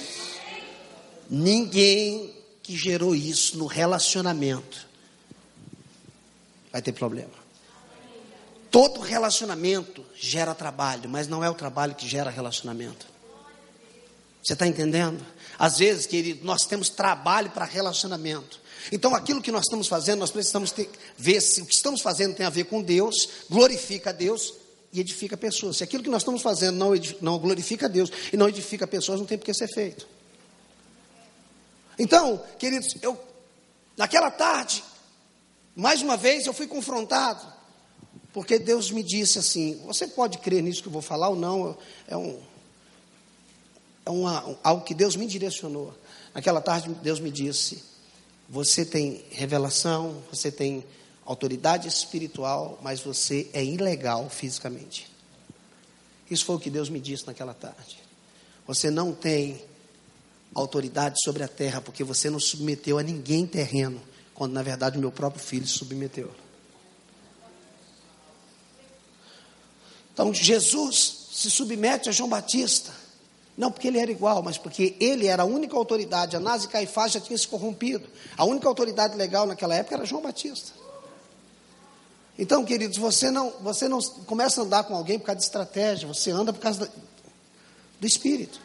Ninguém 1.30 2.34
que 2.64 2.76
gerou 2.76 3.16
isso 3.16 3.56
no 3.56 3.68
relacionamento 3.68 4.93
vai 6.74 6.82
ter 6.82 6.92
problema. 6.92 7.44
Todo 8.72 9.00
relacionamento 9.00 10.04
gera 10.16 10.56
trabalho, 10.56 11.08
mas 11.08 11.28
não 11.28 11.44
é 11.44 11.50
o 11.50 11.54
trabalho 11.54 11.94
que 11.94 12.08
gera 12.10 12.32
relacionamento. 12.32 13.06
Você 14.44 14.54
está 14.54 14.66
entendendo? 14.66 15.24
Às 15.60 15.78
vezes, 15.78 16.08
querido, 16.08 16.44
nós 16.44 16.66
temos 16.66 16.90
trabalho 16.90 17.52
para 17.52 17.64
relacionamento. 17.64 18.60
Então, 18.92 19.14
aquilo 19.16 19.42
que 19.42 19.52
nós 19.52 19.66
estamos 19.66 19.88
fazendo, 19.88 20.20
nós 20.20 20.32
precisamos 20.32 20.72
ter, 20.72 20.90
ver 21.16 21.40
se 21.40 21.62
o 21.62 21.66
que 21.68 21.76
estamos 21.76 22.02
fazendo 22.02 22.36
tem 22.36 22.46
a 22.46 22.50
ver 22.50 22.66
com 22.66 22.82
Deus, 22.82 23.30
glorifica 23.48 24.10
a 24.10 24.14
Deus 24.14 24.56
e 24.92 25.00
edifica 25.00 25.38
pessoas. 25.38 25.78
Se 25.78 25.84
aquilo 25.84 26.04
que 26.04 26.10
nós 26.10 26.24
estamos 26.24 26.42
fazendo 26.42 26.76
não, 26.76 26.92
não 27.22 27.38
glorifica 27.38 27.86
a 27.86 27.90
Deus 27.90 28.12
e 28.34 28.36
não 28.36 28.50
edifica 28.50 28.88
pessoas, 28.88 29.20
não 29.20 29.28
tem 29.28 29.38
por 29.38 29.46
que 29.46 29.54
ser 29.54 29.68
feito. 29.68 30.08
Então, 31.98 32.44
queridos, 32.58 32.96
eu, 33.02 33.18
naquela 33.96 34.32
tarde, 34.32 34.84
mais 35.76 36.02
uma 36.02 36.16
vez 36.16 36.46
eu 36.46 36.54
fui 36.54 36.68
confrontado, 36.68 37.46
porque 38.32 38.60
Deus 38.60 38.92
me 38.92 39.02
disse 39.02 39.40
assim: 39.40 39.82
você 39.86 40.08
pode 40.08 40.38
crer 40.38 40.62
nisso 40.62 40.82
que 40.82 40.88
eu 40.88 40.94
vou 40.94 41.02
falar 41.02 41.30
ou 41.30 41.36
não? 41.36 41.78
É, 42.08 42.16
um, 42.16 42.40
é 44.06 44.10
uma, 44.10 44.58
algo 44.64 44.84
que 44.84 44.94
Deus 44.94 45.16
me 45.16 45.26
direcionou. 45.26 45.94
Naquela 46.34 46.62
tarde, 46.62 46.90
Deus 47.02 47.20
me 47.20 47.32
disse: 47.32 47.84
você 48.48 48.86
tem 48.86 49.24
revelação, 49.32 50.22
você 50.32 50.52
tem 50.52 50.84
autoridade 51.26 51.88
espiritual, 51.88 52.78
mas 52.82 53.00
você 53.00 53.50
é 53.54 53.64
ilegal 53.64 54.30
fisicamente. 54.30 55.12
Isso 56.30 56.46
foi 56.46 56.56
o 56.56 56.60
que 56.60 56.70
Deus 56.70 56.90
me 56.90 57.00
disse 57.00 57.26
naquela 57.26 57.54
tarde. 57.54 57.98
Você 58.68 58.90
não 58.90 59.12
tem 59.12 59.62
autoridade 60.54 61.20
sobre 61.24 61.44
a 61.44 61.48
terra, 61.48 61.82
porque 61.82 62.04
você 62.04 62.30
não 62.30 62.40
submeteu 62.40 62.98
a 62.98 63.04
ninguém 63.04 63.46
terreno 63.48 64.02
quando 64.34 64.54
na 64.54 64.62
verdade 64.62 64.98
o 64.98 65.02
meu 65.02 65.12
próprio 65.12 65.44
filho 65.44 65.68
se 65.68 65.74
submeteu. 65.74 66.32
Então 70.14 70.34
Jesus 70.34 71.30
se 71.32 71.50
submete 71.50 72.10
a 72.10 72.12
João 72.12 72.30
Batista, 72.30 72.92
não 73.58 73.72
porque 73.72 73.88
ele 73.88 74.00
era 74.00 74.12
igual, 74.12 74.42
mas 74.42 74.58
porque 74.58 74.96
ele 75.00 75.28
era 75.28 75.44
a 75.44 75.46
única 75.46 75.76
autoridade. 75.76 76.36
Anás 76.36 76.64
e 76.64 76.68
Caifás 76.68 77.12
já 77.12 77.20
tinham 77.20 77.38
se 77.38 77.48
corrompido. 77.48 78.08
A 78.38 78.46
única 78.46 78.68
autoridade 78.68 79.16
legal 79.16 79.46
naquela 79.46 79.76
época 79.76 79.96
era 79.96 80.06
João 80.06 80.22
Batista. 80.22 80.72
Então, 82.38 82.66
queridos, 82.66 82.98
você 82.98 83.30
não, 83.30 83.52
você 83.62 83.88
não 83.88 84.02
começa 84.26 84.62
a 84.62 84.64
andar 84.64 84.84
com 84.86 84.96
alguém 84.96 85.20
por 85.20 85.26
causa 85.26 85.40
de 85.40 85.46
estratégia, 85.46 86.08
você 86.08 86.32
anda 86.32 86.52
por 86.52 86.60
causa 86.60 86.92
do 88.00 88.08
espírito, 88.08 88.60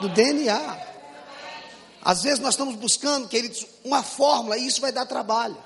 do 0.00 0.08
DNA. 0.08 0.90
Às 2.02 2.22
vezes 2.22 2.38
nós 2.38 2.54
estamos 2.54 2.74
buscando, 2.76 3.28
queridos, 3.28 3.66
uma 3.84 4.02
fórmula 4.02 4.56
e 4.56 4.66
isso 4.66 4.80
vai 4.80 4.90
dar 4.90 5.06
trabalho. 5.06 5.56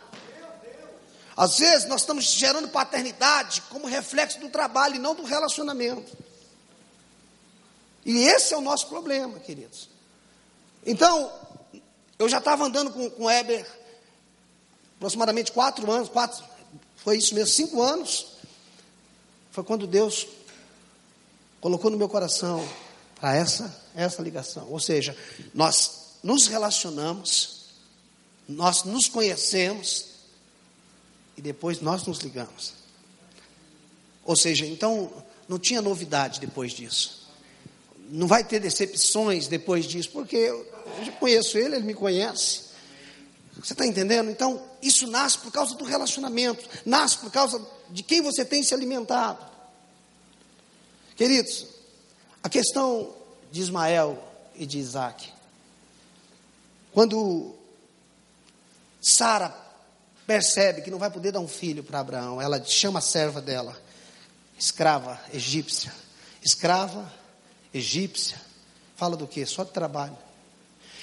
Às 1.37 1.59
vezes 1.59 1.89
nós 1.89 2.03
estamos 2.03 2.25
gerando 2.25 2.69
paternidade 2.69 3.63
como 3.63 3.87
reflexo 3.87 4.39
do 4.39 4.49
trabalho 4.49 4.97
e 4.97 4.99
não 4.99 5.15
do 5.15 5.25
relacionamento. 5.25 6.17
E 8.05 8.19
esse 8.19 8.55
é 8.55 8.57
o 8.57 8.61
nosso 8.61 8.87
problema, 8.89 9.39
queridos. 9.41 9.89
Então, 10.85 11.33
eu 12.19 12.29
já 12.29 12.39
estava 12.39 12.65
andando 12.65 12.93
com, 12.93 13.11
com 13.11 13.25
o 13.25 13.31
Heber 13.31 13.67
aproximadamente 14.97 15.53
quatro 15.53 15.91
anos, 15.91 16.09
quatro, 16.09 16.45
foi 16.97 17.19
isso 17.19 17.35
mesmo, 17.35 17.53
cinco 17.53 17.83
anos. 17.83 18.27
Foi 19.51 19.65
quando 19.65 19.87
Deus 19.87 20.27
colocou 21.61 21.91
no 21.91 21.97
meu 21.97 22.09
coração 22.09 22.67
para 23.21 23.35
essa, 23.35 23.83
essa 23.95 24.23
ligação. 24.23 24.69
Ou 24.71 24.79
seja, 24.79 25.17
nós 25.53 26.04
nos 26.25 26.47
relacionamos, 26.47 27.67
nós 28.49 28.83
nos 28.83 29.09
conhecemos 29.09 30.07
e 31.37 31.43
depois 31.43 31.83
nós 31.83 32.07
nos 32.07 32.19
ligamos. 32.21 32.73
Ou 34.25 34.35
seja, 34.35 34.65
então 34.65 35.13
não 35.47 35.59
tinha 35.59 35.83
novidade 35.83 36.41
depois 36.41 36.73
disso. 36.73 37.29
Não 38.09 38.27
vai 38.27 38.43
ter 38.43 38.59
decepções 38.59 39.49
depois 39.49 39.85
disso, 39.85 40.11
porque 40.13 40.37
eu, 40.37 40.67
já 41.05 41.13
conheço 41.13 41.59
ele, 41.59 41.77
ele 41.77 41.85
me 41.85 41.95
conhece. 41.95 42.65
Você 43.63 43.75
está 43.75 43.87
entendendo? 43.87 44.31
Então, 44.31 44.63
isso 44.81 45.07
nasce 45.07 45.39
por 45.39 45.53
causa 45.53 45.75
do 45.75 45.85
relacionamento, 45.85 46.67
nasce 46.87 47.19
por 47.19 47.31
causa 47.31 47.65
de 47.91 48.03
quem 48.03 48.23
você 48.23 48.47
tem 48.47 48.63
se 48.63 48.73
alimentado. 48.73 49.45
Queridos, 51.17 51.67
a 52.43 52.49
questão 52.49 53.15
de 53.53 53.61
Ismael 53.61 54.19
e 54.57 54.65
de 54.65 54.79
Isaac 54.79 55.34
quando 56.95 57.55
Sara 59.01 59.55
percebe 60.27 60.81
que 60.81 60.91
não 60.91 60.99
vai 60.99 61.11
poder 61.11 61.33
dar 61.33 61.41
um 61.41 61.49
filho 61.49 61.85
para 61.85 62.01
Abraão, 62.01 62.41
ela 62.41 62.65
chama 62.65 63.01
a 63.01 63.03
serva 63.03 63.43
dela, 63.43 63.77
escrava 64.59 65.21
egípcia. 65.33 65.93
Escrava 66.43 67.13
egípcia, 67.73 68.37
fala 68.97 69.17
do 69.17 69.27
que? 69.27 69.45
Só 69.47 69.65
de 69.65 69.73
trabalho. 69.73 70.17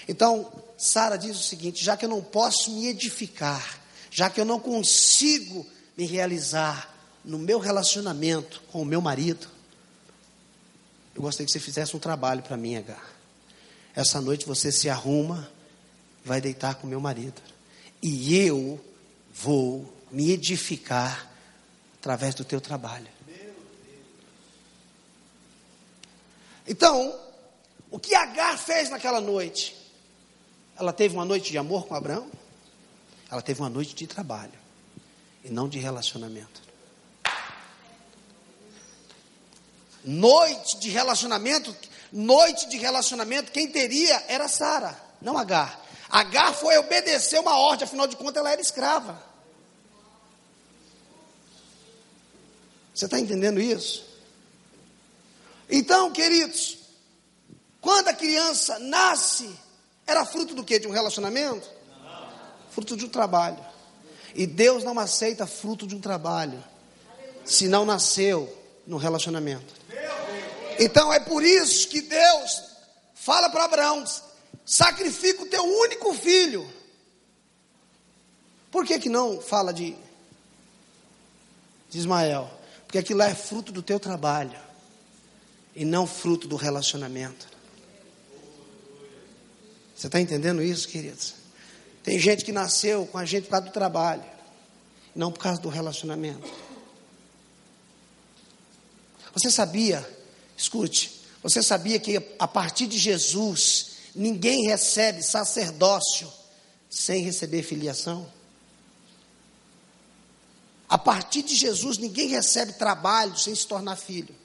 Então, 0.07 0.51
Sara 0.77 1.17
diz 1.17 1.37
o 1.37 1.43
seguinte: 1.43 1.83
já 1.83 1.97
que 1.97 2.05
eu 2.05 2.09
não 2.09 2.23
posso 2.23 2.71
me 2.71 2.87
edificar, 2.87 3.79
já 4.11 4.29
que 4.29 4.39
eu 4.39 4.45
não 4.45 4.59
consigo 4.59 5.65
me 5.97 6.05
realizar 6.05 6.95
no 7.25 7.39
meu 7.39 7.59
relacionamento 7.59 8.61
com 8.71 8.81
o 8.81 8.85
meu 8.85 9.01
marido, 9.01 9.47
eu 11.15 11.21
gostaria 11.21 11.45
que 11.45 11.51
você 11.51 11.59
fizesse 11.59 11.97
um 11.97 11.99
trabalho 11.99 12.43
para 12.43 12.55
mim, 12.55 12.77
H. 12.77 12.97
Essa 13.95 14.21
noite 14.21 14.45
você 14.45 14.71
se 14.71 14.89
arruma, 14.89 15.49
vai 16.23 16.39
deitar 16.39 16.75
com 16.75 16.87
meu 16.87 16.99
marido. 16.99 17.41
E 18.01 18.37
eu 18.37 18.79
vou 19.33 19.91
me 20.11 20.31
edificar 20.31 21.29
através 21.99 22.35
do 22.35 22.43
teu 22.43 22.59
trabalho. 22.59 23.07
Então, 26.67 27.19
o 27.89 27.99
que 27.99 28.15
Agar 28.15 28.57
fez 28.57 28.89
naquela 28.89 29.19
noite? 29.19 29.75
Ela 30.77 30.93
teve 30.93 31.15
uma 31.15 31.25
noite 31.25 31.51
de 31.51 31.57
amor 31.57 31.85
com 31.85 31.95
Abraão? 31.95 32.29
Ela 33.29 33.41
teve 33.41 33.61
uma 33.61 33.69
noite 33.69 33.93
de 33.93 34.07
trabalho 34.07 34.53
e 35.43 35.49
não 35.49 35.67
de 35.67 35.79
relacionamento. 35.79 36.61
Noite 40.03 40.79
de 40.79 40.89
relacionamento, 40.89 41.75
noite 42.11 42.67
de 42.67 42.77
relacionamento, 42.77 43.51
quem 43.51 43.67
teria 43.71 44.23
era 44.27 44.47
Sara, 44.47 44.99
não 45.21 45.37
Agar. 45.37 45.79
Agar 46.11 46.53
foi 46.53 46.77
obedecer 46.77 47.39
uma 47.39 47.57
ordem, 47.57 47.85
afinal 47.85 48.05
de 48.05 48.17
contas 48.17 48.37
ela 48.37 48.51
era 48.51 48.59
escrava. 48.59 49.21
Você 52.93 53.05
está 53.05 53.17
entendendo 53.17 53.61
isso? 53.61 54.05
Então, 55.69 56.11
queridos, 56.11 56.77
quando 57.79 58.09
a 58.09 58.13
criança 58.13 58.77
nasce, 58.77 59.49
era 60.05 60.25
fruto 60.25 60.53
do 60.53 60.65
que? 60.65 60.77
De 60.77 60.87
um 60.87 60.91
relacionamento? 60.91 61.69
Fruto 62.69 62.97
de 62.97 63.05
um 63.05 63.09
trabalho. 63.09 63.65
E 64.35 64.45
Deus 64.45 64.83
não 64.83 64.99
aceita 64.99 65.47
fruto 65.47 65.87
de 65.87 65.95
um 65.95 66.01
trabalho, 66.01 66.61
se 67.45 67.69
não 67.69 67.85
nasceu 67.85 68.53
no 68.85 68.97
relacionamento. 68.97 69.73
Então 70.77 71.13
é 71.13 71.19
por 71.19 71.43
isso 71.43 71.87
que 71.87 72.01
Deus 72.01 72.63
fala 73.13 73.49
para 73.49 73.65
Abraão: 73.65 74.03
sacrifica 74.65 75.43
o 75.43 75.47
teu 75.47 75.63
único 75.63 76.13
filho. 76.13 76.67
Por 78.71 78.85
que, 78.85 78.99
que 78.99 79.09
não 79.09 79.41
fala 79.41 79.73
de, 79.73 79.95
de 81.89 81.97
Ismael? 81.97 82.49
Porque 82.85 82.97
aquilo 82.97 83.21
é 83.21 83.35
fruto 83.35 83.71
do 83.71 83.81
teu 83.81 83.99
trabalho 83.99 84.59
e 85.75 85.85
não 85.85 86.07
fruto 86.07 86.47
do 86.47 86.55
relacionamento. 86.55 87.47
Você 89.95 90.07
está 90.07 90.19
entendendo 90.19 90.63
isso, 90.63 90.87
queridos? 90.87 91.35
Tem 92.03 92.17
gente 92.17 92.43
que 92.43 92.51
nasceu 92.51 93.05
com 93.05 93.17
a 93.17 93.25
gente 93.25 93.43
por 93.43 93.51
causa 93.51 93.65
do 93.67 93.71
trabalho, 93.71 94.23
não 95.15 95.31
por 95.31 95.39
causa 95.39 95.61
do 95.61 95.69
relacionamento. 95.69 96.49
Você 99.33 99.49
sabia, 99.51 100.07
escute, 100.57 101.21
você 101.43 101.61
sabia 101.61 101.99
que 101.99 102.17
a 102.39 102.47
partir 102.47 102.87
de 102.87 102.97
Jesus, 102.97 103.90
ninguém 104.15 104.65
recebe 104.65 105.23
sacerdócio 105.23 106.31
sem 106.89 107.23
receber 107.23 107.63
filiação? 107.63 108.27
A 110.89 110.97
partir 110.97 111.41
de 111.43 111.55
Jesus, 111.55 111.97
ninguém 111.97 112.27
recebe 112.27 112.73
trabalho 112.73 113.37
sem 113.37 113.55
se 113.55 113.65
tornar 113.65 113.95
filho. 113.95 114.35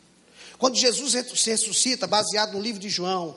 Quando 0.59 0.77
Jesus 0.77 1.15
ressuscita, 1.45 2.07
baseado 2.07 2.53
no 2.53 2.61
livro 2.61 2.81
de 2.81 2.89
João, 2.89 3.37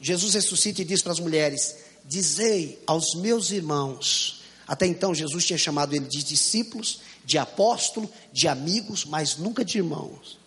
Jesus 0.00 0.34
ressuscita 0.34 0.82
e 0.82 0.84
diz 0.84 1.02
para 1.02 1.12
as 1.12 1.18
mulheres: 1.18 1.76
Dizei 2.04 2.82
aos 2.86 3.14
meus 3.14 3.50
irmãos. 3.50 4.42
Até 4.68 4.86
então, 4.86 5.14
Jesus 5.14 5.46
tinha 5.46 5.58
chamado 5.58 5.94
ele 5.94 6.06
de 6.06 6.22
discípulos, 6.22 7.00
de 7.24 7.38
apóstolo, 7.38 8.10
de 8.32 8.48
amigos, 8.48 9.04
mas 9.04 9.36
nunca 9.36 9.64
de 9.64 9.78
irmãos. 9.78 10.38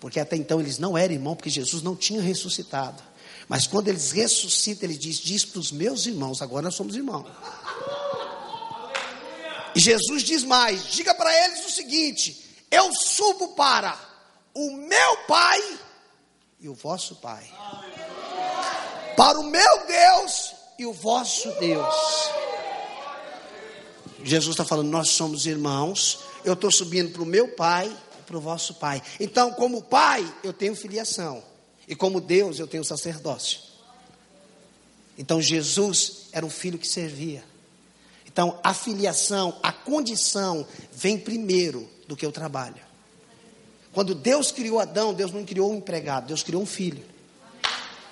Porque 0.00 0.18
até 0.18 0.34
então 0.36 0.60
eles 0.60 0.78
não 0.78 0.96
eram 0.96 1.14
irmãos, 1.14 1.36
porque 1.36 1.50
Jesus 1.50 1.82
não 1.82 1.94
tinha 1.94 2.20
ressuscitado. 2.20 3.02
Mas 3.48 3.66
quando 3.66 3.88
eles 3.88 4.12
ressuscitam, 4.12 4.88
ele 4.88 4.98
diz: 4.98 5.16
Diz 5.16 5.44
para 5.44 5.60
os 5.60 5.72
meus 5.72 6.06
irmãos, 6.06 6.42
agora 6.42 6.62
nós 6.62 6.74
somos 6.74 6.94
irmãos. 6.94 7.26
E 9.74 9.80
Jesus 9.80 10.22
diz 10.22 10.44
mais: 10.44 10.84
Diga 10.92 11.14
para 11.14 11.32
eles 11.44 11.66
o 11.66 11.70
seguinte: 11.70 12.44
Eu 12.70 12.92
subo 12.94 13.48
para 13.54 13.98
o 14.54 14.72
meu 14.72 15.16
Pai 15.26 15.78
e 16.60 16.68
o 16.68 16.74
vosso 16.74 17.16
Pai 17.16 17.50
para 19.18 19.40
o 19.40 19.42
meu 19.42 19.84
Deus 19.84 20.54
e 20.78 20.86
o 20.86 20.92
vosso 20.92 21.50
Deus. 21.58 21.94
Jesus 24.22 24.54
está 24.54 24.64
falando, 24.64 24.88
nós 24.88 25.08
somos 25.08 25.44
irmãos, 25.44 26.20
eu 26.44 26.52
estou 26.52 26.70
subindo 26.70 27.10
para 27.10 27.22
o 27.22 27.26
meu 27.26 27.48
Pai 27.48 27.90
e 28.16 28.22
para 28.22 28.36
o 28.36 28.40
vosso 28.40 28.74
Pai. 28.74 29.02
Então, 29.18 29.50
como 29.54 29.82
Pai, 29.82 30.24
eu 30.44 30.52
tenho 30.52 30.76
filiação, 30.76 31.42
e 31.88 31.96
como 31.96 32.20
Deus, 32.20 32.58
eu 32.58 32.66
tenho 32.66 32.84
sacerdócio. 32.84 33.60
Então, 35.16 35.40
Jesus 35.40 36.28
era 36.32 36.44
um 36.44 36.50
filho 36.50 36.78
que 36.78 36.86
servia. 36.86 37.42
Então, 38.26 38.60
a 38.62 38.74
filiação, 38.74 39.58
a 39.62 39.72
condição, 39.72 40.66
vem 40.92 41.18
primeiro 41.18 41.88
do 42.06 42.16
que 42.16 42.26
o 42.26 42.30
trabalho. 42.30 42.80
Quando 43.92 44.14
Deus 44.14 44.52
criou 44.52 44.78
Adão, 44.78 45.14
Deus 45.14 45.32
não 45.32 45.44
criou 45.44 45.72
um 45.72 45.78
empregado, 45.78 46.28
Deus 46.28 46.42
criou 46.42 46.62
um 46.62 46.66
filho. 46.66 47.02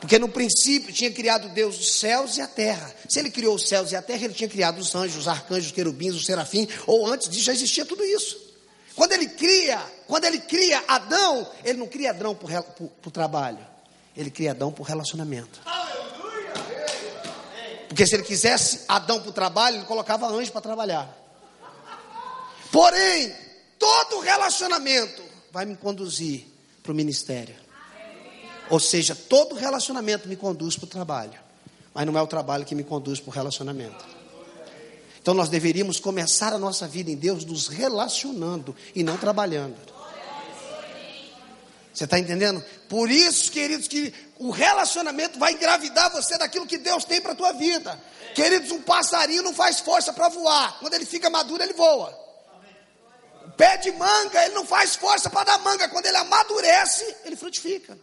Porque 0.01 0.19
no 0.19 0.29
princípio 0.29 0.93
tinha 0.93 1.11
criado 1.11 1.49
Deus 1.51 1.79
os 1.79 1.93
céus 1.93 2.37
e 2.37 2.41
a 2.41 2.47
terra. 2.47 2.95
Se 3.09 3.19
ele 3.19 3.31
criou 3.31 3.55
os 3.55 3.69
céus 3.69 3.93
e 3.93 3.97
a 3.97 4.03
terra, 4.03 4.25
ele 4.25 4.35
tinha 4.35 4.49
criado 4.49 4.79
os 4.79 4.95
anjos, 4.95 5.17
os 5.17 5.29
arcanjos, 5.29 5.67
os 5.67 5.73
querubins, 5.73 6.15
os 6.15 6.25
serafins, 6.25 6.69
ou 6.87 7.07
antes 7.07 7.29
disso 7.29 7.45
já 7.45 7.53
existia 7.53 7.85
tudo 7.85 8.05
isso. 8.05 8.46
Quando 8.97 9.13
ele 9.13 9.29
cria, 9.29 9.79
quando 10.07 10.25
ele 10.25 10.39
cria 10.41 10.83
Adão, 10.89 11.47
ele 11.63 11.79
não 11.79 11.87
cria 11.87 12.11
Adão 12.11 12.35
por, 12.35 12.51
por 13.03 13.11
trabalho, 13.11 13.59
ele 14.17 14.31
cria 14.31 14.53
Adão 14.53 14.73
por 14.73 14.85
relacionamento. 14.85 15.61
Porque 17.89 18.07
se 18.07 18.15
ele 18.15 18.23
quisesse 18.23 18.85
Adão 18.89 19.21
para 19.21 19.29
o 19.29 19.33
trabalho, 19.33 19.77
ele 19.77 19.85
colocava 19.85 20.27
anjo 20.27 20.51
para 20.51 20.63
trabalhar. 20.63 21.15
Porém, 22.73 23.35
todo 23.79 24.21
relacionamento 24.21 25.23
vai 25.53 25.67
me 25.67 25.77
conduzir 25.77 26.47
para 26.83 26.93
o 26.93 26.95
ministério. 26.95 27.55
Ou 28.71 28.81
seja, 28.81 29.15
todo 29.15 29.55
relacionamento 29.55 30.27
me 30.27 30.37
conduz 30.37 30.75
para 30.77 30.87
o 30.87 30.89
trabalho, 30.89 31.39
mas 31.93 32.07
não 32.07 32.19
é 32.19 32.23
o 32.23 32.27
trabalho 32.27 32.65
que 32.65 32.75
me 32.75 32.83
conduz 32.83 33.21
para 33.21 33.31
o 33.31 33.33
relacionamento. 33.33 34.16
Então 35.27 35.35
nós 35.35 35.49
deveríamos 35.49 35.99
começar 35.99 36.53
a 36.53 36.59
nossa 36.59 36.87
vida 36.87 37.11
em 37.11 37.17
Deus 37.17 37.45
nos 37.45 37.67
relacionando 37.67 38.77
e 38.95 39.03
não 39.03 39.17
trabalhando. 39.17 39.75
Você 41.93 42.05
está 42.05 42.17
entendendo? 42.17 42.65
Por 42.89 43.11
isso, 43.11 43.51
queridos, 43.51 43.89
que 43.89 44.15
o 44.39 44.51
relacionamento 44.51 45.37
vai 45.37 45.55
engravidar 45.55 46.13
você 46.13 46.39
daquilo 46.39 46.65
que 46.65 46.79
Deus 46.79 47.05
tem 47.05 47.21
para 47.21 47.33
a 47.33 47.35
tua 47.35 47.51
vida. 47.55 48.01
Queridos, 48.37 48.71
um 48.71 48.81
passarinho 48.81 49.43
não 49.43 49.53
faz 49.53 49.81
força 49.81 50.13
para 50.13 50.29
voar. 50.29 50.79
Quando 50.79 50.95
ele 50.95 51.05
fica 51.05 51.29
maduro, 51.29 51.61
ele 51.61 51.73
voa. 51.73 52.17
O 53.47 53.51
pé 53.51 53.79
de 53.79 53.91
manga, 53.91 54.45
ele 54.45 54.55
não 54.55 54.65
faz 54.65 54.95
força 54.95 55.29
para 55.29 55.43
dar 55.43 55.59
manga. 55.59 55.89
Quando 55.89 56.07
ele 56.07 56.19
amadurece, 56.19 57.17
ele 57.25 57.35
frutifica. 57.35 57.99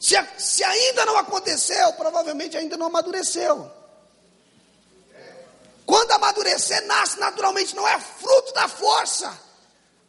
Se, 0.00 0.16
se 0.38 0.64
ainda 0.64 1.06
não 1.06 1.16
aconteceu, 1.16 1.92
provavelmente 1.92 2.56
ainda 2.56 2.76
não 2.76 2.86
amadureceu. 2.86 3.78
Quando 5.86 6.12
amadurecer, 6.12 6.86
nasce 6.86 7.18
naturalmente, 7.18 7.74
não 7.74 7.86
é 7.86 7.98
fruto 7.98 8.52
da 8.54 8.68
força. 8.68 9.38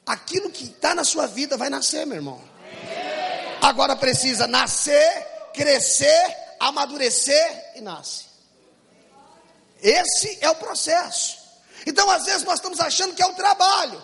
Aquilo 0.06 0.50
que 0.50 0.66
está 0.66 0.94
na 0.94 1.04
sua 1.04 1.28
vida 1.28 1.58
vai 1.58 1.70
nascer, 1.70 2.06
meu 2.06 2.18
irmão. 2.18 2.42
Agora 3.62 3.96
precisa 3.96 4.48
nascer, 4.48 5.28
crescer, 5.54 6.38
amadurecer 6.60 7.74
e 7.76 7.82
nasce. 7.82 8.26
Esse 9.82 10.38
é 10.42 10.50
o 10.50 10.56
processo. 10.56 11.38
Então, 11.86 12.10
às 12.10 12.26
vezes, 12.26 12.44
nós 12.44 12.56
estamos 12.56 12.80
achando 12.80 13.16
que 13.16 13.22
é 13.22 13.26
o 13.26 13.34
trabalho. 13.34 14.04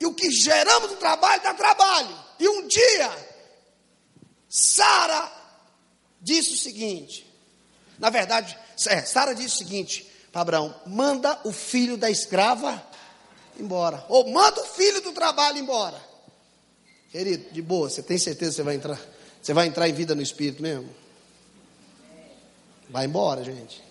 E 0.00 0.06
o 0.06 0.14
que 0.14 0.30
geramos 0.30 0.90
no 0.90 0.96
trabalho 0.96 1.42
dá 1.42 1.52
trabalho. 1.54 2.18
E 2.38 2.48
um 2.48 2.66
dia 2.66 3.28
Sara 4.48 5.30
disse 6.20 6.54
o 6.54 6.56
seguinte: 6.56 7.26
na 7.98 8.10
verdade, 8.10 8.58
é, 8.86 9.02
Sara 9.02 9.34
disse 9.34 9.56
o 9.56 9.58
seguinte 9.58 10.07
para 10.32 10.42
Abraão: 10.42 10.74
manda 10.86 11.38
o 11.44 11.52
filho 11.52 11.96
da 11.96 12.10
escrava 12.10 12.82
embora, 13.58 14.04
ou 14.08 14.28
manda 14.30 14.60
o 14.60 14.66
filho 14.66 15.00
do 15.00 15.12
trabalho 15.12 15.58
embora. 15.58 16.00
Querido, 17.10 17.50
de 17.50 17.62
boa, 17.62 17.88
você 17.88 18.02
tem 18.02 18.18
certeza 18.18 18.50
que 18.50 18.56
você 18.56 18.62
vai 18.62 18.74
entrar? 18.74 19.00
Você 19.40 19.54
vai 19.54 19.66
entrar 19.66 19.88
em 19.88 19.92
vida 19.92 20.14
no 20.14 20.22
espírito 20.22 20.62
mesmo? 20.62 20.88
Vai 22.90 23.06
embora, 23.06 23.42
gente. 23.42 23.82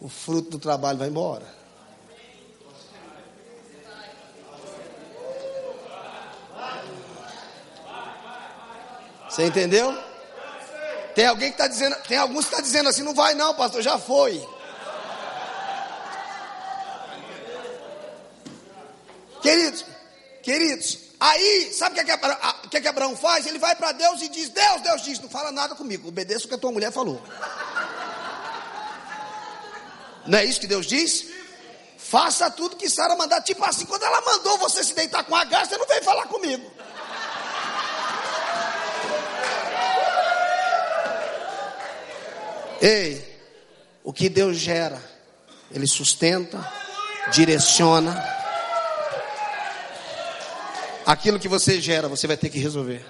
O 0.00 0.08
fruto 0.08 0.50
do 0.50 0.58
trabalho 0.58 0.98
vai 0.98 1.08
embora. 1.08 1.46
Você 9.28 9.44
entendeu? 9.44 9.94
Tem 11.14 11.26
alguém 11.26 11.48
que 11.48 11.54
está 11.54 11.68
dizendo, 11.68 11.96
tem 12.08 12.16
alguns 12.16 12.46
que 12.46 12.52
está 12.52 12.60
dizendo 12.60 12.88
assim, 12.88 13.02
não 13.02 13.14
vai 13.14 13.34
não, 13.34 13.54
pastor, 13.54 13.82
já 13.82 13.98
foi. 13.98 14.46
Queridos, 19.46 19.84
queridos, 20.42 20.98
aí, 21.20 21.72
sabe 21.72 21.92
o 21.92 22.04
que, 22.04 22.10
é 22.10 22.16
que, 22.68 22.76
é 22.78 22.80
que 22.80 22.88
Abraão 22.88 23.16
faz? 23.16 23.46
Ele 23.46 23.60
vai 23.60 23.76
para 23.76 23.92
Deus 23.92 24.20
e 24.22 24.28
diz: 24.28 24.48
Deus, 24.48 24.80
Deus 24.80 25.02
diz, 25.02 25.20
não 25.20 25.28
fala 25.28 25.52
nada 25.52 25.76
comigo, 25.76 26.08
obedeça 26.08 26.46
o 26.46 26.48
que 26.48 26.54
a 26.54 26.58
tua 26.58 26.72
mulher 26.72 26.90
falou. 26.90 27.22
Não 30.26 30.36
é 30.36 30.44
isso 30.44 30.60
que 30.60 30.66
Deus 30.66 30.84
diz? 30.84 31.28
Faça 31.96 32.50
tudo 32.50 32.74
que 32.74 32.90
Sara 32.90 33.14
mandar. 33.14 33.40
Tipo 33.42 33.64
assim, 33.64 33.86
quando 33.86 34.02
ela 34.02 34.20
mandou 34.20 34.58
você 34.58 34.82
se 34.82 34.92
deitar 34.94 35.22
com 35.22 35.36
a 35.36 35.44
gás, 35.44 35.68
você 35.68 35.76
não 35.76 35.86
veio 35.86 36.02
falar 36.02 36.26
comigo. 36.26 36.68
Ei, 42.82 43.40
o 44.02 44.12
que 44.12 44.28
Deus 44.28 44.56
gera, 44.56 45.00
Ele 45.70 45.86
sustenta, 45.86 46.68
direciona. 47.32 48.35
Aquilo 51.06 51.38
que 51.38 51.46
você 51.46 51.80
gera, 51.80 52.08
você 52.08 52.26
vai 52.26 52.36
ter 52.36 52.50
que 52.50 52.58
resolver. 52.58 53.00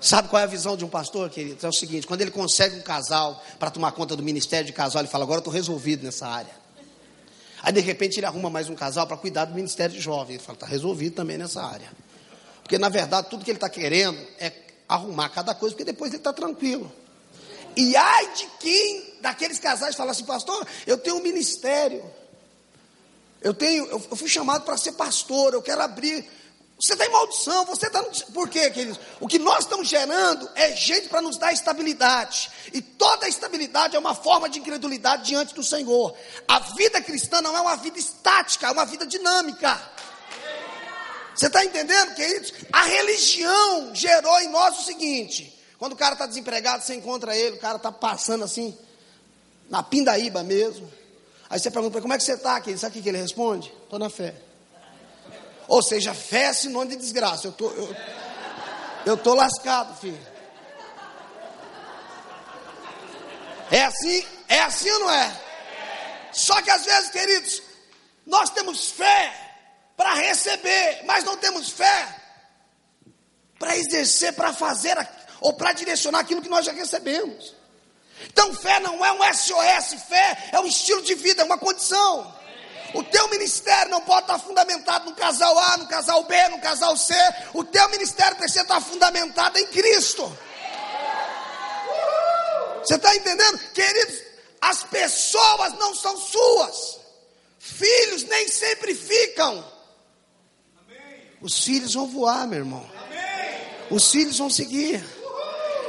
Sabe 0.00 0.28
qual 0.28 0.40
é 0.40 0.42
a 0.42 0.46
visão 0.46 0.76
de 0.76 0.84
um 0.84 0.88
pastor, 0.88 1.30
querido? 1.30 1.64
É 1.64 1.68
o 1.68 1.72
seguinte: 1.72 2.04
quando 2.04 2.20
ele 2.22 2.32
consegue 2.32 2.76
um 2.76 2.82
casal 2.82 3.40
para 3.60 3.70
tomar 3.70 3.92
conta 3.92 4.16
do 4.16 4.22
ministério 4.24 4.66
de 4.66 4.72
casal, 4.72 5.00
ele 5.02 5.08
fala: 5.08 5.22
agora 5.22 5.36
eu 5.36 5.42
estou 5.42 5.54
resolvido 5.54 6.02
nessa 6.02 6.26
área. 6.26 6.50
Aí 7.62 7.72
de 7.72 7.78
repente 7.78 8.18
ele 8.18 8.26
arruma 8.26 8.50
mais 8.50 8.68
um 8.68 8.74
casal 8.74 9.06
para 9.06 9.16
cuidar 9.16 9.44
do 9.44 9.54
ministério 9.54 9.94
de 9.94 10.00
jovens. 10.00 10.34
Ele 10.34 10.42
fala: 10.42 10.56
está 10.56 10.66
resolvido 10.66 11.14
também 11.14 11.38
nessa 11.38 11.62
área. 11.62 11.88
Porque 12.62 12.76
na 12.76 12.88
verdade 12.88 13.30
tudo 13.30 13.44
que 13.44 13.50
ele 13.52 13.56
está 13.56 13.68
querendo 13.68 14.18
é 14.40 14.50
arrumar 14.94 15.28
cada 15.28 15.54
coisa, 15.54 15.74
porque 15.74 15.90
depois 15.90 16.10
ele 16.10 16.18
está 16.18 16.32
tranquilo. 16.32 16.92
E 17.76 17.96
ai 17.96 18.32
de 18.34 18.46
quem 18.60 19.14
daqueles 19.20 19.58
casais 19.58 19.94
fala 19.94 20.10
assim, 20.12 20.24
pastor, 20.24 20.66
eu 20.86 20.98
tenho 20.98 21.16
um 21.16 21.22
ministério. 21.22 22.04
Eu 23.40 23.54
tenho, 23.54 23.86
eu 23.86 24.16
fui 24.16 24.28
chamado 24.28 24.64
para 24.64 24.76
ser 24.76 24.92
pastor, 24.92 25.54
eu 25.54 25.62
quero 25.62 25.82
abrir. 25.82 26.28
Você 26.78 26.94
está 26.94 27.06
em 27.06 27.10
maldição, 27.10 27.64
você 27.64 27.86
está. 27.86 28.02
Por 28.34 28.48
quê, 28.48 28.68
queridos? 28.70 28.98
O 29.20 29.28
que 29.28 29.38
nós 29.38 29.60
estamos 29.60 29.88
gerando 29.88 30.48
é 30.54 30.74
gente 30.74 31.08
para 31.08 31.22
nos 31.22 31.38
dar 31.38 31.52
estabilidade. 31.52 32.50
E 32.72 32.82
toda 32.82 33.28
estabilidade 33.28 33.94
é 33.94 33.98
uma 33.98 34.16
forma 34.16 34.48
de 34.48 34.58
incredulidade 34.58 35.24
diante 35.24 35.54
do 35.54 35.62
Senhor. 35.62 36.12
A 36.46 36.58
vida 36.58 37.00
cristã 37.00 37.40
não 37.40 37.56
é 37.56 37.60
uma 37.60 37.76
vida 37.76 37.98
estática, 37.98 38.66
é 38.66 38.72
uma 38.72 38.84
vida 38.84 39.06
dinâmica. 39.06 39.80
Você 41.34 41.46
está 41.46 41.64
entendendo, 41.64 42.14
queridos? 42.14 42.52
A 42.72 42.84
religião 42.84 43.94
gerou 43.94 44.40
em 44.40 44.48
nós 44.48 44.78
o 44.78 44.82
seguinte: 44.82 45.58
quando 45.78 45.92
o 45.92 45.96
cara 45.96 46.14
está 46.14 46.26
desempregado, 46.26 46.84
você 46.84 46.94
encontra 46.94 47.36
ele, 47.36 47.56
o 47.56 47.60
cara 47.60 47.76
está 47.76 47.90
passando 47.90 48.44
assim, 48.44 48.76
na 49.68 49.82
pindaíba 49.82 50.42
mesmo. 50.42 50.92
Aí 51.48 51.58
você 51.58 51.70
pergunta, 51.70 52.00
como 52.00 52.14
é 52.14 52.18
que 52.18 52.24
você 52.24 52.34
está, 52.34 52.60
querido? 52.60 52.80
Sabe 52.80 52.98
o 52.98 53.02
que 53.02 53.08
ele 53.08 53.18
responde? 53.18 53.72
Estou 53.84 53.98
na 53.98 54.08
fé. 54.08 54.34
Ou 55.68 55.82
seja, 55.82 56.14
fé 56.14 56.44
é 56.44 56.52
sinônimo 56.52 56.96
de 56.96 57.02
desgraça. 57.02 57.46
Eu 57.46 57.52
tô, 57.52 57.70
eu, 57.70 57.96
eu 59.06 59.16
tô 59.16 59.34
lascado, 59.34 59.98
filho. 59.98 60.32
É 63.70 63.84
assim? 63.84 64.24
É 64.48 64.60
assim 64.60 64.90
ou 64.90 65.00
não 65.00 65.10
é? 65.10 65.40
Só 66.32 66.60
que 66.60 66.70
às 66.70 66.84
vezes, 66.84 67.10
queridos, 67.10 67.62
nós 68.26 68.50
temos 68.50 68.90
fé 68.90 69.51
para 69.96 70.14
receber, 70.14 71.02
mas 71.04 71.24
não 71.24 71.36
temos 71.36 71.70
fé 71.70 72.22
para 73.58 73.76
exercer, 73.76 74.32
para 74.32 74.52
fazer 74.52 74.96
ou 75.40 75.52
para 75.52 75.72
direcionar 75.72 76.20
aquilo 76.20 76.42
que 76.42 76.48
nós 76.48 76.64
já 76.64 76.72
recebemos. 76.72 77.54
Então, 78.26 78.54
fé 78.54 78.80
não 78.80 79.04
é 79.04 79.12
um 79.12 79.34
SOS, 79.34 80.02
fé 80.08 80.50
é 80.52 80.60
um 80.60 80.66
estilo 80.66 81.02
de 81.02 81.14
vida, 81.14 81.42
é 81.42 81.44
uma 81.44 81.58
condição. 81.58 82.34
O 82.94 83.02
teu 83.02 83.28
ministério 83.28 83.90
não 83.90 84.02
pode 84.02 84.22
estar 84.22 84.38
fundamentado 84.38 85.08
no 85.08 85.16
casal 85.16 85.58
A, 85.58 85.76
no 85.78 85.86
casal 85.86 86.24
B, 86.24 86.48
no 86.48 86.60
casal 86.60 86.96
C. 86.96 87.14
O 87.54 87.64
teu 87.64 87.88
ministério 87.88 88.36
precisa 88.36 88.62
estar 88.62 88.80
fundamentado 88.80 89.58
em 89.58 89.66
Cristo. 89.66 90.30
Você 92.82 92.96
está 92.96 93.14
entendendo? 93.14 93.58
Queridos, 93.72 94.22
as 94.60 94.82
pessoas 94.84 95.72
não 95.74 95.94
são 95.94 96.16
suas. 96.16 97.00
Filhos 97.58 98.24
nem 98.24 98.48
sempre 98.48 98.94
ficam. 98.94 99.64
Os 101.42 101.64
filhos 101.64 101.94
vão 101.94 102.06
voar, 102.06 102.46
meu 102.46 102.60
irmão. 102.60 102.88
Os 103.90 104.10
filhos 104.10 104.38
vão 104.38 104.48
seguir. 104.48 105.04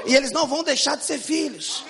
E 0.06 0.16
eles 0.16 0.32
não 0.32 0.48
vão 0.48 0.64
deixar 0.64 0.98
de 0.98 1.06
ser 1.06 1.20
filhos. 1.20 1.86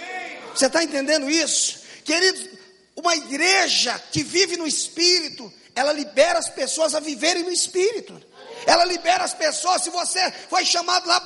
Você 0.53 0.68
está 0.68 0.84
entendendo 0.84 1.30
isso? 1.30 1.80
Queridos, 2.03 2.49
uma 2.95 3.16
igreja 3.16 3.97
que 4.11 4.22
vive 4.22 4.57
no 4.57 4.68
Espírito, 4.68 5.51
ela 5.74 5.93
libera 5.93 6.38
as 6.38 6.49
pessoas 6.49 6.93
a 6.93 6.99
viverem 6.99 7.43
no 7.43 7.51
Espírito. 7.51 8.22
Ela 8.68 8.86
libera 8.86 9.24
as 9.24 9.34
pessoas. 9.34 9.82
Se 9.82 9.89
você 9.89 10.32
foi 10.49 10.66
chamado 10.66 11.07
lá 11.07 11.22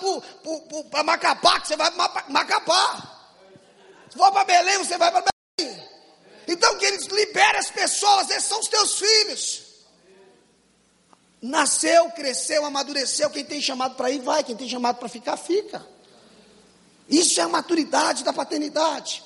para 0.90 1.04
Macapá, 1.04 1.60
você 1.60 1.76
vai 1.76 1.92
para 1.92 2.26
Macapá. 2.30 3.20
Se 4.10 4.18
for 4.18 4.32
para 4.32 4.46
Belém, 4.46 4.78
você 4.78 4.98
vai 4.98 5.12
para 5.12 5.26
Belém. 5.60 5.84
Então, 6.48 6.78
queridos, 6.78 7.08
libera 7.08 7.60
as 7.60 7.70
pessoas, 7.70 8.30
esses 8.30 8.46
são 8.46 8.60
os 8.60 8.68
teus 8.70 9.00
filhos. 9.00 9.67
Nasceu, 11.48 12.12
cresceu, 12.12 12.66
amadureceu. 12.66 13.30
Quem 13.30 13.46
tem 13.46 13.62
chamado 13.62 13.96
para 13.96 14.12
ir, 14.12 14.20
vai. 14.20 14.44
Quem 14.44 14.56
tem 14.56 14.68
chamado 14.68 14.98
para 14.98 15.08
ficar, 15.08 15.38
fica. 15.38 15.86
Isso 17.10 17.40
é 17.40 17.44
a 17.44 17.48
maturidade 17.48 18.24
da 18.24 18.34
paternidade. 18.34 19.24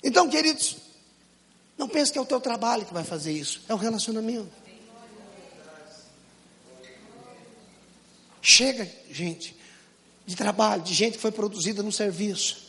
Então, 0.00 0.28
queridos, 0.28 0.76
não 1.76 1.88
pense 1.88 2.12
que 2.12 2.18
é 2.18 2.20
o 2.20 2.26
teu 2.26 2.40
trabalho 2.40 2.86
que 2.86 2.94
vai 2.94 3.02
fazer 3.02 3.32
isso, 3.32 3.62
é 3.68 3.74
o 3.74 3.76
relacionamento. 3.76 4.52
Chega, 8.40 8.88
gente, 9.10 9.56
de 10.24 10.36
trabalho, 10.36 10.82
de 10.82 10.94
gente 10.94 11.14
que 11.14 11.20
foi 11.20 11.32
produzida 11.32 11.82
no 11.82 11.90
serviço. 11.90 12.68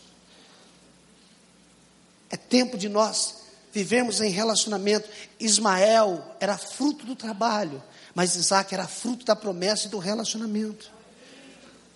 É 2.31 2.37
tempo 2.37 2.79
de 2.79 2.89
nós 2.89 3.43
vivemos 3.71 4.21
em 4.21 4.31
relacionamento. 4.31 5.07
Ismael 5.39 6.35
era 6.39 6.57
fruto 6.57 7.05
do 7.05 7.15
trabalho. 7.15 7.81
Mas 8.15 8.35
Isaac 8.35 8.73
era 8.73 8.87
fruto 8.87 9.25
da 9.25 9.35
promessa 9.35 9.87
e 9.87 9.89
do 9.89 9.97
relacionamento. 9.97 10.91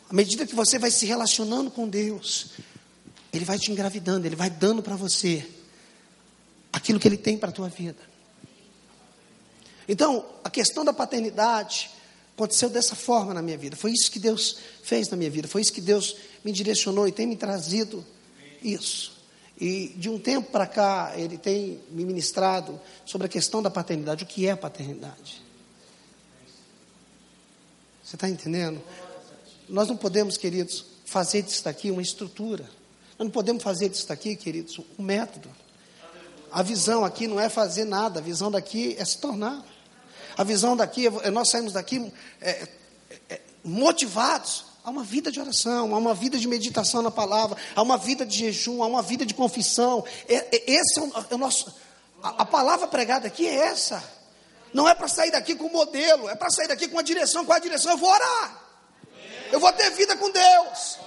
À 0.09 0.13
medida 0.13 0.45
que 0.45 0.55
você 0.55 0.77
vai 0.77 0.91
se 0.91 1.05
relacionando 1.05 1.71
com 1.71 1.87
Deus, 1.87 2.51
Ele 3.31 3.45
vai 3.45 3.57
te 3.57 3.71
engravidando, 3.71 4.27
Ele 4.27 4.35
vai 4.35 4.49
dando 4.49 4.83
para 4.83 4.95
você 4.95 5.47
aquilo 6.71 6.99
que 6.99 7.07
Ele 7.07 7.17
tem 7.17 7.37
para 7.37 7.49
a 7.49 7.53
tua 7.53 7.69
vida. 7.69 7.99
Então, 9.87 10.25
a 10.43 10.49
questão 10.49 10.85
da 10.85 10.93
paternidade 10.93 11.89
aconteceu 12.35 12.69
dessa 12.69 12.95
forma 12.95 13.33
na 13.33 13.41
minha 13.41 13.57
vida. 13.57 13.75
Foi 13.75 13.91
isso 13.91 14.11
que 14.11 14.19
Deus 14.19 14.57
fez 14.81 15.09
na 15.09 15.17
minha 15.17 15.29
vida. 15.29 15.47
Foi 15.47 15.61
isso 15.61 15.73
que 15.73 15.81
Deus 15.81 16.15
me 16.43 16.51
direcionou 16.51 17.07
e 17.07 17.11
tem 17.11 17.27
me 17.27 17.35
trazido 17.35 18.05
isso. 18.63 19.13
E 19.59 19.89
de 19.97 20.09
um 20.09 20.19
tempo 20.19 20.51
para 20.51 20.65
cá, 20.65 21.13
Ele 21.15 21.37
tem 21.37 21.79
me 21.91 22.05
ministrado 22.05 22.79
sobre 23.05 23.27
a 23.27 23.29
questão 23.29 23.61
da 23.61 23.69
paternidade. 23.69 24.23
O 24.23 24.27
que 24.27 24.47
é 24.47 24.55
paternidade? 24.55 25.41
Você 28.03 28.15
está 28.15 28.27
entendendo? 28.27 28.81
Nós 29.69 29.87
não 29.87 29.95
podemos, 29.95 30.37
queridos, 30.37 30.85
fazer 31.05 31.41
disso 31.41 31.63
daqui 31.63 31.89
uma 31.89 32.01
estrutura. 32.01 32.63
Nós 33.17 33.27
não 33.27 33.29
podemos 33.29 33.63
fazer 33.63 33.89
disso 33.89 34.07
daqui, 34.07 34.35
queridos, 34.35 34.79
um 34.99 35.03
método. 35.03 35.49
A 36.51 36.61
visão 36.61 37.05
aqui 37.05 37.27
não 37.27 37.39
é 37.39 37.49
fazer 37.49 37.85
nada, 37.85 38.19
a 38.19 38.23
visão 38.23 38.51
daqui 38.51 38.95
é 38.99 39.05
se 39.05 39.17
tornar. 39.17 39.63
A 40.37 40.43
visão 40.43 40.75
daqui, 40.75 41.07
é 41.07 41.31
nós 41.31 41.49
saímos 41.49 41.73
daqui 41.73 42.11
é, 42.41 42.49
é, 42.49 42.69
é, 43.29 43.41
motivados 43.63 44.65
a 44.83 44.89
uma 44.89 45.03
vida 45.03 45.31
de 45.31 45.39
oração, 45.39 45.95
a 45.95 45.97
uma 45.97 46.13
vida 46.13 46.37
de 46.37 46.47
meditação 46.47 47.01
na 47.01 47.11
palavra, 47.11 47.57
a 47.75 47.81
uma 47.81 47.97
vida 47.97 48.25
de 48.25 48.37
jejum, 48.37 48.83
a 48.83 48.87
uma 48.87 49.01
vida 49.01 49.25
de 49.25 49.33
confissão. 49.33 50.03
É, 50.27 50.35
é, 50.35 50.71
esse 50.71 50.99
é 50.99 51.01
o, 51.01 51.25
é 51.31 51.35
o 51.35 51.37
nosso. 51.37 51.73
A, 52.21 52.41
a 52.41 52.45
palavra 52.45 52.87
pregada 52.87 53.27
aqui 53.27 53.47
é 53.47 53.55
essa. 53.55 54.03
Não 54.73 54.89
é 54.89 54.95
para 54.95 55.07
sair 55.07 55.31
daqui 55.31 55.55
com 55.55 55.69
modelo, 55.69 56.27
é 56.29 56.35
para 56.35 56.49
sair 56.49 56.67
daqui 56.67 56.87
com 56.87 56.97
a 56.97 57.03
direção. 57.03 57.45
Qual 57.45 57.55
a 57.55 57.59
direção? 57.59 57.91
Eu 57.91 57.97
vou 57.97 58.09
orar. 58.09 58.61
Eu 59.51 59.59
vou 59.59 59.71
ter 59.71 59.91
vida 59.91 60.17
com 60.17 60.31
Deus. 60.31 60.97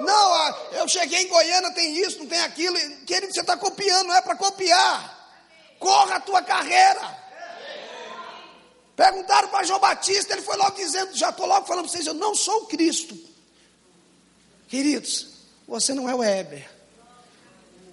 Não, 0.00 0.56
eu 0.72 0.86
cheguei 0.86 1.22
em 1.22 1.28
Goiânia, 1.28 1.72
tem 1.72 1.98
isso, 1.98 2.18
não 2.18 2.26
tem 2.26 2.40
aquilo. 2.40 2.78
Querido, 3.06 3.32
você 3.32 3.40
está 3.40 3.56
copiando, 3.56 4.08
não 4.08 4.14
é 4.14 4.20
para 4.20 4.36
copiar. 4.36 5.16
Corra 5.78 6.16
a 6.16 6.20
tua 6.20 6.42
carreira. 6.42 7.18
Perguntaram 8.94 9.48
para 9.48 9.64
João 9.64 9.80
Batista, 9.80 10.32
ele 10.32 10.42
foi 10.42 10.56
logo 10.56 10.76
dizendo, 10.76 11.16
já 11.16 11.30
estou 11.30 11.46
logo 11.46 11.66
falando 11.66 11.84
para 11.84 11.92
vocês, 11.92 12.06
eu 12.06 12.14
não 12.14 12.34
sou 12.34 12.64
o 12.64 12.66
Cristo. 12.66 13.16
Queridos, 14.66 15.28
você 15.66 15.94
não 15.94 16.08
é 16.08 16.14
o 16.14 16.22
Heber. 16.22 16.68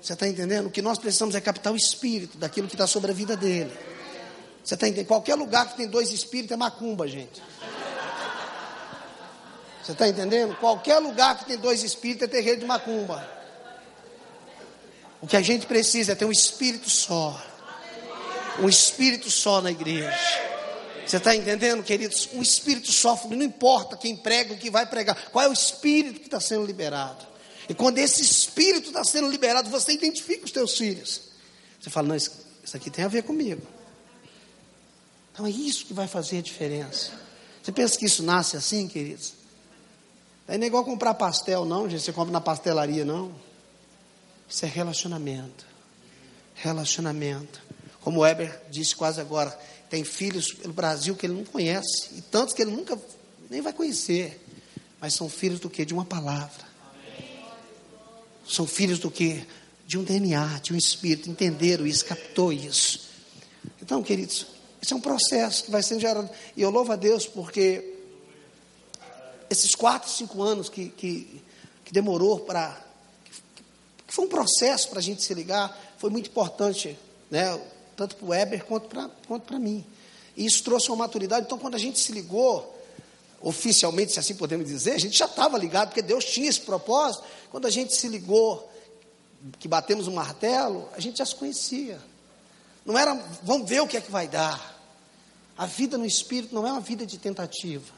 Você 0.02 0.14
está 0.14 0.28
entendendo? 0.28 0.68
O 0.68 0.72
que 0.72 0.82
nós 0.82 0.98
precisamos 0.98 1.36
é 1.36 1.42
captar 1.42 1.72
o 1.72 1.76
espírito 1.76 2.38
daquilo 2.38 2.68
que 2.68 2.74
está 2.76 2.86
sobre 2.86 3.12
a 3.12 3.14
vida 3.14 3.38
dele. 3.38 3.72
Você 4.66 4.74
está 4.74 4.88
entendendo? 4.88 5.08
Qualquer 5.08 5.36
lugar 5.36 5.70
que 5.70 5.78
tem 5.78 5.88
dois 5.88 6.12
espíritos 6.12 6.52
é 6.52 6.58
macumba, 6.58 7.08
gente. 7.08 7.40
Você 9.84 9.92
está 9.92 10.08
entendendo? 10.08 10.56
Qualquer 10.56 10.98
lugar 10.98 11.38
que 11.38 11.46
tem 11.46 11.56
dois 11.56 11.84
espíritos 11.84 12.24
é 12.24 12.28
terreiro 12.28 12.62
de 12.62 12.66
macumba. 12.66 13.30
O 15.22 15.28
que 15.28 15.38
a 15.38 15.42
gente 15.42 15.68
precisa 15.68 16.14
é 16.14 16.16
ter 16.16 16.26
um 16.26 16.32
espírito 16.32 16.90
só. 16.90 17.40
Um 18.60 18.68
espírito 18.68 19.30
só 19.30 19.62
na 19.62 19.70
igreja. 19.70 20.12
Você 21.06 21.18
está 21.18 21.36
entendendo, 21.36 21.84
queridos? 21.84 22.30
Um 22.34 22.42
espírito 22.42 22.92
só, 22.92 23.16
não 23.30 23.44
importa 23.44 23.96
quem 23.96 24.18
prega, 24.18 24.56
o 24.56 24.58
que 24.58 24.72
vai 24.72 24.88
pregar. 24.88 25.30
Qual 25.30 25.46
é 25.46 25.48
o 25.48 25.54
espírito 25.54 26.20
que 26.20 26.26
está 26.26 26.40
sendo 26.40 26.66
liberado? 26.66 27.24
E 27.70 27.76
quando 27.76 28.00
esse 28.00 28.24
espírito 28.24 28.88
está 28.88 29.04
sendo 29.04 29.30
liberado, 29.30 29.70
você 29.70 29.92
identifica 29.92 30.46
os 30.46 30.52
teus 30.52 30.76
filhos. 30.76 31.22
Você 31.80 31.92
fala, 31.92 32.08
não, 32.08 32.16
isso, 32.16 32.32
isso 32.64 32.76
aqui 32.76 32.90
tem 32.90 33.06
a 33.06 33.08
ver 33.08 33.22
comigo. 33.22 33.75
Então 35.36 35.46
é 35.46 35.50
isso 35.50 35.86
que 35.86 35.94
vai 35.94 36.08
fazer 36.08 36.38
a 36.38 36.42
diferença. 36.42 37.12
Você 37.62 37.70
pensa 37.70 38.00
que 38.00 38.06
isso 38.06 38.24
nasce 38.24 38.56
assim, 38.56 38.88
queridos? 38.88 39.34
Não 40.48 40.56
é 40.56 40.66
igual 40.66 40.86
comprar 40.86 41.14
pastel, 41.14 41.66
não, 41.66 41.90
gente. 41.90 42.04
Você 42.04 42.14
compra 42.14 42.32
na 42.32 42.40
pastelaria, 42.40 43.04
não. 43.04 43.36
Isso 44.50 44.64
é 44.64 44.68
relacionamento. 44.70 45.66
Relacionamento. 46.54 47.62
Como 48.00 48.20
o 48.20 48.22
Weber 48.22 48.62
disse 48.72 48.96
quase 48.96 49.20
agora, 49.20 49.52
tem 49.90 50.06
filhos 50.06 50.54
pelo 50.54 50.72
Brasil 50.72 51.18
que 51.18 51.26
ele 51.26 51.34
não 51.34 51.44
conhece, 51.44 52.12
e 52.16 52.22
tantos 52.22 52.54
que 52.54 52.62
ele 52.62 52.72
nunca 52.72 52.98
nem 53.50 53.62
vai 53.62 53.74
conhecer. 53.74 54.42
mas 55.02 55.14
são 55.14 55.28
filhos 55.28 55.60
do 55.60 55.70
que? 55.70 55.84
De 55.84 55.94
uma 55.94 56.06
palavra. 56.06 56.64
São 58.48 58.66
filhos 58.66 59.00
do 59.00 59.12
que? 59.12 59.46
De 59.86 59.98
um 59.98 60.04
DNA, 60.04 60.62
de 60.64 60.72
um 60.72 60.78
espírito. 60.78 61.30
Entenderam 61.30 61.86
isso, 61.86 62.06
captou 62.06 62.54
isso. 62.54 63.10
Então, 63.82 64.02
queridos, 64.02 64.55
esse 64.86 64.94
é 64.94 64.96
um 64.96 65.02
processo 65.02 65.64
que 65.64 65.72
vai 65.72 65.82
sendo 65.82 66.00
gerado. 66.00 66.30
E 66.56 66.62
eu 66.62 66.70
louvo 66.70 66.92
a 66.92 66.96
Deus 66.96 67.26
porque 67.26 67.94
esses 69.50 69.74
quatro, 69.74 70.08
cinco 70.12 70.44
anos 70.44 70.70
que, 70.70 70.90
que, 70.90 71.42
que 71.84 71.92
demorou 71.92 72.42
para. 72.42 72.80
que 74.06 74.14
foi 74.14 74.26
um 74.26 74.30
processo 74.30 74.90
para 74.90 75.00
a 75.00 75.02
gente 75.02 75.24
se 75.24 75.34
ligar, 75.34 75.76
foi 75.98 76.12
muito 76.12 76.30
importante, 76.30 76.98
né? 77.32 77.60
tanto 77.96 78.16
para 78.16 78.26
o 78.26 78.30
Weber 78.30 78.64
quanto 78.66 78.88
para 78.88 79.60
mim. 79.60 79.84
E 80.38 80.46
isso 80.46 80.64
trouxe 80.64 80.90
uma 80.90 80.98
maturidade. 80.98 81.48
Então, 81.48 81.58
quando 81.58 81.74
a 81.74 81.80
gente 81.80 81.98
se 81.98 82.12
ligou, 82.12 82.80
oficialmente, 83.42 84.12
se 84.12 84.20
assim 84.20 84.36
podemos 84.36 84.68
dizer, 84.68 84.92
a 84.92 85.00
gente 85.00 85.18
já 85.18 85.26
estava 85.26 85.58
ligado, 85.58 85.90
porque 85.90 86.04
Deus 86.04 86.26
tinha 86.26 86.48
esse 86.48 86.62
propósito. 86.62 87.24
Quando 87.50 87.66
a 87.66 87.72
gente 87.72 87.96
se 87.96 88.08
ligou, 88.08 88.72
que 89.58 89.68
batemos 89.68 90.08
o 90.08 90.12
um 90.12 90.14
martelo, 90.14 90.88
a 90.96 91.00
gente 91.00 91.18
já 91.18 91.26
se 91.26 91.34
conhecia. 91.34 92.00
Não 92.86 92.96
era, 92.96 93.16
vamos 93.42 93.68
ver 93.68 93.82
o 93.82 93.88
que 93.88 93.98
é 93.98 94.02
que 94.02 94.12
vai 94.12 94.28
dar. 94.28 94.75
A 95.58 95.66
vida 95.66 95.98
no 95.98 96.06
Espírito 96.06 96.54
não 96.54 96.68
é 96.68 96.72
uma 96.72 96.82
vida 96.82 97.06
de 97.06 97.18
tentativa, 97.18 97.94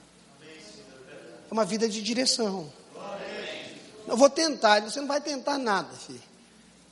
é 1.49 1.53
uma 1.53 1.65
vida 1.65 1.89
de 1.89 2.01
direção. 2.01 2.71
Eu 4.07 4.15
vou 4.15 4.29
tentar, 4.29 4.81
você 4.81 5.01
não 5.01 5.07
vai 5.07 5.19
tentar 5.19 5.57
nada, 5.57 5.93
filho. 5.93 6.21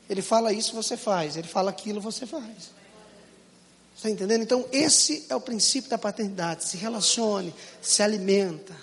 Ele 0.09 0.21
fala 0.21 0.51
isso, 0.51 0.75
você 0.75 0.97
faz. 0.97 1.37
Ele 1.37 1.47
fala 1.47 1.69
aquilo, 1.69 2.01
você 2.01 2.25
faz. 2.25 2.75
Está 3.95 4.09
entendendo? 4.09 4.43
Então, 4.43 4.67
esse 4.71 5.25
é 5.29 5.35
o 5.35 5.41
princípio 5.41 5.89
da 5.89 5.97
paternidade. 5.97 6.65
Se 6.65 6.77
relacione, 6.77 7.53
se 7.81 8.03
alimenta, 8.03 8.75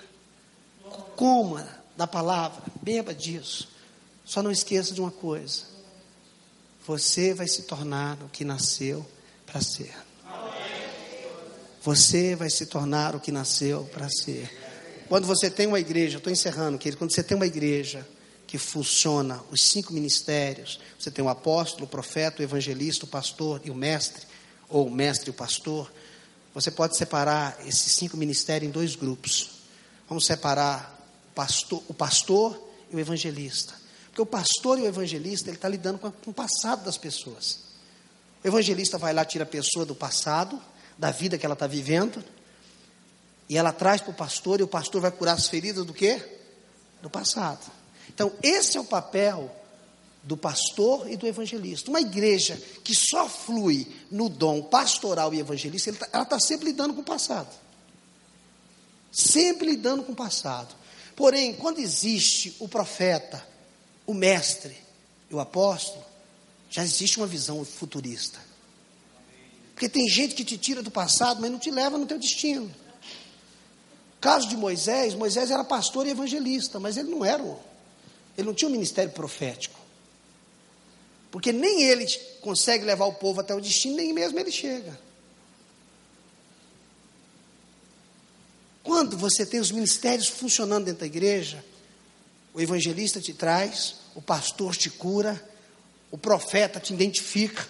coma 1.14 1.68
da 1.97 2.07
palavra, 2.07 2.62
beba 2.80 3.14
disso. 3.14 3.68
Só 4.24 4.43
não 4.43 4.51
esqueça 4.51 4.95
de 4.95 5.01
uma 5.01 5.11
coisa: 5.11 5.64
você 6.87 7.35
vai 7.35 7.47
se 7.47 7.62
tornar 7.62 8.20
o 8.22 8.28
que 8.30 8.45
nasceu 8.45 9.07
para 9.45 9.61
ser. 9.61 9.95
Você 11.85 12.37
vai 12.37 12.49
se 12.49 12.66
tornar 12.66 13.16
o 13.16 13.20
que 13.20 13.33
nasceu 13.33 13.85
para 13.93 14.09
ser. 14.09 14.49
Quando 15.09 15.26
você 15.26 15.51
tem 15.51 15.66
uma 15.66 15.80
igreja, 15.80 16.18
estou 16.18 16.33
encerrando, 16.33 16.78
querido, 16.78 16.97
quando 16.97 17.12
você 17.12 17.22
tem 17.22 17.37
uma 17.37 17.47
igreja 17.47 18.07
que 18.47 18.57
funciona, 18.57 19.43
os 19.51 19.62
cinco 19.62 19.93
ministérios, 19.93 20.78
você 20.99 21.11
tem 21.11 21.24
o 21.24 21.28
apóstolo, 21.28 21.85
o 21.85 21.89
profeta, 21.89 22.41
o 22.41 22.45
evangelista, 22.45 23.05
o 23.05 23.09
pastor 23.09 23.61
e 23.64 23.70
o 23.70 23.74
mestre, 23.74 24.22
ou 24.68 24.87
o 24.87 24.91
mestre 24.91 25.28
e 25.28 25.33
o 25.33 25.35
pastor, 25.35 25.93
você 26.55 26.70
pode 26.70 26.97
separar 26.97 27.59
esses 27.66 27.93
cinco 27.93 28.16
ministérios 28.16 28.68
em 28.68 28.72
dois 28.72 28.95
grupos. 28.95 29.51
Vamos 30.09 30.24
separar 30.24 30.99
o 31.30 31.35
pastor, 31.35 31.83
o 31.89 31.95
pastor 31.95 32.70
e 32.93 32.97
o 32.97 33.01
evangelista. 33.01 33.74
Porque 34.07 34.22
o 34.22 34.26
pastor 34.26 34.78
e 34.78 34.83
o 34.83 34.87
evangelista, 34.87 35.49
ele 35.49 35.57
está 35.57 35.68
lidando 35.68 35.99
com, 35.99 36.12
o 36.26 36.33
passado 36.33 36.85
das 36.85 36.99
pessoas. 36.99 37.61
O 38.45 38.47
evangelista 38.47 38.99
vai 38.99 39.12
lá, 39.12 39.24
tira 39.24 39.45
a 39.45 39.47
pessoa 39.47 39.87
do 39.87 39.95
passado, 39.95 40.61
da 41.03 41.11
vida 41.11 41.36
que 41.36 41.44
ela 41.44 41.55
está 41.55 41.66
vivendo, 41.66 42.22
e 43.48 43.59
ela 43.59 43.72
traz 43.72 44.00
para 44.00 44.12
o 44.12 44.14
pastor, 44.14 44.61
e 44.61 44.62
o 44.62 44.68
pastor 44.68 45.00
vai 45.00 45.11
curar 45.11 45.34
as 45.34 45.48
feridas 45.48 45.84
do 45.84 45.92
quê? 45.92 46.22
Do 47.03 47.11
passado. 47.11 47.68
Então, 48.09 48.32
esse 48.40 48.76
é 48.76 48.80
o 48.80 48.84
papel 48.84 49.50
do 50.22 50.36
pastor 50.36 51.11
e 51.11 51.16
do 51.16 51.26
evangelista. 51.26 51.90
Uma 51.90 52.00
igreja 52.00 52.57
que 52.84 52.94
só 52.94 53.28
flui 53.28 53.92
no 54.12 54.28
dom 54.28 54.62
pastoral 54.62 55.34
e 55.34 55.40
evangelista, 55.40 55.92
tá, 55.92 56.09
ela 56.12 56.22
está 56.22 56.38
sempre 56.38 56.66
lidando 56.66 56.94
com 56.94 57.00
o 57.00 57.05
passado. 57.05 57.53
Sempre 59.11 59.70
lidando 59.72 60.05
com 60.05 60.12
o 60.12 60.16
passado. 60.16 60.72
Porém, 61.16 61.53
quando 61.55 61.80
existe 61.80 62.55
o 62.61 62.68
profeta, 62.68 63.44
o 64.07 64.14
mestre 64.14 64.76
e 65.28 65.34
o 65.34 65.40
apóstolo, 65.40 66.05
já 66.70 66.84
existe 66.84 67.18
uma 67.18 67.26
visão 67.26 67.64
futurista. 67.64 68.51
Porque 69.83 69.99
tem 69.99 70.09
gente 70.09 70.37
que 70.37 70.45
te 70.45 70.57
tira 70.57 70.80
do 70.80 70.93
passado, 70.93 71.41
mas 71.41 71.51
não 71.51 71.59
te 71.59 71.68
leva 71.68 71.99
no 71.99 72.07
teu 72.07 72.16
destino. 72.16 72.72
Caso 74.20 74.49
de 74.49 74.57
Moisés, 74.57 75.12
Moisés 75.12 75.51
era 75.51 75.64
pastor 75.64 76.07
e 76.07 76.11
evangelista, 76.11 76.78
mas 76.78 76.97
ele 76.97 77.11
não 77.11 77.24
era, 77.24 77.43
ele 78.39 78.47
não 78.47 78.55
tinha 78.55 78.68
um 78.68 78.70
ministério 78.72 79.11
profético. 79.11 79.76
Porque 81.33 81.51
nem 81.51 81.83
ele 81.83 82.07
consegue 82.41 82.85
levar 82.85 83.07
o 83.07 83.14
povo 83.14 83.41
até 83.41 83.53
o 83.57 83.61
destino, 83.61 83.97
nem 83.97 84.12
mesmo 84.12 84.39
ele 84.39 84.53
chega. 84.53 84.97
Quando 88.85 89.18
você 89.18 89.45
tem 89.45 89.59
os 89.59 89.72
ministérios 89.72 90.28
funcionando 90.28 90.85
dentro 90.85 91.01
da 91.01 91.07
igreja, 91.07 91.64
o 92.55 92.61
evangelista 92.61 93.20
te 93.20 93.35
traz, 93.35 93.97
o 94.14 94.22
pastor 94.22 94.76
te 94.76 94.89
cura, 94.89 95.45
o 96.09 96.16
profeta 96.16 96.78
te 96.78 96.95
identifica, 96.95 97.66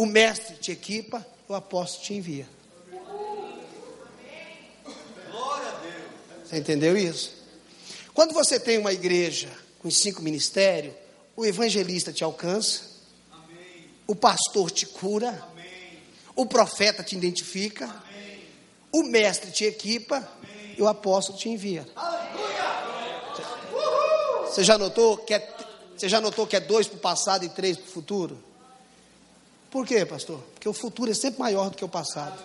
o 0.00 0.06
mestre 0.06 0.56
te 0.56 0.72
equipa, 0.72 1.26
o 1.46 1.54
apóstolo 1.54 2.04
te 2.04 2.14
envia. 2.14 2.48
Você 6.42 6.56
entendeu 6.56 6.96
isso? 6.96 7.34
Quando 8.14 8.32
você 8.32 8.58
tem 8.58 8.78
uma 8.78 8.94
igreja 8.94 9.50
com 9.78 9.90
cinco 9.90 10.22
ministérios, 10.22 10.94
o 11.36 11.44
evangelista 11.44 12.14
te 12.14 12.24
alcança, 12.24 12.80
Amém. 13.30 13.90
o 14.06 14.16
pastor 14.16 14.70
te 14.70 14.86
cura, 14.86 15.46
Amém. 15.52 15.98
o 16.34 16.46
profeta 16.46 17.02
te 17.04 17.14
identifica, 17.14 17.84
Amém. 17.84 18.40
o 18.90 19.02
mestre 19.02 19.50
te 19.50 19.64
equipa 19.64 20.26
e 20.78 20.80
o 20.80 20.88
apóstolo 20.88 21.36
te 21.36 21.50
envia. 21.50 21.86
Você 24.46 24.64
já 24.64 24.78
notou 24.78 25.18
que 25.18 25.34
é, 25.34 25.56
você 25.94 26.08
já 26.08 26.22
notou 26.22 26.46
que 26.46 26.56
é 26.56 26.60
dois 26.60 26.88
para 26.88 26.96
o 26.96 27.00
passado 27.00 27.44
e 27.44 27.50
três 27.50 27.76
para 27.76 27.86
o 27.86 27.92
futuro? 27.92 28.49
Por 29.70 29.86
quê, 29.86 30.04
pastor? 30.04 30.40
Porque 30.52 30.68
o 30.68 30.72
futuro 30.72 31.10
é 31.10 31.14
sempre 31.14 31.38
maior 31.38 31.70
do 31.70 31.76
que 31.76 31.84
o 31.84 31.88
passado. 31.88 32.38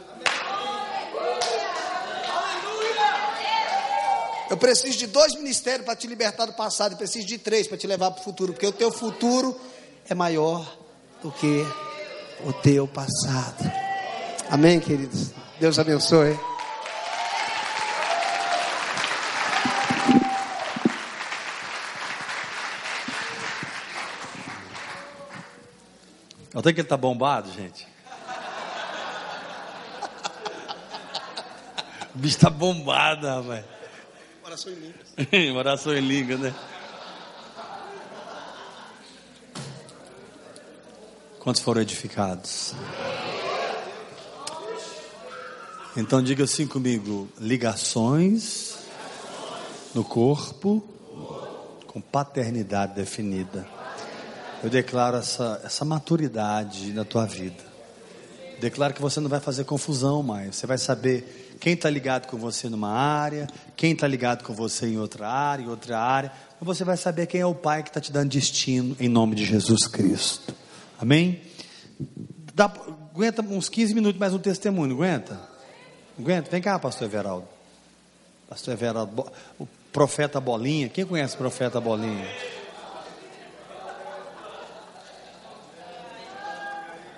Eu 4.49 4.57
preciso 4.57 4.97
de 4.97 5.07
dois 5.07 5.33
ministérios 5.35 5.85
para 5.85 5.95
te 5.95 6.05
libertar 6.05 6.45
do 6.45 6.53
passado, 6.53 6.93
e 6.93 6.95
preciso 6.95 7.25
de 7.25 7.37
três 7.39 7.67
para 7.67 7.77
te 7.77 7.87
levar 7.87 8.11
para 8.11 8.21
o 8.21 8.23
futuro, 8.23 8.53
porque 8.53 8.67
o 8.67 8.71
teu 8.71 8.91
futuro 8.91 9.59
é 10.07 10.13
maior 10.13 10.77
do 11.21 11.31
que 11.31 11.65
o 12.45 12.53
teu 12.53 12.87
passado. 12.87 13.71
Amém, 14.49 14.79
queridos? 14.79 15.31
Deus 15.59 15.79
abençoe. 15.79 16.37
Até 26.55 26.71
que 26.71 26.79
ele 26.79 26.85
está 26.85 26.95
bombado, 26.95 27.51
gente. 27.51 27.85
O 32.15 32.17
bicho 32.17 32.37
está 32.37 32.49
bombado, 32.49 33.27
rapaz. 33.27 33.65
Oração 34.41 34.71
em 34.71 34.75
língua. 34.75 35.59
Oração 35.59 35.93
em 35.93 35.99
língua, 35.99 36.37
né? 36.37 36.55
Quantos 41.39 41.61
foram 41.61 41.81
edificados? 41.81 42.73
Então 45.97 46.23
diga 46.23 46.45
assim 46.45 46.65
comigo: 46.65 47.27
ligações 47.37 48.77
no 49.93 50.05
corpo 50.05 50.81
com 51.85 51.99
paternidade 51.99 52.93
definida. 52.95 53.74
Eu 54.65 54.69
declaro 54.71 55.17
essa, 55.17 55.61
essa 55.63 55.85
maturidade 55.85 56.91
na 56.91 57.05
tua 57.05 57.23
vida. 57.27 57.63
Declaro 58.59 58.95
que 58.95 59.01
você 59.01 59.19
não 59.19 59.29
vai 59.29 59.39
fazer 59.39 59.63
confusão 59.63 60.23
mais. 60.23 60.55
Você 60.55 60.65
vai 60.65 60.79
saber 60.79 61.55
quem 61.61 61.73
está 61.73 61.87
ligado 61.87 62.25
com 62.25 62.35
você 62.35 62.67
numa 62.67 62.89
área, 62.89 63.45
quem 63.75 63.91
está 63.91 64.07
ligado 64.07 64.43
com 64.43 64.55
você 64.55 64.87
em 64.87 64.97
outra 64.97 65.29
área, 65.29 65.61
em 65.63 65.69
outra 65.69 65.99
área. 65.99 66.31
Mas 66.59 66.65
você 66.65 66.83
vai 66.83 66.97
saber 66.97 67.27
quem 67.27 67.41
é 67.41 67.45
o 67.45 67.53
Pai 67.53 67.83
que 67.83 67.89
está 67.89 68.01
te 68.01 68.11
dando 68.11 68.31
destino 68.31 68.97
em 68.99 69.07
nome 69.07 69.35
de 69.35 69.45
Jesus 69.45 69.85
Cristo. 69.85 70.51
Amém? 70.99 71.43
Dá, 72.51 72.65
aguenta 73.13 73.43
uns 73.43 73.69
15 73.69 73.93
minutos 73.93 74.19
mais 74.19 74.33
um 74.33 74.39
testemunho, 74.39 74.95
aguenta? 74.95 75.39
Aguenta? 76.17 76.49
Vem 76.49 76.59
cá, 76.63 76.79
pastor 76.79 77.05
Everaldo. 77.05 77.47
Pastor 78.49 78.73
Everaldo, 78.73 79.31
o 79.59 79.67
profeta 79.93 80.41
Bolinha. 80.41 80.89
Quem 80.89 81.05
conhece 81.05 81.35
o 81.35 81.37
profeta 81.37 81.79
Bolinha? 81.79 82.25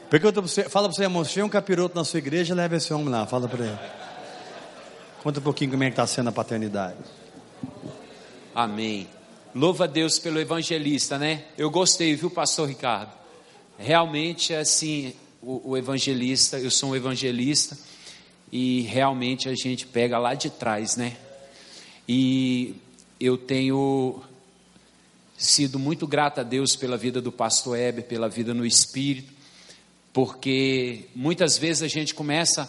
Pergunta 0.10 0.42
para 0.42 0.48
você, 0.48 0.70
fala 0.70 0.88
para 0.88 0.96
você, 0.96 1.04
irmão, 1.04 1.26
se 1.26 1.32
tiver 1.32 1.44
um 1.44 1.50
capiroto 1.50 1.94
na 1.94 2.06
sua 2.06 2.20
igreja, 2.20 2.56
leve 2.56 2.78
esse 2.78 2.94
homem 2.94 3.10
lá, 3.10 3.28
fala 3.28 3.46
para 3.48 3.66
ele. 3.66 3.80
Conta 5.22 5.42
um 5.42 5.44
pouquinho 5.44 5.72
como 5.72 5.84
é 5.84 5.88
que 5.88 5.94
está 5.94 6.08
sendo 6.08 6.30
a 6.30 6.32
paternidade. 6.32 6.98
Amém. 8.56 9.06
Louva 9.54 9.84
a 9.84 9.88
Deus 9.88 10.18
pelo 10.18 10.40
evangelista, 10.40 11.18
né? 11.18 11.44
Eu 11.58 11.70
gostei, 11.70 12.16
viu, 12.16 12.32
pastor 12.32 12.70
Ricardo? 12.70 13.12
Realmente, 13.78 14.54
assim, 14.54 15.14
o, 15.42 15.72
o 15.72 15.78
evangelista, 15.78 16.58
eu 16.58 16.72
sou 16.72 16.92
um 16.92 16.96
evangelista, 16.96 17.78
e 18.50 18.82
realmente 18.84 19.50
a 19.50 19.56
gente 19.56 19.86
pega 19.86 20.18
lá 20.18 20.34
de 20.34 20.50
trás, 20.50 20.96
né? 20.96 21.18
E 22.08 22.76
eu 23.20 23.38
tenho 23.38 24.22
sido 25.38 25.78
muito 25.78 26.08
grato 26.08 26.40
a 26.40 26.44
Deus 26.44 26.78
pela 26.78 26.96
vida 26.96 27.22
do 27.22 27.32
pastor 27.32 27.78
Heber, 27.78 28.06
pela 28.06 28.30
vida 28.30 28.54
no 28.54 28.66
Espírito, 28.66 29.37
porque 30.18 31.10
muitas 31.16 31.60
vezes 31.60 31.84
a 31.84 31.88
gente 31.88 32.16
começa 32.16 32.68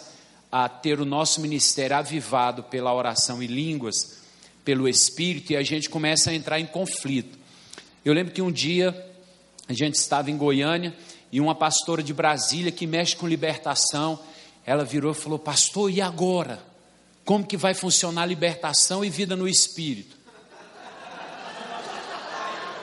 a 0.51 0.69
ter 0.69 0.99
o 0.99 1.05
nosso 1.05 1.41
ministério 1.41 1.95
avivado 1.97 2.61
pela 2.61 2.93
oração 2.93 3.41
em 3.41 3.47
línguas, 3.47 4.19
pelo 4.63 4.87
Espírito, 4.87 5.53
e 5.53 5.57
a 5.57 5.63
gente 5.63 5.89
começa 5.89 6.29
a 6.29 6.35
entrar 6.35 6.59
em 6.59 6.67
conflito. 6.67 7.39
Eu 8.05 8.13
lembro 8.13 8.31
que 8.31 8.41
um 8.43 8.51
dia 8.51 8.93
a 9.67 9.73
gente 9.73 9.95
estava 9.95 10.29
em 10.29 10.37
Goiânia 10.37 10.95
e 11.31 11.41
uma 11.41 11.55
pastora 11.55 12.03
de 12.03 12.13
Brasília 12.13 12.71
que 12.71 12.85
mexe 12.85 13.15
com 13.15 13.27
libertação, 13.27 14.19
ela 14.63 14.85
virou 14.85 15.13
e 15.13 15.15
falou: 15.15 15.39
Pastor, 15.39 15.89
e 15.89 16.01
agora? 16.01 16.63
Como 17.25 17.43
que 17.43 17.57
vai 17.57 17.73
funcionar 17.73 18.27
libertação 18.27 19.03
e 19.03 19.09
vida 19.09 19.35
no 19.35 19.47
Espírito? 19.47 20.15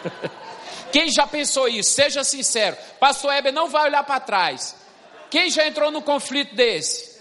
Quem 0.92 1.10
já 1.10 1.26
pensou 1.26 1.68
isso? 1.68 1.90
Seja 1.90 2.24
sincero. 2.24 2.76
Pastor 2.98 3.32
Heber 3.32 3.52
não 3.52 3.68
vai 3.68 3.84
olhar 3.88 4.02
para 4.04 4.20
trás. 4.20 4.74
Quem 5.30 5.50
já 5.50 5.66
entrou 5.66 5.90
num 5.90 6.00
conflito 6.00 6.54
desse? 6.54 7.16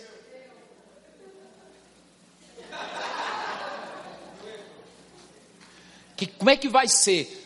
Que, 6.16 6.28
como 6.28 6.49
é 6.49 6.55
que 6.55 6.70
vai 6.70 6.88
ser? 6.88 7.41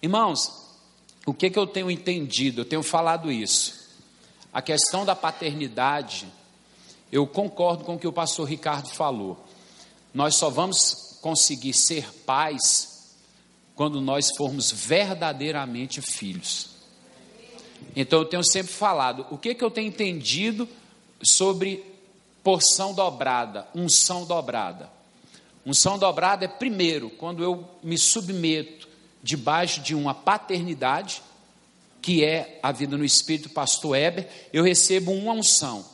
Irmãos, 0.00 0.52
o 1.26 1.34
que, 1.34 1.50
que 1.50 1.58
eu 1.58 1.66
tenho 1.66 1.90
entendido? 1.90 2.60
Eu 2.60 2.64
tenho 2.64 2.82
falado 2.82 3.30
isso. 3.30 3.82
A 4.52 4.60
questão 4.60 5.04
da 5.04 5.16
paternidade, 5.16 6.26
eu 7.10 7.26
concordo 7.26 7.84
com 7.84 7.94
o 7.94 7.98
que 7.98 8.06
o 8.06 8.12
pastor 8.12 8.48
Ricardo 8.48 8.88
falou. 8.88 9.44
Nós 10.12 10.36
só 10.36 10.50
vamos 10.50 11.18
conseguir 11.20 11.72
ser 11.72 12.12
pais 12.24 12.91
quando 13.74 14.00
nós 14.00 14.30
formos 14.36 14.70
verdadeiramente 14.70 16.00
filhos. 16.00 16.70
Então 17.96 18.20
eu 18.20 18.24
tenho 18.24 18.44
sempre 18.44 18.72
falado, 18.72 19.26
o 19.30 19.38
que, 19.38 19.54
que 19.54 19.64
eu 19.64 19.70
tenho 19.70 19.88
entendido 19.88 20.68
sobre 21.22 21.84
porção 22.42 22.94
dobrada, 22.94 23.66
unção 23.74 24.24
dobrada? 24.24 24.90
Unção 25.64 25.98
dobrada 25.98 26.44
é 26.44 26.48
primeiro, 26.48 27.10
quando 27.10 27.42
eu 27.42 27.68
me 27.82 27.96
submeto 27.96 28.88
debaixo 29.22 29.80
de 29.80 29.94
uma 29.94 30.12
paternidade, 30.12 31.22
que 32.00 32.24
é 32.24 32.58
a 32.62 32.72
vida 32.72 32.96
no 32.96 33.04
Espírito, 33.04 33.50
pastor 33.50 33.96
Heber, 33.96 34.28
eu 34.52 34.64
recebo 34.64 35.12
uma 35.12 35.32
unção. 35.32 35.84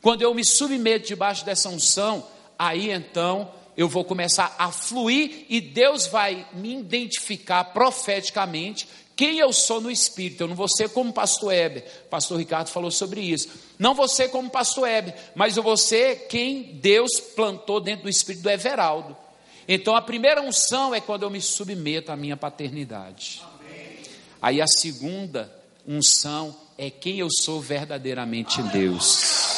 Quando 0.00 0.22
eu 0.22 0.32
me 0.32 0.44
submeto 0.44 1.06
debaixo 1.06 1.44
dessa 1.44 1.68
unção, 1.68 2.26
aí 2.58 2.90
então 2.90 3.50
eu 3.76 3.88
vou 3.88 4.04
começar 4.04 4.54
a 4.58 4.72
fluir 4.72 5.44
e 5.48 5.60
Deus 5.60 6.06
vai 6.06 6.46
me 6.52 6.74
identificar 6.74 7.64
profeticamente 7.64 8.88
quem 9.14 9.38
eu 9.38 9.52
sou 9.52 9.80
no 9.80 9.90
Espírito. 9.90 10.42
Eu 10.42 10.48
não 10.48 10.54
vou 10.54 10.68
ser 10.68 10.90
como 10.90 11.12
pastor 11.12 11.52
Heber, 11.52 11.84
pastor 12.10 12.38
Ricardo 12.38 12.68
falou 12.68 12.90
sobre 12.90 13.20
isso. 13.20 13.48
Não 13.78 13.94
vou 13.94 14.08
ser 14.08 14.28
como 14.28 14.50
pastor 14.50 14.88
Heber, 14.88 15.14
mas 15.34 15.56
eu 15.56 15.62
vou 15.62 15.76
ser 15.76 16.26
quem 16.28 16.62
Deus 16.74 17.18
plantou 17.34 17.80
dentro 17.80 18.04
do 18.04 18.10
Espírito 18.10 18.42
do 18.42 18.50
Everaldo. 18.50 19.16
Então 19.68 19.96
a 19.96 20.02
primeira 20.02 20.42
unção 20.42 20.94
é 20.94 21.00
quando 21.00 21.24
eu 21.24 21.30
me 21.30 21.40
submeto 21.40 22.12
à 22.12 22.16
minha 22.16 22.36
paternidade. 22.36 23.42
Amém. 23.42 23.98
Aí 24.40 24.60
a 24.60 24.66
segunda 24.66 25.52
unção 25.86 26.54
é 26.78 26.90
quem 26.90 27.18
eu 27.18 27.28
sou 27.30 27.60
verdadeiramente 27.60 28.62
Deus. 28.64 29.55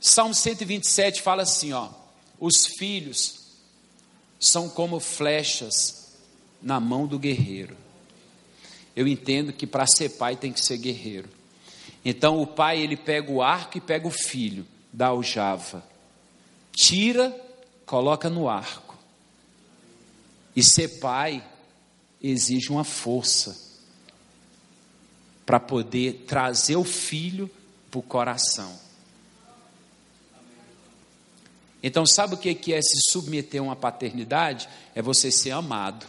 Salmo 0.00 0.34
127 0.34 1.20
fala 1.20 1.42
assim, 1.42 1.72
ó: 1.72 1.90
Os 2.38 2.66
filhos 2.66 3.40
são 4.38 4.68
como 4.68 4.98
flechas 4.98 6.16
na 6.62 6.80
mão 6.80 7.06
do 7.06 7.18
guerreiro. 7.18 7.76
Eu 8.96 9.06
entendo 9.06 9.52
que 9.52 9.66
para 9.66 9.86
ser 9.86 10.10
pai 10.10 10.36
tem 10.36 10.52
que 10.52 10.64
ser 10.64 10.78
guerreiro. 10.78 11.28
Então 12.02 12.40
o 12.40 12.46
pai 12.46 12.80
ele 12.80 12.96
pega 12.96 13.30
o 13.30 13.42
arco 13.42 13.76
e 13.76 13.80
pega 13.80 14.08
o 14.08 14.10
filho 14.10 14.66
da 14.92 15.08
aljava. 15.08 15.84
Tira, 16.72 17.34
coloca 17.84 18.30
no 18.30 18.48
arco. 18.48 18.98
E 20.56 20.62
ser 20.62 21.00
pai 21.00 21.44
exige 22.22 22.70
uma 22.70 22.84
força 22.84 23.68
para 25.44 25.60
poder 25.60 26.24
trazer 26.26 26.76
o 26.76 26.84
filho 26.84 27.50
para 27.90 28.00
o 28.00 28.02
coração. 28.02 28.89
Então, 31.82 32.04
sabe 32.04 32.34
o 32.34 32.38
que 32.38 32.74
é 32.74 32.82
se 32.82 33.00
submeter 33.10 33.60
a 33.60 33.64
uma 33.64 33.76
paternidade? 33.76 34.68
É 34.94 35.00
você 35.00 35.30
ser 35.30 35.52
amado. 35.52 36.06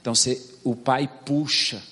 Então, 0.00 0.14
você, 0.14 0.42
o 0.64 0.74
pai 0.74 1.10
puxa. 1.24 1.82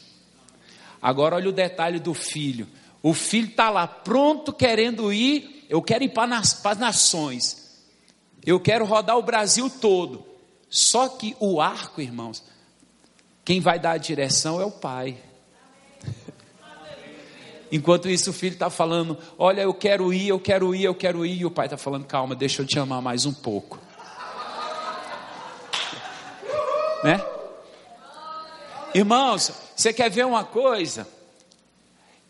Agora, 1.03 1.37
olha 1.37 1.51
o 1.51 1.53
detalhe 1.53 1.99
do 1.99 2.14
filho. 2.14 2.66
O 3.03 3.12
filho 3.12 3.49
está 3.49 3.68
lá 3.68 3.87
pronto, 3.87 4.53
querendo 4.53 5.12
ir. 5.12 5.66
Eu 5.68 5.83
quero 5.83 6.05
ir 6.05 6.09
para 6.09 6.39
as 6.39 6.79
nações. 6.79 7.83
Eu 8.45 8.59
quero 8.59 8.87
rodar 8.87 9.18
o 9.18 9.22
Brasil 9.22 9.68
todo. 9.68 10.25
Só 10.70 11.09
que 11.09 11.37
o 11.39 11.61
arco, 11.61 12.01
irmãos, 12.01 12.43
quem 13.45 13.61
vai 13.61 13.79
dar 13.79 13.93
a 13.93 13.99
direção 13.99 14.61
é 14.61 14.64
o 14.64 14.70
pai. 14.70 15.18
Enquanto 17.75 18.09
isso, 18.09 18.31
o 18.31 18.33
filho 18.33 18.53
está 18.53 18.70
falando: 18.70 19.18
Olha, 19.37 19.62
eu 19.62 19.75
quero 19.75 20.14
ir, 20.14 20.29
eu 20.29 20.39
quero 20.39 20.72
ir, 20.77 20.85
eu 20.85 20.95
quero 20.95 21.27
ir. 21.27 21.41
E 21.41 21.45
o 21.45 21.51
pai 21.51 21.66
está 21.66 21.77
falando: 21.77 22.05
Calma, 22.05 22.33
deixa 22.33 22.62
eu 22.62 22.66
te 22.66 22.79
amar 22.79 23.03
mais 23.03 23.27
um 23.27 23.33
pouco. 23.33 23.81
né? 27.03 27.20
Irmãos, 28.95 29.51
você 29.75 29.93
quer 29.93 30.09
ver 30.09 30.25
uma 30.25 30.45
coisa? 30.45 31.05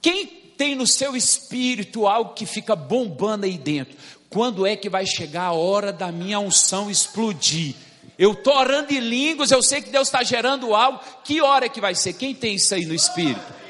Quem 0.00 0.24
tem 0.26 0.74
no 0.74 0.86
seu 0.86 1.14
espírito 1.14 2.06
algo 2.06 2.32
que 2.32 2.46
fica 2.46 2.74
bombando 2.74 3.44
aí 3.44 3.58
dentro? 3.58 3.98
Quando 4.30 4.66
é 4.66 4.74
que 4.74 4.88
vai 4.88 5.04
chegar 5.04 5.42
a 5.42 5.52
hora 5.52 5.92
da 5.92 6.10
minha 6.10 6.40
unção 6.40 6.90
explodir? 6.90 7.74
Eu 8.18 8.32
estou 8.32 8.56
orando 8.56 8.94
em 8.94 9.00
línguas, 9.00 9.50
eu 9.50 9.62
sei 9.62 9.82
que 9.82 9.90
Deus 9.90 10.08
está 10.08 10.22
gerando 10.22 10.74
algo. 10.74 11.00
Que 11.22 11.42
hora 11.42 11.66
é 11.66 11.68
que 11.68 11.82
vai 11.82 11.94
ser? 11.94 12.14
Quem 12.14 12.34
tem 12.34 12.54
isso 12.54 12.74
aí 12.74 12.86
no 12.86 12.94
espírito? 12.94 13.63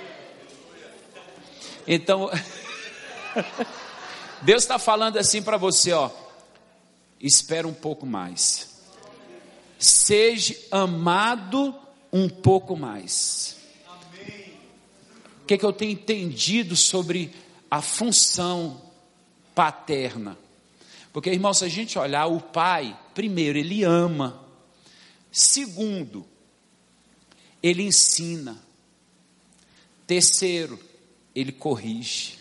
Então, 1.87 2.31
Deus 4.43 4.63
está 4.63 4.79
falando 4.79 5.19
assim 5.19 5.43
para 5.43 5.57
você, 5.57 5.93
ó. 5.93 6.11
Espera 7.21 7.67
um 7.67 7.75
pouco 7.75 8.07
mais. 8.07 8.75
Seja 9.79 10.57
amado 10.71 11.75
um 12.13 12.29
pouco 12.29 12.77
mais. 12.77 13.57
O 15.43 15.47
que, 15.47 15.55
é 15.55 15.59
que 15.59 15.65
eu 15.65 15.73
tenho 15.73 15.93
entendido 15.93 16.75
sobre 16.75 17.35
a 17.71 17.83
função 17.83 18.81
paterna? 19.55 20.39
Porque, 21.13 21.31
irmão, 21.31 21.55
se 21.55 21.65
a 21.65 21.69
gente 21.69 21.99
olhar, 21.99 22.27
o 22.27 22.41
pai, 22.41 22.99
primeiro, 23.15 23.59
ele 23.59 23.85
ama. 23.85 24.43
Segundo, 25.31 26.27
ele 27.63 27.83
ensina. 27.83 28.59
Terceiro, 30.07 30.79
ele 31.35 31.53
corrige. 31.53 32.39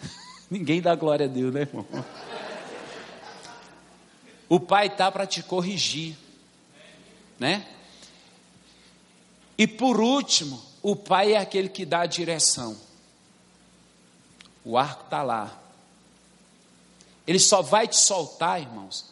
Ninguém 0.50 0.80
dá 0.80 0.94
glória 0.94 1.26
a 1.26 1.28
Deus, 1.28 1.52
né, 1.52 1.62
irmão? 1.62 1.86
O 4.48 4.58
pai 4.58 4.86
está 4.88 5.12
para 5.12 5.26
te 5.26 5.42
corrigir, 5.42 6.16
né? 7.38 7.66
E 9.56 9.66
por 9.66 10.00
último, 10.00 10.60
o 10.82 10.96
pai 10.96 11.34
é 11.34 11.36
aquele 11.36 11.68
que 11.68 11.84
dá 11.84 12.00
a 12.00 12.06
direção. 12.06 12.76
O 14.64 14.76
arco 14.76 15.04
está 15.04 15.22
lá. 15.22 15.56
Ele 17.26 17.38
só 17.38 17.62
vai 17.62 17.86
te 17.86 17.96
soltar, 17.96 18.60
irmãos, 18.60 19.06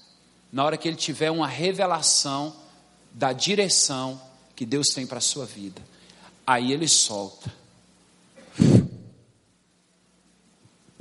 na 0.51 0.65
hora 0.65 0.77
que 0.77 0.89
ele 0.89 0.97
tiver 0.97 1.31
uma 1.31 1.47
revelação 1.47 2.55
da 3.13 3.33
direção 3.33 4.21
que 4.57 4.67
Deus 4.67 4.89
tem 4.89 5.07
para 5.07 5.19
a 5.19 5.21
sua 5.21 5.47
vida. 5.47 5.81
Aí 6.49 6.73
ele 6.73 6.89
solta. 6.89 7.53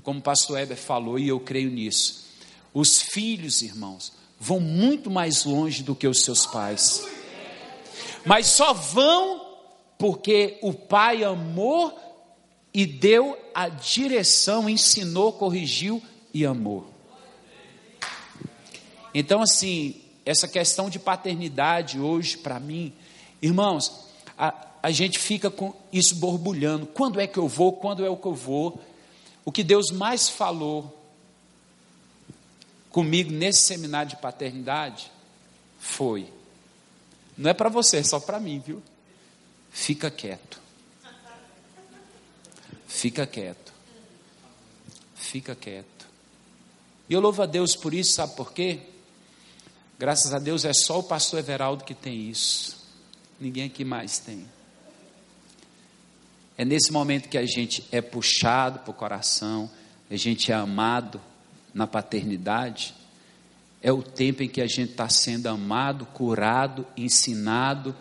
Como 0.04 0.20
o 0.20 0.22
pastor 0.22 0.60
Heber 0.60 0.76
falou, 0.76 1.18
e 1.18 1.30
eu 1.30 1.40
creio 1.40 1.72
nisso. 1.72 2.26
Os 2.74 3.02
filhos, 3.02 3.62
irmãos, 3.62 4.12
vão 4.38 4.60
muito 4.60 5.10
mais 5.10 5.46
longe 5.46 5.84
do 5.84 5.96
que 5.96 6.06
os 6.06 6.22
seus 6.22 6.46
pais. 6.46 7.08
Mas 8.26 8.48
só 8.48 8.74
vão 8.74 9.58
porque 9.98 10.58
o 10.62 10.74
pai 10.74 11.24
amou 11.24 11.98
e 12.74 12.86
deu 12.86 13.40
a 13.56 13.70
direção, 13.70 14.70
ensinou, 14.70 15.32
corrigiu 15.32 16.04
e 16.34 16.46
amou. 16.46 16.92
Então, 19.14 19.42
assim, 19.42 20.02
essa 20.26 20.46
questão 20.46 20.90
de 20.90 21.00
paternidade 21.00 22.02
hoje, 22.02 22.38
para 22.38 22.60
mim, 22.60 22.92
irmãos, 23.42 24.08
a, 24.38 24.67
a 24.88 24.92
gente 24.92 25.20
fica 25.20 25.52
com 25.52 25.74
isso 25.92 26.16
borbulhando. 26.16 26.86
Quando 26.86 27.20
é 27.20 27.28
que 27.28 27.38
eu 27.38 27.46
vou? 27.46 27.74
Quando 27.74 28.06
é 28.06 28.16
que 28.16 28.26
eu 28.26 28.34
vou? 28.34 28.82
O 29.44 29.52
que 29.52 29.62
Deus 29.62 29.92
mais 29.92 30.30
falou 30.30 30.98
comigo 32.90 33.30
nesse 33.30 33.64
seminário 33.64 34.12
de 34.12 34.16
paternidade 34.16 35.12
foi: 35.78 36.32
não 37.38 37.50
é 37.50 37.54
para 37.54 37.68
você, 37.68 37.98
é 37.98 38.04
só 38.04 38.18
para 38.18 38.40
mim, 38.40 38.64
viu? 38.66 38.82
Fica 39.72 40.10
quieto. 40.10 40.58
Fica 42.88 43.28
quieto. 43.28 43.74
Fica 45.16 45.54
quieto. 45.54 46.08
E 47.10 47.14
eu 47.14 47.20
louvo 47.20 47.42
a 47.42 47.46
Deus 47.46 47.76
por 47.76 47.94
isso, 47.94 48.14
sabe 48.14 48.38
por 48.38 48.54
quê? 48.54 48.80
Graças 50.00 50.34
a 50.34 50.40
Deus 50.40 50.64
é 50.64 50.72
só 50.72 51.00
o 51.00 51.04
pastor 51.04 51.40
Everaldo 51.40 51.84
que 51.84 51.94
tem 51.94 52.30
isso. 52.30 52.78
Ninguém 53.38 53.66
aqui 53.66 53.84
mais 53.84 54.18
tem. 54.20 54.48
É 56.58 56.66
nesse 56.66 56.92
momento 56.92 57.30
que 57.30 57.38
a 57.38 57.46
gente 57.46 57.88
é 57.92 58.02
puxado 58.02 58.80
para 58.80 58.90
o 58.90 58.94
coração, 58.94 59.70
a 60.10 60.16
gente 60.16 60.52
é 60.52 60.56
amado 60.56 61.22
na 61.72 61.86
paternidade. 61.86 62.96
É 63.80 63.92
o 63.92 64.02
tempo 64.02 64.42
em 64.42 64.50
que 64.50 64.60
a 64.60 64.66
gente 64.66 64.92
está 64.92 65.08
sendo 65.08 65.46
amado, 65.48 66.08
curado, 66.08 66.88
ensinado, 66.98 67.96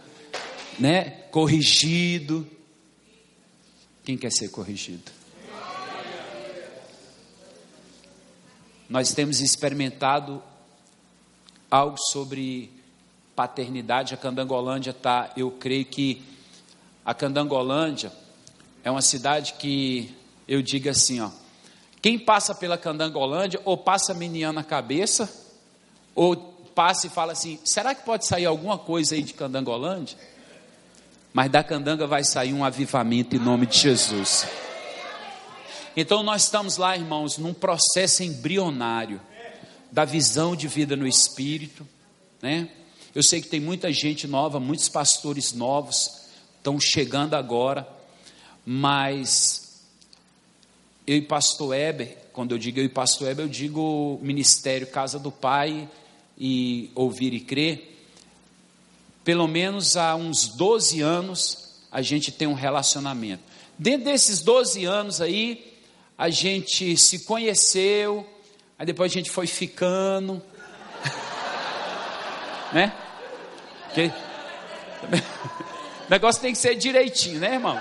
né? 0.79 1.11
corrigido. 1.31 2.47
Quem 4.03 4.17
quer 4.17 4.33
ser 4.33 4.49
corrigido? 4.49 5.13
Nós 8.89 9.13
temos 9.13 9.41
experimentado 9.41 10.43
algo 11.71 11.99
sobre 12.11 12.71
paternidade. 13.35 14.15
A 14.15 14.17
Candangolândia 14.17 14.93
está, 14.93 15.31
eu 15.37 15.51
creio 15.51 15.85
que 15.85 16.23
a 17.05 17.13
Candangolândia 17.13 18.11
é 18.87 18.91
uma 18.91 19.03
cidade 19.03 19.55
que 19.55 20.15
eu 20.47 20.63
digo 20.63 20.89
assim, 20.89 21.21
ó. 21.21 21.29
Quem 22.01 22.17
passa 22.17 22.55
pela 22.55 22.79
Candangolândia, 22.79 23.61
ou 23.65 23.77
passa 23.77 24.15
meninha 24.15 24.53
na 24.53 24.63
cabeça, 24.63 25.29
ou 26.15 26.37
passa 26.73 27.09
e 27.09 27.11
fala 27.11 27.33
assim: 27.33 27.59
será 27.65 27.97
que 27.97 28.05
pode 28.05 28.29
sair 28.29 28.47
alguma 28.47 28.79
coisa 28.79 29.17
aí 29.17 29.25
de 29.25 29.35
Candangolândia? 29.35 30.17
Mas 31.33 31.51
da 31.51 31.65
candanga 31.65 32.07
vai 32.07 32.23
sair 32.23 32.55
um 32.55 32.65
avivamento 32.65 33.35
em 33.35 33.41
nome 33.41 33.67
de 33.67 33.77
Jesus. 33.77 34.47
Então 35.97 36.23
nós 36.23 36.45
estamos 36.45 36.77
lá, 36.77 36.97
irmãos, 36.97 37.39
num 37.39 37.53
processo 37.53 38.23
embrionário 38.23 39.21
da 39.91 40.05
visão 40.05 40.55
de 40.55 40.69
vida 40.69 40.95
no 40.95 41.09
espírito, 41.09 41.85
né? 42.41 42.69
Eu 43.13 43.23
sei 43.25 43.41
que 43.43 43.49
tem 43.49 43.59
muita 43.59 43.93
gente 43.93 44.29
nova, 44.29 44.61
muitos 44.61 44.89
pastores 44.89 45.53
novos 45.53 46.29
estão 46.61 46.79
chegando 46.79 47.35
agora 47.35 47.96
mas 48.67 49.81
eu 51.07 51.17
e 51.17 51.23
pastor 51.23 51.73
Eber, 51.73 52.19
quando 52.33 52.51
eu 52.53 52.59
digo 52.59 52.81
eu 52.81 52.85
e 52.85 52.89
pastor 52.89 53.29
Eber, 53.29 53.45
eu 53.45 53.49
digo 53.49 54.19
ministério 54.21 54.89
Casa 54.89 55.21
do 55.21 55.31
Pai 55.31 55.89
e 56.37 56.91
Ouvir 56.97 57.33
e 57.33 57.39
Crer. 57.39 57.97
Pelo 59.23 59.47
menos 59.47 59.97
há 59.97 60.17
uns 60.17 60.49
12 60.49 61.01
anos 61.01 61.77
a 61.93 62.03
gente 62.03 62.33
tem 62.33 62.49
um 62.49 62.55
relacionamento. 62.55 63.43
Dentro 63.79 64.07
desses 64.07 64.41
12 64.41 64.85
anos 64.85 65.21
aí, 65.21 65.75
a 66.19 66.29
gente 66.29 66.97
se 66.97 67.21
conheceu, 67.21 68.29
aí 68.77 68.85
depois 68.85 69.13
a 69.13 69.15
gente 69.15 69.31
foi 69.31 69.47
ficando, 69.47 70.43
né? 72.75 72.93
O 76.07 76.11
negócio 76.11 76.41
tem 76.41 76.53
que 76.53 76.59
ser 76.59 76.77
direitinho, 76.77 77.41
né, 77.41 77.55
irmão? 77.55 77.81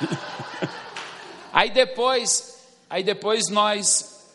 aí 1.52 1.70
depois, 1.70 2.58
aí 2.88 3.02
depois 3.02 3.48
nós, 3.48 4.26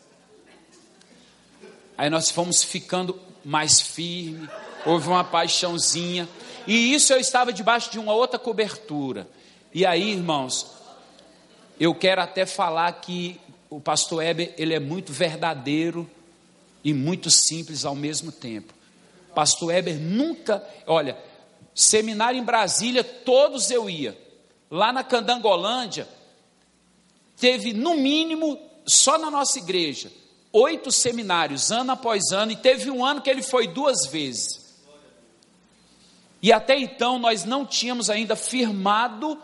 aí 1.98 2.10
nós 2.10 2.30
fomos 2.30 2.64
ficando 2.64 3.20
mais 3.44 3.80
firme, 3.82 4.50
houve 4.86 5.08
uma 5.08 5.24
paixãozinha, 5.24 6.28
e 6.66 6.94
isso 6.94 7.14
eu 7.14 7.20
estava 7.20 7.52
debaixo 7.52 7.92
de 7.92 8.00
uma 8.00 8.14
outra 8.14 8.40
cobertura. 8.40 9.28
E 9.74 9.86
aí, 9.86 10.12
irmãos, 10.12 10.72
eu 11.80 11.94
quero 11.94 12.22
até 12.22 12.46
falar 12.46 12.92
que 12.94 13.40
o 13.70 13.82
pastor 13.82 14.24
Heber, 14.24 14.54
ele 14.58 14.74
é 14.74 14.80
muito 14.80 15.12
verdadeiro 15.12 16.10
e 16.84 16.94
muito 16.94 17.30
simples 17.30 17.86
ao 17.86 17.96
mesmo 17.96 18.32
tempo. 18.32 18.74
Pastor 19.34 19.74
Heber 19.74 20.00
nunca, 20.00 20.64
olha, 20.86 21.18
seminário 21.74 22.40
em 22.40 22.44
Brasília, 22.44 23.04
todos 23.04 23.72
eu 23.72 23.90
ia 23.90 24.23
lá 24.74 24.92
na 24.92 25.04
Candangolândia, 25.04 26.08
teve 27.38 27.74
no 27.74 27.96
mínimo, 27.96 28.60
só 28.88 29.20
na 29.20 29.30
nossa 29.30 29.60
igreja, 29.60 30.12
oito 30.52 30.92
seminários, 30.92 31.72
ano 31.72 31.92
após 31.92 32.32
ano, 32.32 32.54
e 32.54 32.56
teve 32.56 32.90
um 32.90 33.06
ano 33.06 33.22
que 33.22 33.30
ele 33.30 33.44
foi 33.44 33.68
duas 33.68 34.08
vezes. 34.08 34.82
E 36.42 36.52
até 36.52 36.76
então 36.76 37.20
nós 37.20 37.46
não 37.46 37.68
tínhamos 37.68 38.10
ainda 38.10 38.36
firmado 38.36 39.40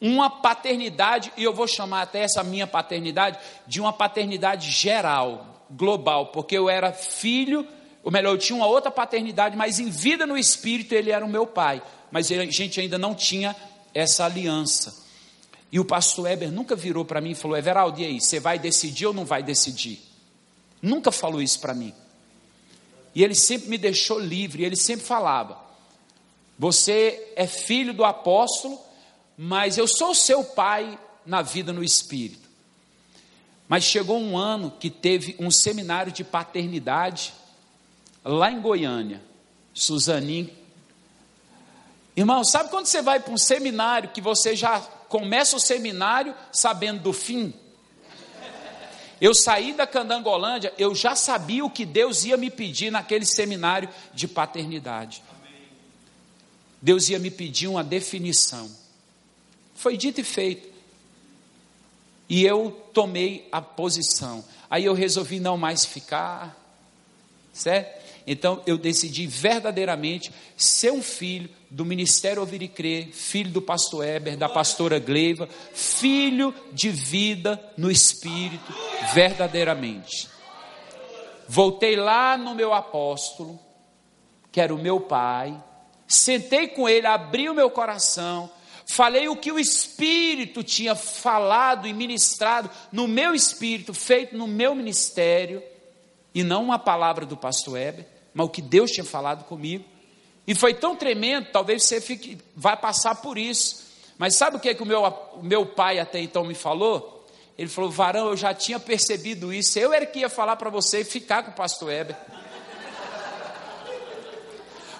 uma 0.00 0.28
paternidade, 0.28 1.32
e 1.36 1.44
eu 1.44 1.54
vou 1.54 1.68
chamar 1.68 2.02
até 2.02 2.24
essa 2.24 2.42
minha 2.42 2.66
paternidade 2.66 3.38
de 3.68 3.80
uma 3.80 3.92
paternidade 3.92 4.68
geral, 4.68 5.64
global, 5.70 6.26
porque 6.26 6.58
eu 6.58 6.68
era 6.68 6.92
filho, 6.92 7.64
ou 8.02 8.10
melhor, 8.10 8.34
eu 8.34 8.38
tinha 8.38 8.56
uma 8.56 8.66
outra 8.66 8.90
paternidade, 8.90 9.56
mas 9.56 9.78
em 9.78 9.90
vida 9.90 10.26
no 10.26 10.36
espírito 10.36 10.92
ele 10.92 11.12
era 11.12 11.24
o 11.24 11.28
meu 11.28 11.46
pai, 11.46 11.80
mas 12.10 12.32
a 12.32 12.44
gente 12.46 12.80
ainda 12.80 12.98
não 12.98 13.14
tinha 13.14 13.54
essa 13.94 14.24
aliança. 14.24 15.04
E 15.70 15.80
o 15.80 15.84
pastor 15.84 16.30
Eber 16.30 16.52
nunca 16.52 16.76
virou 16.76 17.04
para 17.04 17.20
mim 17.20 17.30
e 17.30 17.34
falou: 17.34 17.56
Everaldo, 17.56 18.00
e 18.00 18.04
aí, 18.04 18.20
você 18.20 18.38
vai 18.38 18.58
decidir 18.58 19.06
ou 19.06 19.14
não 19.14 19.24
vai 19.24 19.42
decidir? 19.42 20.00
Nunca 20.82 21.10
falou 21.10 21.40
isso 21.40 21.60
para 21.60 21.72
mim. 21.74 21.94
E 23.14 23.22
ele 23.22 23.34
sempre 23.34 23.68
me 23.68 23.78
deixou 23.78 24.18
livre, 24.18 24.64
ele 24.64 24.76
sempre 24.76 25.06
falava: 25.06 25.58
Você 26.58 27.32
é 27.36 27.46
filho 27.46 27.94
do 27.94 28.04
apóstolo, 28.04 28.78
mas 29.36 29.78
eu 29.78 29.86
sou 29.86 30.14
seu 30.14 30.44
pai 30.44 30.98
na 31.24 31.42
vida 31.42 31.72
no 31.72 31.82
espírito. 31.82 32.48
Mas 33.68 33.84
chegou 33.84 34.18
um 34.18 34.36
ano 34.36 34.70
que 34.78 34.90
teve 34.90 35.36
um 35.38 35.50
seminário 35.50 36.12
de 36.12 36.22
paternidade 36.22 37.32
lá 38.24 38.50
em 38.50 38.60
Goiânia. 38.60 39.22
Suzaninho 39.72 40.50
Irmão, 42.16 42.44
sabe 42.44 42.70
quando 42.70 42.86
você 42.86 43.02
vai 43.02 43.18
para 43.18 43.32
um 43.32 43.38
seminário 43.38 44.10
que 44.10 44.20
você 44.20 44.54
já 44.54 44.80
começa 45.08 45.56
o 45.56 45.60
seminário 45.60 46.34
sabendo 46.52 47.02
do 47.02 47.12
fim? 47.12 47.52
Eu 49.20 49.34
saí 49.34 49.72
da 49.72 49.86
Candangolândia, 49.86 50.72
eu 50.76 50.94
já 50.94 51.16
sabia 51.16 51.64
o 51.64 51.70
que 51.70 51.84
Deus 51.84 52.24
ia 52.24 52.36
me 52.36 52.50
pedir 52.50 52.90
naquele 52.90 53.24
seminário 53.24 53.88
de 54.12 54.28
paternidade. 54.28 55.22
Deus 56.80 57.08
ia 57.08 57.18
me 57.18 57.30
pedir 57.30 57.66
uma 57.66 57.82
definição. 57.82 58.70
Foi 59.74 59.96
dito 59.96 60.20
e 60.20 60.24
feito. 60.24 60.68
E 62.28 62.44
eu 62.44 62.70
tomei 62.92 63.48
a 63.50 63.62
posição. 63.62 64.44
Aí 64.68 64.84
eu 64.84 64.94
resolvi 64.94 65.40
não 65.40 65.56
mais 65.56 65.84
ficar, 65.84 66.54
certo? 67.52 68.03
Então 68.26 68.62
eu 68.66 68.78
decidi 68.78 69.26
verdadeiramente 69.26 70.32
ser 70.56 70.92
um 70.92 71.02
filho 71.02 71.48
do 71.70 71.84
Ministério 71.84 72.40
Ouvir 72.40 72.62
e 72.62 72.68
Crer, 72.68 73.08
filho 73.12 73.50
do 73.50 73.60
pastor 73.60 74.06
Eber, 74.06 74.36
da 74.36 74.48
pastora 74.48 74.98
Gleiva, 74.98 75.48
filho 75.74 76.54
de 76.72 76.88
vida 76.88 77.60
no 77.76 77.90
Espírito, 77.90 78.72
verdadeiramente. 79.12 80.28
Voltei 81.46 81.96
lá 81.96 82.38
no 82.38 82.54
meu 82.54 82.72
apóstolo, 82.72 83.58
que 84.50 84.60
era 84.60 84.74
o 84.74 84.78
meu 84.78 85.00
pai, 85.00 85.62
sentei 86.08 86.68
com 86.68 86.88
ele, 86.88 87.06
abri 87.06 87.50
o 87.50 87.54
meu 87.54 87.68
coração, 87.68 88.50
falei 88.86 89.28
o 89.28 89.36
que 89.36 89.52
o 89.52 89.58
Espírito 89.58 90.62
tinha 90.62 90.94
falado 90.94 91.86
e 91.86 91.92
ministrado 91.92 92.70
no 92.90 93.06
meu 93.06 93.34
espírito, 93.34 93.92
feito 93.92 94.34
no 94.34 94.46
meu 94.46 94.74
ministério, 94.74 95.62
e 96.34 96.42
não 96.42 96.64
uma 96.64 96.78
palavra 96.78 97.26
do 97.26 97.36
pastor 97.36 97.78
Eber 97.78 98.13
mas 98.34 98.46
o 98.46 98.50
que 98.50 98.60
Deus 98.60 98.90
tinha 98.90 99.04
falado 99.04 99.44
comigo. 99.44 99.84
E 100.46 100.54
foi 100.54 100.74
tão 100.74 100.94
tremendo, 100.94 101.48
talvez 101.52 101.84
você 101.84 102.00
fique, 102.00 102.38
vai 102.54 102.76
passar 102.76 103.14
por 103.16 103.38
isso. 103.38 103.84
Mas 104.18 104.34
sabe 104.34 104.56
o 104.56 104.60
que, 104.60 104.68
é 104.68 104.74
que 104.74 104.82
o, 104.82 104.86
meu, 104.86 105.02
o 105.02 105.42
meu 105.42 105.64
pai 105.64 105.98
até 105.98 106.20
então 106.20 106.44
me 106.44 106.54
falou? 106.54 107.26
Ele 107.56 107.68
falou: 107.68 107.90
Varão, 107.90 108.28
eu 108.28 108.36
já 108.36 108.52
tinha 108.52 108.78
percebido 108.78 109.52
isso. 109.52 109.78
Eu 109.78 109.92
era 109.92 110.04
que 110.04 110.20
ia 110.20 110.28
falar 110.28 110.56
para 110.56 110.70
você 110.70 111.00
e 111.00 111.04
ficar 111.04 111.42
com 111.42 111.50
o 111.50 111.54
pastor 111.54 111.90
Heber. 111.90 112.16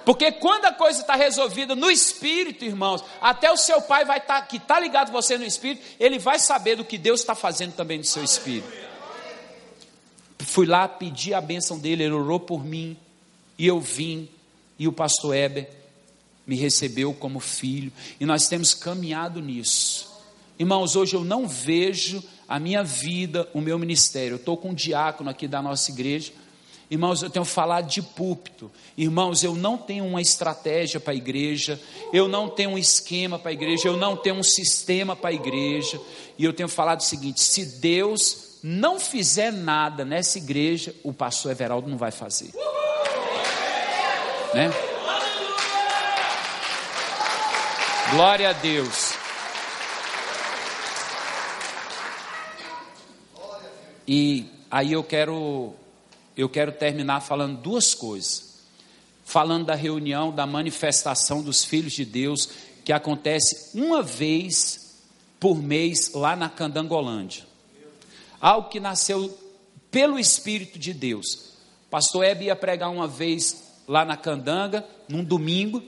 Porque 0.04 0.30
quando 0.32 0.66
a 0.66 0.72
coisa 0.72 1.00
está 1.00 1.14
resolvida 1.14 1.74
no 1.74 1.90
espírito, 1.90 2.64
irmãos, 2.64 3.02
até 3.20 3.50
o 3.50 3.56
seu 3.56 3.80
pai 3.80 4.04
vai 4.04 4.18
estar, 4.18 4.42
tá, 4.42 4.46
que 4.46 4.58
está 4.58 4.78
ligado 4.78 5.10
você 5.10 5.38
no 5.38 5.44
espírito, 5.44 5.82
ele 5.98 6.18
vai 6.18 6.38
saber 6.38 6.76
do 6.76 6.84
que 6.84 6.98
Deus 6.98 7.20
está 7.20 7.34
fazendo 7.34 7.74
também 7.74 7.98
no 7.98 8.04
seu 8.04 8.22
espírito. 8.22 8.68
Fui 10.40 10.66
lá 10.66 10.86
pedir 10.86 11.32
a 11.32 11.40
bênção 11.40 11.78
dele, 11.78 12.04
ele 12.04 12.12
orou 12.12 12.38
por 12.38 12.62
mim. 12.62 12.98
E 13.58 13.66
eu 13.66 13.80
vim, 13.80 14.28
e 14.78 14.88
o 14.88 14.92
pastor 14.92 15.34
Heber 15.34 15.68
me 16.46 16.56
recebeu 16.56 17.14
como 17.14 17.40
filho, 17.40 17.92
e 18.20 18.26
nós 18.26 18.48
temos 18.48 18.74
caminhado 18.74 19.40
nisso. 19.40 20.12
Irmãos, 20.58 20.94
hoje 20.94 21.14
eu 21.14 21.24
não 21.24 21.48
vejo 21.48 22.22
a 22.48 22.58
minha 22.58 22.82
vida, 22.82 23.48
o 23.52 23.60
meu 23.60 23.78
ministério. 23.78 24.34
Eu 24.34 24.36
estou 24.36 24.56
com 24.56 24.70
um 24.70 24.74
diácono 24.74 25.30
aqui 25.30 25.48
da 25.48 25.60
nossa 25.60 25.90
igreja. 25.90 26.32
Irmãos, 26.90 27.22
eu 27.22 27.30
tenho 27.30 27.44
falado 27.44 27.88
de 27.88 28.02
púlpito. 28.02 28.70
Irmãos, 28.96 29.42
eu 29.42 29.54
não 29.54 29.76
tenho 29.76 30.04
uma 30.04 30.20
estratégia 30.20 31.00
para 31.00 31.12
a 31.12 31.16
igreja, 31.16 31.80
eu 32.12 32.28
não 32.28 32.48
tenho 32.48 32.70
um 32.70 32.78
esquema 32.78 33.38
para 33.38 33.50
a 33.50 33.54
igreja, 33.54 33.88
eu 33.88 33.96
não 33.96 34.16
tenho 34.16 34.36
um 34.36 34.42
sistema 34.42 35.16
para 35.16 35.30
a 35.30 35.32
igreja. 35.32 36.00
E 36.38 36.44
eu 36.44 36.52
tenho 36.52 36.68
falado 36.68 37.00
o 37.00 37.04
seguinte: 37.04 37.40
se 37.40 37.80
Deus 37.80 38.58
não 38.62 39.00
fizer 39.00 39.50
nada 39.50 40.04
nessa 40.04 40.38
igreja, 40.38 40.94
o 41.02 41.12
pastor 41.12 41.52
Everaldo 41.52 41.88
não 41.88 41.96
vai 41.96 42.10
fazer. 42.10 42.52
Né? 44.54 44.70
Glória 48.12 48.50
a 48.50 48.52
Deus. 48.52 49.14
E 54.06 54.46
aí 54.70 54.92
eu 54.92 55.02
quero 55.02 55.74
eu 56.36 56.48
quero 56.48 56.70
terminar 56.70 57.20
falando 57.20 57.60
duas 57.60 57.94
coisas. 57.94 58.54
Falando 59.24 59.66
da 59.66 59.74
reunião, 59.74 60.30
da 60.30 60.46
manifestação 60.46 61.42
dos 61.42 61.64
filhos 61.64 61.92
de 61.92 62.04
Deus, 62.04 62.48
que 62.84 62.92
acontece 62.92 63.76
uma 63.76 64.02
vez 64.02 65.00
por 65.40 65.60
mês 65.60 66.12
lá 66.12 66.36
na 66.36 66.48
Candangolândia. 66.48 67.44
Algo 68.40 68.68
que 68.68 68.78
nasceu 68.78 69.36
pelo 69.90 70.16
Espírito 70.16 70.78
de 70.78 70.92
Deus. 70.92 71.54
Pastor 71.90 72.24
Hebe 72.24 72.44
ia 72.44 72.54
pregar 72.54 72.90
uma 72.90 73.08
vez 73.08 73.63
lá 73.86 74.04
na 74.04 74.16
Candanga, 74.16 74.84
num 75.08 75.22
domingo, 75.22 75.82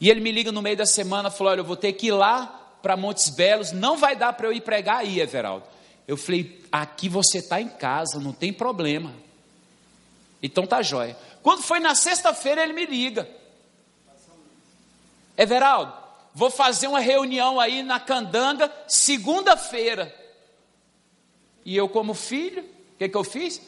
e 0.00 0.10
ele 0.10 0.20
me 0.20 0.32
liga 0.32 0.52
no 0.52 0.62
meio 0.62 0.76
da 0.76 0.86
semana, 0.86 1.30
falou: 1.30 1.52
Olha, 1.52 1.60
eu 1.60 1.64
vou 1.64 1.76
ter 1.76 1.92
que 1.92 2.08
ir 2.08 2.12
lá 2.12 2.78
para 2.82 2.96
Montes 2.96 3.30
Belos, 3.30 3.72
não 3.72 3.96
vai 3.96 4.14
dar 4.14 4.32
para 4.32 4.46
eu 4.46 4.52
ir 4.52 4.60
pregar 4.60 4.98
aí, 4.98 5.20
Everaldo. 5.20 5.66
Eu 6.06 6.16
falei: 6.16 6.62
Aqui 6.70 7.08
você 7.08 7.38
está 7.38 7.60
em 7.60 7.68
casa, 7.68 8.18
não 8.18 8.32
tem 8.32 8.52
problema. 8.52 9.12
Então 10.42 10.66
tá 10.66 10.82
jóia. 10.82 11.16
Quando 11.42 11.62
foi 11.62 11.80
na 11.80 11.94
sexta-feira, 11.94 12.62
ele 12.62 12.72
me 12.72 12.84
liga. 12.84 13.28
Everaldo, 15.36 15.92
vou 16.34 16.50
fazer 16.50 16.86
uma 16.86 17.00
reunião 17.00 17.58
aí 17.58 17.82
na 17.82 17.98
Candanga, 17.98 18.70
segunda-feira. 18.86 20.14
E 21.64 21.74
eu, 21.76 21.88
como 21.88 22.12
filho, 22.12 22.62
o 22.62 22.98
que, 22.98 23.08
que 23.08 23.16
eu 23.16 23.24
fiz? 23.24 23.60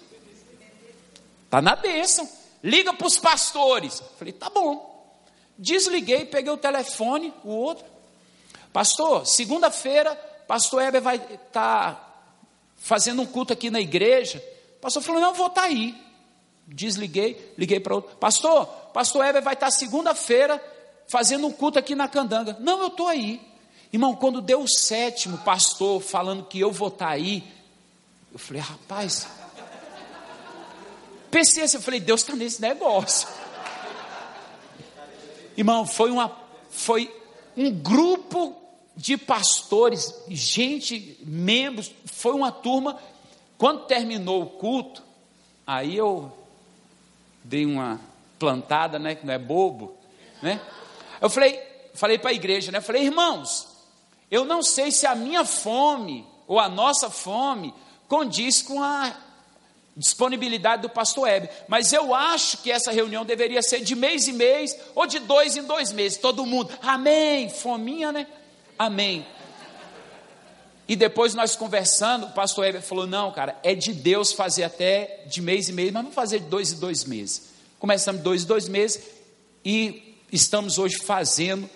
Tá 1.48 1.62
na 1.62 1.74
bênção. 1.74 2.28
Liga 2.66 2.92
para 2.92 3.06
os 3.06 3.16
pastores. 3.16 4.02
Falei, 4.18 4.32
tá 4.32 4.50
bom. 4.50 5.22
Desliguei, 5.56 6.24
peguei 6.24 6.52
o 6.52 6.56
telefone, 6.56 7.32
o 7.44 7.50
outro. 7.50 7.84
Pastor, 8.72 9.24
segunda-feira, 9.24 10.16
pastor 10.48 10.82
Heber 10.82 11.00
vai 11.00 11.14
estar 11.14 11.40
tá 11.52 12.14
fazendo 12.76 13.22
um 13.22 13.26
culto 13.26 13.52
aqui 13.52 13.70
na 13.70 13.80
igreja. 13.80 14.42
O 14.78 14.80
pastor 14.80 15.00
falou, 15.00 15.20
não, 15.20 15.32
vou 15.32 15.46
estar 15.46 15.60
tá 15.60 15.68
aí. 15.68 15.94
Desliguei, 16.66 17.54
liguei 17.56 17.78
para 17.78 17.94
outro. 17.94 18.16
Pastor, 18.16 18.66
pastor 18.92 19.24
Heber 19.24 19.44
vai 19.44 19.54
estar 19.54 19.66
tá 19.66 19.70
segunda-feira 19.70 20.60
fazendo 21.06 21.46
um 21.46 21.52
culto 21.52 21.78
aqui 21.78 21.94
na 21.94 22.08
Candanga. 22.08 22.56
Não, 22.58 22.80
eu 22.80 22.88
estou 22.88 23.06
aí. 23.06 23.40
Irmão, 23.92 24.16
quando 24.16 24.40
deu 24.40 24.60
o 24.60 24.68
sétimo 24.68 25.38
pastor 25.38 26.02
falando 26.02 26.42
que 26.42 26.58
eu 26.58 26.72
vou 26.72 26.88
estar 26.88 27.10
aí, 27.10 27.44
eu 28.32 28.40
falei, 28.40 28.60
rapaz. 28.60 29.45
Pensei 31.30 31.64
assim, 31.64 31.76
eu 31.76 31.82
falei, 31.82 32.00
Deus 32.00 32.20
está 32.20 32.34
nesse 32.34 32.60
negócio. 32.60 33.28
Irmão, 35.56 35.86
foi, 35.86 36.10
uma, 36.10 36.36
foi 36.70 37.14
um 37.56 37.70
grupo 37.70 38.54
de 38.96 39.16
pastores, 39.16 40.14
gente, 40.28 41.18
membros, 41.22 41.92
foi 42.04 42.32
uma 42.32 42.52
turma. 42.52 42.98
Quando 43.58 43.86
terminou 43.86 44.42
o 44.42 44.46
culto, 44.46 45.02
aí 45.66 45.96
eu 45.96 46.32
dei 47.42 47.64
uma 47.64 48.00
plantada, 48.38 48.98
né, 48.98 49.14
que 49.14 49.26
não 49.26 49.32
é 49.32 49.38
bobo, 49.38 49.96
né? 50.42 50.60
Eu 51.20 51.30
falei, 51.30 51.58
falei 51.94 52.18
para 52.18 52.30
a 52.30 52.34
igreja, 52.34 52.70
né? 52.70 52.80
Falei, 52.80 53.04
irmãos, 53.04 53.68
eu 54.30 54.44
não 54.44 54.62
sei 54.62 54.90
se 54.90 55.06
a 55.06 55.14
minha 55.14 55.44
fome 55.44 56.26
ou 56.46 56.58
a 56.58 56.68
nossa 56.68 57.08
fome 57.08 57.72
condiz 58.08 58.60
com 58.60 58.82
a 58.82 59.16
disponibilidade 59.96 60.82
do 60.82 60.90
pastor 60.90 61.24
Web. 61.24 61.48
Mas 61.66 61.92
eu 61.92 62.14
acho 62.14 62.58
que 62.58 62.70
essa 62.70 62.92
reunião 62.92 63.24
deveria 63.24 63.62
ser 63.62 63.80
de 63.80 63.96
mês 63.96 64.28
em 64.28 64.32
mês 64.32 64.76
ou 64.94 65.06
de 65.06 65.18
dois 65.20 65.56
em 65.56 65.62
dois 65.62 65.90
meses. 65.90 66.18
Todo 66.18 66.44
mundo, 66.44 66.70
amém, 66.82 67.48
fominha, 67.48 68.12
né? 68.12 68.26
Amém. 68.78 69.26
E 70.88 70.94
depois 70.94 71.34
nós 71.34 71.56
conversando, 71.56 72.26
o 72.26 72.30
pastor 72.32 72.66
Heber 72.66 72.82
falou: 72.82 73.06
não, 73.06 73.32
cara, 73.32 73.58
é 73.62 73.74
de 73.74 73.92
Deus 73.92 74.32
fazer 74.32 74.64
até 74.64 75.24
de 75.26 75.40
mês 75.40 75.68
em 75.68 75.72
mês, 75.72 75.90
mas 75.90 76.02
vamos 76.02 76.14
fazer 76.14 76.40
de 76.40 76.46
dois 76.46 76.72
em 76.72 76.78
dois 76.78 77.04
meses. 77.04 77.50
Começamos 77.78 78.22
dois 78.22 78.44
em 78.44 78.46
dois 78.46 78.68
meses 78.68 79.02
e 79.64 80.14
estamos 80.30 80.78
hoje 80.78 80.98
fazendo 80.98 81.68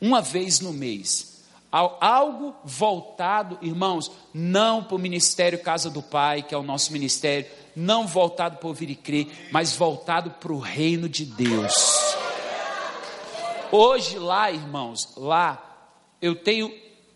uma 0.00 0.20
vez 0.20 0.60
no 0.60 0.72
mês 0.72 1.31
algo 1.72 2.54
voltado, 2.62 3.58
irmãos, 3.62 4.10
não 4.34 4.84
para 4.84 4.94
o 4.94 4.98
ministério 4.98 5.58
Casa 5.58 5.88
do 5.88 6.02
Pai, 6.02 6.42
que 6.42 6.54
é 6.54 6.58
o 6.58 6.62
nosso 6.62 6.92
ministério, 6.92 7.46
não 7.74 8.06
voltado 8.06 8.58
para 8.58 8.68
ouvir 8.68 8.90
e 8.90 8.94
crer, 8.94 9.48
mas 9.50 9.74
voltado 9.74 10.30
para 10.32 10.52
o 10.52 10.58
reino 10.58 11.08
de 11.08 11.24
Deus. 11.24 11.72
Hoje 13.70 14.18
lá, 14.18 14.50
irmãos, 14.50 15.14
lá 15.16 15.88
eu 16.20 16.34
tenho 16.34 16.70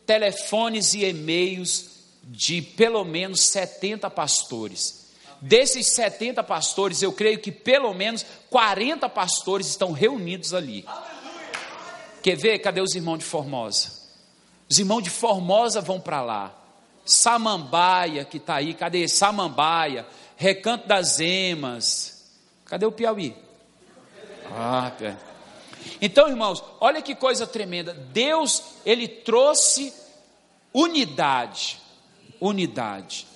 telefones 0.07 0.95
e 0.95 1.05
e-mails 1.05 1.97
de 2.25 2.63
pelo 2.63 3.05
menos 3.05 3.43
70 3.43 4.09
pastores. 4.09 5.07
Desses 5.41 5.89
70 5.89 6.43
pastores, 6.43 7.03
eu 7.03 7.13
creio 7.13 7.39
que 7.39 7.53
pelo 7.53 7.93
menos 7.93 8.25
40 8.49 9.07
pastores 9.11 9.67
estão 9.67 9.93
reunidos 9.93 10.55
ali. 10.55 10.87
Quer 12.23 12.37
ver? 12.37 12.59
Cadê 12.59 12.81
os 12.81 12.95
irmãos 12.95 13.19
de 13.19 13.25
Formosa? 13.25 13.96
Os 14.69 14.79
irmãos 14.79 15.03
de 15.03 15.11
Formosa 15.11 15.81
vão 15.81 16.01
para 16.01 16.21
lá. 16.23 16.55
Samambaia, 17.05 18.25
que 18.25 18.39
está 18.39 18.57
aí, 18.57 18.75
cadê 18.75 19.07
Samambaia? 19.07 20.07
Recanto 20.37 20.89
das 20.89 21.21
Emas. 21.21 22.25
Cadê 22.65 22.85
o 22.85 22.93
Piauí? 22.93 23.37
Ah, 24.51 24.93
pé. 24.99 25.17
Então, 26.01 26.29
irmãos, 26.29 26.63
olha 26.81 27.01
que 27.01 27.15
coisa 27.15 27.47
tremenda. 27.47 27.95
Deus, 27.95 28.63
ele 28.85 29.07
trouxe 29.07 29.93
unidade. 30.73 31.79
Unidade. 32.41 33.27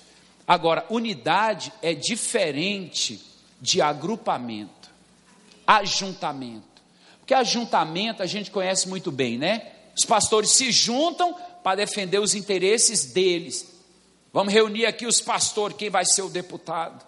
Agora, 0.45 0.85
unidade 0.89 1.71
é 1.81 1.93
diferente 1.93 3.21
de 3.59 3.81
agrupamento, 3.81 4.89
ajuntamento. 5.65 6.81
Porque 7.19 7.33
ajuntamento 7.33 8.21
a 8.21 8.25
gente 8.25 8.51
conhece 8.51 8.89
muito 8.89 9.11
bem, 9.11 9.37
né? 9.37 9.71
Os 9.97 10.05
pastores 10.05 10.51
se 10.51 10.71
juntam 10.71 11.35
para 11.63 11.77
defender 11.77 12.19
os 12.19 12.33
interesses 12.33 13.05
deles. 13.05 13.71
Vamos 14.33 14.53
reunir 14.53 14.85
aqui 14.85 15.05
os 15.05 15.19
pastores, 15.19 15.77
quem 15.77 15.89
vai 15.89 16.05
ser 16.05 16.21
o 16.21 16.29
deputado? 16.29 17.05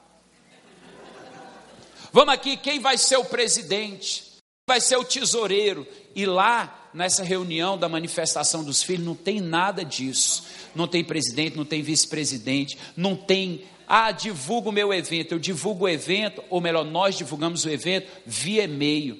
Vamos 2.11 2.33
aqui, 2.33 2.57
quem 2.57 2.79
vai 2.79 2.97
ser 2.97 3.17
o 3.17 3.25
presidente? 3.25 4.21
Quem 4.21 4.67
vai 4.67 4.81
ser 4.81 4.97
o 4.97 5.03
tesoureiro? 5.03 5.87
E 6.13 6.25
lá, 6.25 6.89
nessa 6.93 7.23
reunião 7.23 7.77
da 7.77 7.89
manifestação 7.89 8.63
dos 8.63 8.83
filhos, 8.83 9.05
não 9.05 9.15
tem 9.15 9.41
nada 9.41 9.83
disso. 9.83 10.43
Não 10.75 10.87
tem 10.87 11.03
presidente, 11.03 11.57
não 11.57 11.65
tem 11.65 11.81
vice-presidente, 11.81 12.77
não 12.95 13.15
tem 13.15 13.63
ah, 13.87 14.11
divulgo 14.11 14.69
o 14.69 14.73
meu 14.73 14.93
evento. 14.93 15.33
Eu 15.33 15.39
divulgo 15.39 15.85
o 15.85 15.89
evento, 15.89 16.43
ou 16.49 16.61
melhor, 16.61 16.85
nós 16.85 17.17
divulgamos 17.17 17.65
o 17.65 17.69
evento 17.69 18.11
via 18.25 18.63
e-mail. 18.63 19.19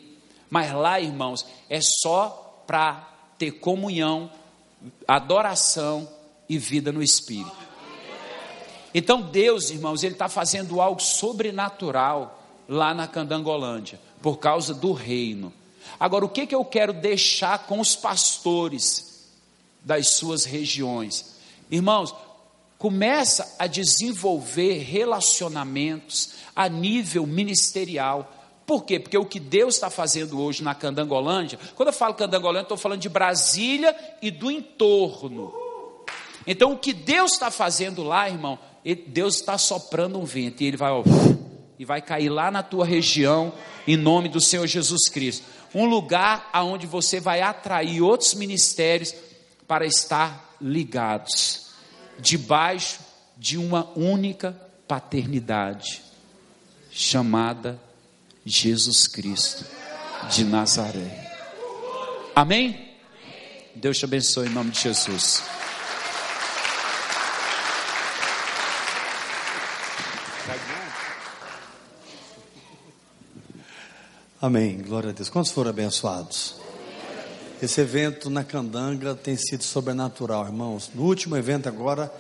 Mas 0.50 0.72
lá, 0.72 1.00
irmãos, 1.00 1.46
é 1.70 1.80
só 1.82 2.64
para 2.68 3.13
ter 3.44 3.52
comunhão, 3.52 4.32
adoração 5.06 6.08
e 6.48 6.58
vida 6.58 6.94
no 6.94 7.04
Espírito. 7.04 7.52
Então 8.94 9.22
Deus, 9.22 9.70
irmãos, 9.70 10.02
Ele 10.02 10.14
está 10.14 10.30
fazendo 10.30 10.80
algo 10.80 11.02
sobrenatural 11.02 12.42
lá 12.70 12.94
na 12.94 13.06
Candangolândia, 13.06 14.00
por 14.22 14.38
causa 14.38 14.74
do 14.74 14.94
reino. 14.94 15.52
Agora, 16.00 16.24
o 16.24 16.30
que, 16.30 16.48
que 16.48 16.56
eu 16.56 16.64
quero 16.64 16.94
deixar 16.94 17.66
com 17.66 17.82
os 17.82 17.98
pastores 17.98 19.28
das 19.84 20.10
suas 20.10 20.46
regiões? 20.46 21.36
Irmãos, 21.70 22.16
começa 22.78 23.56
a 23.60 23.68
desenvolver 23.68 24.84
relacionamentos 24.84 26.36
a 26.56 26.70
nível 26.70 27.28
ministerial 27.28 28.32
por 28.66 28.86
quê? 28.86 29.00
Porque 29.00 29.18
o 29.18 29.26
que 29.26 29.40
Deus 29.40 29.76
está 29.76 29.90
fazendo 29.90 30.42
hoje 30.42 30.64
na 30.64 30.74
Candangolândia, 30.74 31.60
quando 31.76 31.90
eu 31.90 31.94
falo 31.94 32.14
Candangolândia, 32.14 32.64
estou 32.64 32.78
falando 32.78 33.02
de 33.02 33.10
Brasília 33.10 33.96
e 34.22 34.32
do 34.32 34.50
entorno. 34.50 35.54
Então, 36.48 36.74
o 36.74 36.78
que 36.78 36.94
Deus 36.94 37.34
está 37.34 37.52
fazendo 37.52 38.04
lá, 38.04 38.30
irmão, 38.30 38.58
Deus 39.08 39.36
está 39.36 39.58
soprando 39.58 40.20
um 40.20 40.26
vento 40.26 40.62
e 40.62 40.68
ele 40.68 40.78
vai, 40.78 40.92
ó, 40.92 41.04
e 41.80 41.86
vai 41.86 42.02
cair 42.02 42.30
lá 42.30 42.52
na 42.52 42.62
tua 42.64 42.86
região, 42.86 43.54
em 43.88 43.98
nome 43.98 44.30
do 44.30 44.42
Senhor 44.42 44.68
Jesus 44.68 45.10
Cristo. 45.10 45.46
Um 45.74 45.86
lugar 45.86 46.50
aonde 46.54 46.86
você 46.86 47.20
vai 47.20 47.42
atrair 47.42 48.02
outros 48.02 48.34
ministérios 48.34 49.14
para 49.68 49.86
estar 49.86 50.56
ligados. 50.62 51.64
debaixo 52.20 53.00
de 53.38 53.58
uma 53.58 53.90
única 53.96 54.56
paternidade, 54.88 56.02
chamada 56.92 57.80
Jesus 58.46 59.08
Cristo 59.08 59.66
de 60.30 60.44
Nazaré. 60.44 61.32
Amém? 62.36 62.94
Deus 63.76 63.98
te 63.98 64.06
abençoe 64.06 64.48
em 64.48 64.52
nome 64.52 64.72
de 64.72 64.80
Jesus. 64.80 65.44
Amém. 74.44 74.82
Glória 74.82 75.12
a 75.12 75.14
Deus. 75.14 75.30
Quantos 75.30 75.54
foram 75.54 75.70
abençoados? 75.70 76.56
Esse 77.62 77.80
evento 77.80 78.30
na 78.30 78.44
Candanga 78.44 79.16
tem 79.16 79.38
sido 79.38 79.64
sobrenatural, 79.64 80.46
irmãos. 80.46 80.92
No 80.94 81.04
último 81.04 81.38
evento 81.38 81.70
agora 81.70 82.14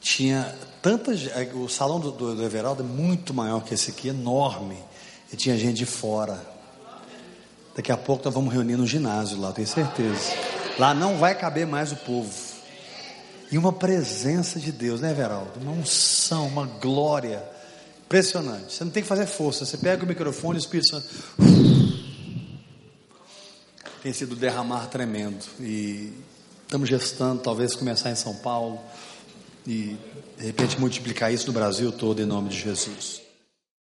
tinha 0.00 0.56
tantas. 0.80 1.26
É, 1.26 1.50
o 1.52 1.68
salão 1.68 1.98
do, 1.98 2.12
do, 2.12 2.36
do 2.36 2.44
Everaldo 2.44 2.84
é 2.84 2.86
muito 2.86 3.34
maior 3.34 3.64
que 3.64 3.74
esse 3.74 3.90
aqui, 3.90 4.10
enorme. 4.10 4.78
E 5.34 5.36
tinha 5.36 5.58
gente 5.58 5.78
de 5.78 5.84
fora. 5.84 6.40
Daqui 7.74 7.90
a 7.90 7.96
pouco 7.96 8.24
nós 8.24 8.32
vamos 8.32 8.54
reunir 8.54 8.76
no 8.76 8.86
ginásio 8.86 9.40
lá, 9.40 9.50
tenho 9.50 9.66
certeza. 9.66 10.32
Lá 10.78 10.94
não 10.94 11.18
vai 11.18 11.36
caber 11.36 11.66
mais 11.66 11.90
o 11.90 11.96
povo. 11.96 12.32
E 13.50 13.58
uma 13.58 13.72
presença 13.72 14.60
de 14.60 14.70
Deus, 14.70 15.00
né, 15.00 15.10
Everaldo? 15.10 15.50
Uma 15.60 15.72
unção, 15.72 16.46
uma 16.46 16.66
glória. 16.66 17.42
Impressionante. 18.06 18.74
Você 18.74 18.84
não 18.84 18.92
tem 18.92 19.02
que 19.02 19.08
fazer 19.08 19.26
força. 19.26 19.66
Você 19.66 19.76
pega 19.76 20.04
o 20.04 20.06
microfone 20.06 20.56
e 20.56 20.60
o 20.60 20.62
Espírito 20.62 20.90
Santo. 20.90 21.08
Tem 24.04 24.12
sido 24.12 24.36
derramar 24.36 24.86
tremendo. 24.86 25.44
E 25.58 26.12
estamos 26.62 26.88
gestando, 26.88 27.42
talvez 27.42 27.74
começar 27.74 28.08
em 28.08 28.14
São 28.14 28.36
Paulo. 28.36 28.80
E 29.66 29.96
de 30.38 30.46
repente 30.46 30.78
multiplicar 30.78 31.34
isso 31.34 31.48
no 31.48 31.52
Brasil 31.52 31.90
todo 31.90 32.22
em 32.22 32.24
nome 32.24 32.50
de 32.50 32.60
Jesus. 32.60 33.23